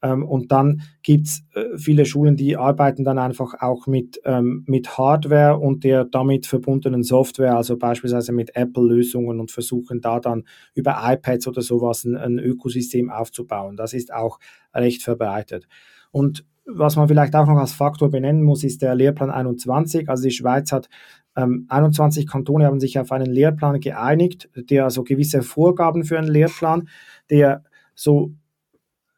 Ähm, 0.03 0.25
und 0.25 0.53
dann 0.53 0.83
gibt 1.03 1.29
es 1.29 1.45
äh, 1.55 1.77
viele 1.79 2.05
Schulen, 2.05 2.37
die 2.37 2.57
arbeiten 2.57 3.05
dann 3.05 3.19
einfach 3.19 3.55
auch 3.61 3.87
mit, 3.87 4.21
ähm, 4.25 4.65
mit 4.67 4.99
Hardware 4.99 5.59
und 5.59 5.85
der 5.85 6.05
damit 6.05 6.47
verbundenen 6.47 7.03
Software, 7.03 7.57
also 7.57 7.77
beispielsweise 7.77 8.33
mit 8.33 8.57
Apple-Lösungen 8.57 9.41
und 9.41 9.51
versuchen 9.51 10.01
da 10.01 10.21
dann 10.21 10.45
über 10.75 10.99
iPads 11.03 11.47
oder 11.47 11.63
sowas 11.63 12.05
ein, 12.05 12.17
ein 12.17 12.39
Ökosystem 12.39 13.11
aufzubauen. 13.11 13.77
Das 13.77 13.93
ist 13.95 14.13
auch 14.13 14.39
recht 14.75 15.03
verbreitet. 15.03 15.69
Und 16.11 16.45
was 16.65 16.97
man 16.97 17.09
vielleicht 17.09 17.35
auch 17.35 17.47
noch 17.47 17.59
als 17.59 17.73
Faktor 17.73 18.11
benennen 18.11 18.43
muss, 18.43 18.63
ist 18.63 18.83
der 18.83 18.95
Lehrplan 18.95 19.31
21. 19.31 20.09
Also 20.09 20.25
die 20.25 20.31
Schweiz 20.31 20.71
hat 20.73 20.89
ähm, 21.37 21.67
21 21.69 22.27
Kantone 22.27 22.67
haben 22.67 22.81
sich 22.81 22.99
auf 22.99 23.11
einen 23.11 23.31
Lehrplan 23.31 23.81
geeinigt, 23.81 24.51
der 24.55 24.85
also 24.85 25.03
gewisse 25.03 25.43
Vorgaben 25.43 26.05
für 26.05 26.19
einen 26.19 26.29
Lehrplan, 26.29 26.89
der 27.31 27.65
so 27.95 28.33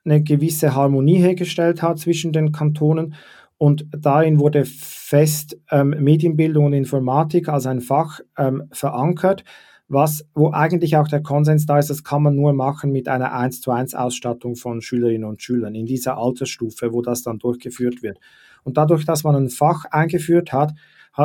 eine 0.04 0.22
gewisse 0.22 0.74
Harmonie 0.74 1.18
hergestellt 1.18 1.82
hat 1.82 1.98
zwischen 1.98 2.32
den 2.32 2.52
Kantonen. 2.52 3.14
Und 3.56 3.86
darin 3.96 4.38
wurde 4.40 4.64
fest 4.64 5.58
ähm, 5.70 5.90
Medienbildung 5.98 6.66
und 6.66 6.72
Informatik 6.72 7.48
als 7.48 7.66
ein 7.66 7.80
Fach 7.80 8.20
ähm, 8.36 8.64
verankert, 8.72 9.44
was, 9.86 10.26
wo 10.34 10.50
eigentlich 10.50 10.96
auch 10.96 11.08
der 11.08 11.22
Konsens 11.22 11.66
da 11.66 11.78
ist, 11.78 11.90
das 11.90 12.04
kann 12.04 12.22
man 12.22 12.34
nur 12.34 12.52
machen 12.52 12.90
mit 12.90 13.06
einer 13.06 13.32
1 13.32 13.60
zu 13.60 13.70
1 13.70 13.94
Ausstattung 13.94 14.56
von 14.56 14.80
Schülerinnen 14.80 15.28
und 15.28 15.42
Schülern 15.42 15.74
in 15.74 15.86
dieser 15.86 16.16
Altersstufe, 16.16 16.92
wo 16.92 17.02
das 17.02 17.22
dann 17.22 17.38
durchgeführt 17.38 18.02
wird. 18.02 18.18
Und 18.62 18.76
dadurch, 18.76 19.04
dass 19.04 19.24
man 19.24 19.36
ein 19.36 19.50
Fach 19.50 19.84
eingeführt 19.84 20.52
hat, 20.52 20.72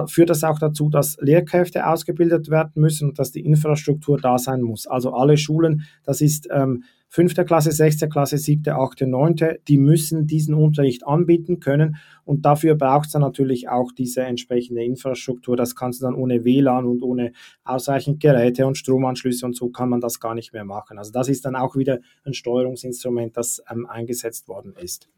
führt 0.08 0.30
das 0.30 0.44
auch 0.44 0.60
dazu, 0.60 0.90
dass 0.90 1.18
Lehrkräfte 1.20 1.88
ausgebildet 1.88 2.50
werden 2.50 2.74
müssen 2.76 3.10
und 3.10 3.20
dass 3.20 3.32
die 3.32 3.46
Infrastruktur 3.46 4.18
da 4.20 4.38
sein 4.38 4.62
muss. 4.62 4.88
Also 4.88 5.14
alle 5.14 5.38
Schulen, 5.38 5.84
das 6.04 6.22
ist 6.22 6.48
ähm, 6.52 6.84
fünfte 7.08 7.44
Klasse, 7.44 7.72
sechste 7.72 8.08
Klasse, 8.08 8.38
siebte, 8.38 8.76
achte, 8.76 9.08
neunte, 9.08 9.60
die 9.68 9.80
müssen 9.80 10.28
diesen 10.28 10.54
Unterricht 10.54 11.08
anbieten 11.08 11.60
können 11.60 11.98
und 12.24 12.46
dafür 12.46 12.76
braucht 12.76 13.08
es 13.08 13.14
dann 13.14 13.24
natürlich 13.24 13.68
auch 13.68 13.92
diese 13.92 14.22
entsprechende 14.22 14.84
Infrastruktur. 14.84 15.58
Das 15.58 15.76
kannst 15.76 16.02
du 16.02 16.06
dann 16.06 16.14
ohne 16.14 16.46
WLAN 16.46 16.86
und 16.86 17.02
ohne 17.02 17.32
ausreichend 17.64 18.20
Geräte 18.20 18.68
und 18.68 18.78
Stromanschlüsse 18.78 19.46
und 19.46 19.56
so 19.56 19.70
kann 19.70 19.90
man 19.90 20.02
das 20.02 20.20
gar 20.20 20.36
nicht 20.36 20.54
mehr 20.54 20.66
machen. 20.66 21.00
Also 21.00 21.12
das 21.12 21.30
ist 21.30 21.46
dann 21.46 21.56
auch 21.56 21.76
wieder 21.76 22.00
ein 22.26 22.34
Steuerungsinstrument, 22.34 23.36
das 23.36 23.64
ähm, 23.72 23.88
eingesetzt 23.88 24.48
worden 24.48 24.76
ist. 24.80 25.10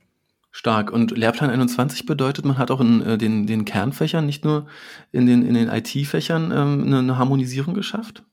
Stark. 0.52 0.92
Und 0.92 1.18
Lehrplan 1.18 1.50
21 1.50 2.06
bedeutet, 2.06 2.46
man 2.46 2.58
hat 2.58 2.72
auch 2.72 2.82
in 2.82 3.02
äh, 3.02 3.18
den, 3.18 3.48
den 3.48 3.66
Kernfächern, 3.66 4.26
nicht 4.26 4.44
nur 4.44 4.68
in 5.12 5.26
den, 5.26 5.44
in 5.44 5.54
den 5.54 5.70
IT-Fächern, 5.70 6.52
ähm, 6.52 6.84
eine, 6.86 7.00
eine 7.00 7.18
Harmonisierung 7.18 7.74
geschafft? 7.74 8.24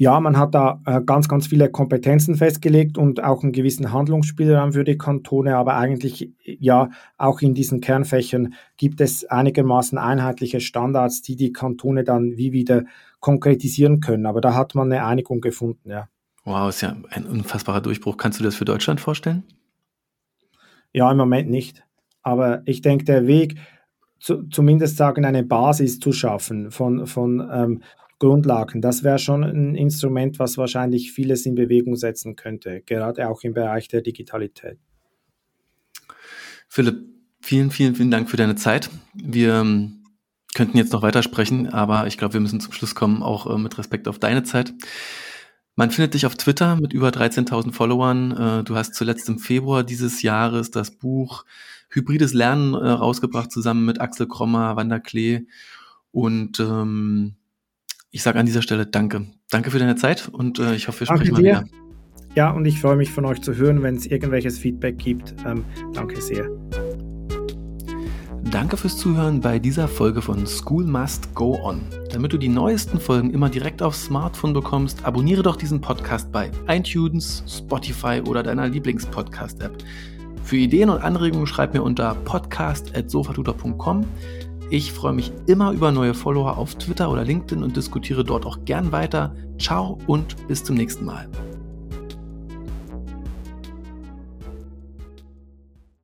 Ja, 0.00 0.20
man 0.20 0.36
hat 0.36 0.54
da 0.54 0.80
äh, 0.86 1.00
ganz, 1.04 1.28
ganz 1.28 1.48
viele 1.48 1.70
Kompetenzen 1.70 2.36
festgelegt 2.36 2.96
und 2.96 3.22
auch 3.22 3.42
einen 3.42 3.50
gewissen 3.50 3.92
Handlungsspielraum 3.92 4.72
für 4.72 4.84
die 4.84 4.96
Kantone, 4.96 5.56
aber 5.56 5.74
eigentlich 5.74 6.30
ja 6.44 6.90
auch 7.16 7.40
in 7.40 7.52
diesen 7.52 7.80
Kernfächern 7.80 8.54
gibt 8.76 9.00
es 9.00 9.24
einigermaßen 9.24 9.98
einheitliche 9.98 10.60
Standards, 10.60 11.22
die 11.22 11.34
die 11.34 11.52
Kantone 11.52 12.04
dann 12.04 12.36
wie 12.36 12.52
wieder 12.52 12.84
konkretisieren 13.18 13.98
können. 13.98 14.26
Aber 14.26 14.40
da 14.40 14.54
hat 14.54 14.76
man 14.76 14.92
eine 14.92 15.04
Einigung 15.04 15.40
gefunden, 15.40 15.90
ja. 15.90 16.08
Wow, 16.44 16.68
ist 16.68 16.80
ja 16.80 16.96
ein 17.10 17.26
unfassbarer 17.26 17.80
Durchbruch. 17.80 18.16
Kannst 18.16 18.38
du 18.38 18.44
das 18.44 18.54
für 18.54 18.64
Deutschland 18.64 19.00
vorstellen? 19.00 19.42
Ja, 20.92 21.10
im 21.10 21.16
Moment 21.16 21.50
nicht. 21.50 21.84
Aber 22.22 22.62
ich 22.66 22.82
denke, 22.82 23.04
der 23.04 23.26
Weg, 23.26 23.56
zu, 24.20 24.42
zumindest 24.48 24.96
sagen, 24.96 25.24
eine 25.24 25.44
Basis 25.44 26.00
zu 26.00 26.12
schaffen 26.12 26.70
von, 26.70 27.06
von 27.06 27.48
ähm, 27.52 27.82
Grundlagen. 28.18 28.80
Das 28.80 29.04
wäre 29.04 29.18
schon 29.18 29.44
ein 29.44 29.74
Instrument, 29.74 30.38
was 30.38 30.58
wahrscheinlich 30.58 31.12
vieles 31.12 31.46
in 31.46 31.54
Bewegung 31.54 31.96
setzen 31.96 32.34
könnte, 32.34 32.82
gerade 32.84 33.28
auch 33.28 33.42
im 33.42 33.54
Bereich 33.54 33.88
der 33.88 34.00
Digitalität. 34.00 34.78
Philipp, 36.68 36.96
vielen, 37.40 37.70
vielen, 37.70 37.94
vielen 37.94 38.10
Dank 38.10 38.28
für 38.28 38.36
deine 38.36 38.56
Zeit. 38.56 38.90
Wir 39.14 39.54
ähm, 39.54 40.04
könnten 40.54 40.76
jetzt 40.76 40.92
noch 40.92 41.02
weitersprechen, 41.02 41.68
aber 41.68 42.06
ich 42.06 42.18
glaube, 42.18 42.34
wir 42.34 42.40
müssen 42.40 42.60
zum 42.60 42.72
Schluss 42.72 42.94
kommen, 42.94 43.22
auch 43.22 43.48
äh, 43.48 43.58
mit 43.58 43.78
Respekt 43.78 44.08
auf 44.08 44.18
deine 44.18 44.42
Zeit. 44.42 44.74
Man 45.78 45.92
findet 45.92 46.14
dich 46.14 46.26
auf 46.26 46.34
Twitter 46.34 46.74
mit 46.74 46.92
über 46.92 47.10
13.000 47.10 47.70
Followern. 47.70 48.32
Äh, 48.32 48.64
du 48.64 48.74
hast 48.74 48.96
zuletzt 48.96 49.28
im 49.28 49.38
Februar 49.38 49.84
dieses 49.84 50.22
Jahres 50.22 50.72
das 50.72 50.90
Buch 50.90 51.44
Hybrides 51.88 52.34
Lernen 52.34 52.74
äh, 52.74 52.88
rausgebracht, 52.88 53.52
zusammen 53.52 53.86
mit 53.86 54.00
Axel 54.00 54.26
Krommer, 54.26 54.74
Wanda 54.74 54.98
Klee. 54.98 55.42
Und 56.10 56.58
ähm, 56.58 57.36
ich 58.10 58.24
sage 58.24 58.40
an 58.40 58.46
dieser 58.46 58.60
Stelle 58.60 58.86
Danke. 58.86 59.28
Danke 59.50 59.70
für 59.70 59.78
deine 59.78 59.94
Zeit 59.94 60.28
und 60.28 60.58
äh, 60.58 60.74
ich 60.74 60.88
hoffe, 60.88 61.02
wir 61.02 61.06
danke 61.06 61.26
sprechen 61.26 61.44
dir. 61.44 61.52
mal 61.52 61.64
wieder. 61.66 61.70
Ja, 62.34 62.50
und 62.50 62.64
ich 62.64 62.80
freue 62.80 62.96
mich 62.96 63.12
von 63.12 63.24
euch 63.24 63.40
zu 63.40 63.54
hören, 63.54 63.84
wenn 63.84 63.94
es 63.94 64.04
irgendwelches 64.04 64.58
Feedback 64.58 64.98
gibt. 64.98 65.36
Ähm, 65.46 65.64
danke 65.92 66.20
sehr. 66.20 66.48
Danke 68.50 68.78
fürs 68.78 68.96
Zuhören 68.96 69.42
bei 69.42 69.58
dieser 69.58 69.86
Folge 69.86 70.22
von 70.22 70.46
School 70.46 70.84
Must 70.84 71.34
Go 71.34 71.58
On. 71.62 71.82
Damit 72.10 72.32
du 72.32 72.38
die 72.38 72.48
neuesten 72.48 72.98
Folgen 72.98 73.30
immer 73.30 73.50
direkt 73.50 73.82
aufs 73.82 74.04
Smartphone 74.04 74.54
bekommst, 74.54 75.04
abonniere 75.04 75.42
doch 75.42 75.56
diesen 75.56 75.82
Podcast 75.82 76.32
bei 76.32 76.50
iTunes, 76.66 77.44
Spotify 77.46 78.22
oder 78.26 78.42
deiner 78.42 78.66
Lieblingspodcast-App. 78.66 79.76
Für 80.44 80.56
Ideen 80.56 80.88
und 80.88 81.02
Anregungen 81.02 81.46
schreib 81.46 81.74
mir 81.74 81.82
unter 81.82 82.14
podcast.sofatutor.com. 82.24 84.06
Ich 84.70 84.92
freue 84.92 85.12
mich 85.12 85.30
immer 85.46 85.72
über 85.72 85.92
neue 85.92 86.14
Follower 86.14 86.56
auf 86.56 86.74
Twitter 86.76 87.10
oder 87.10 87.24
LinkedIn 87.24 87.62
und 87.62 87.76
diskutiere 87.76 88.24
dort 88.24 88.46
auch 88.46 88.64
gern 88.64 88.92
weiter. 88.92 89.34
Ciao 89.58 89.98
und 90.06 90.48
bis 90.48 90.64
zum 90.64 90.76
nächsten 90.76 91.04
Mal. 91.04 91.28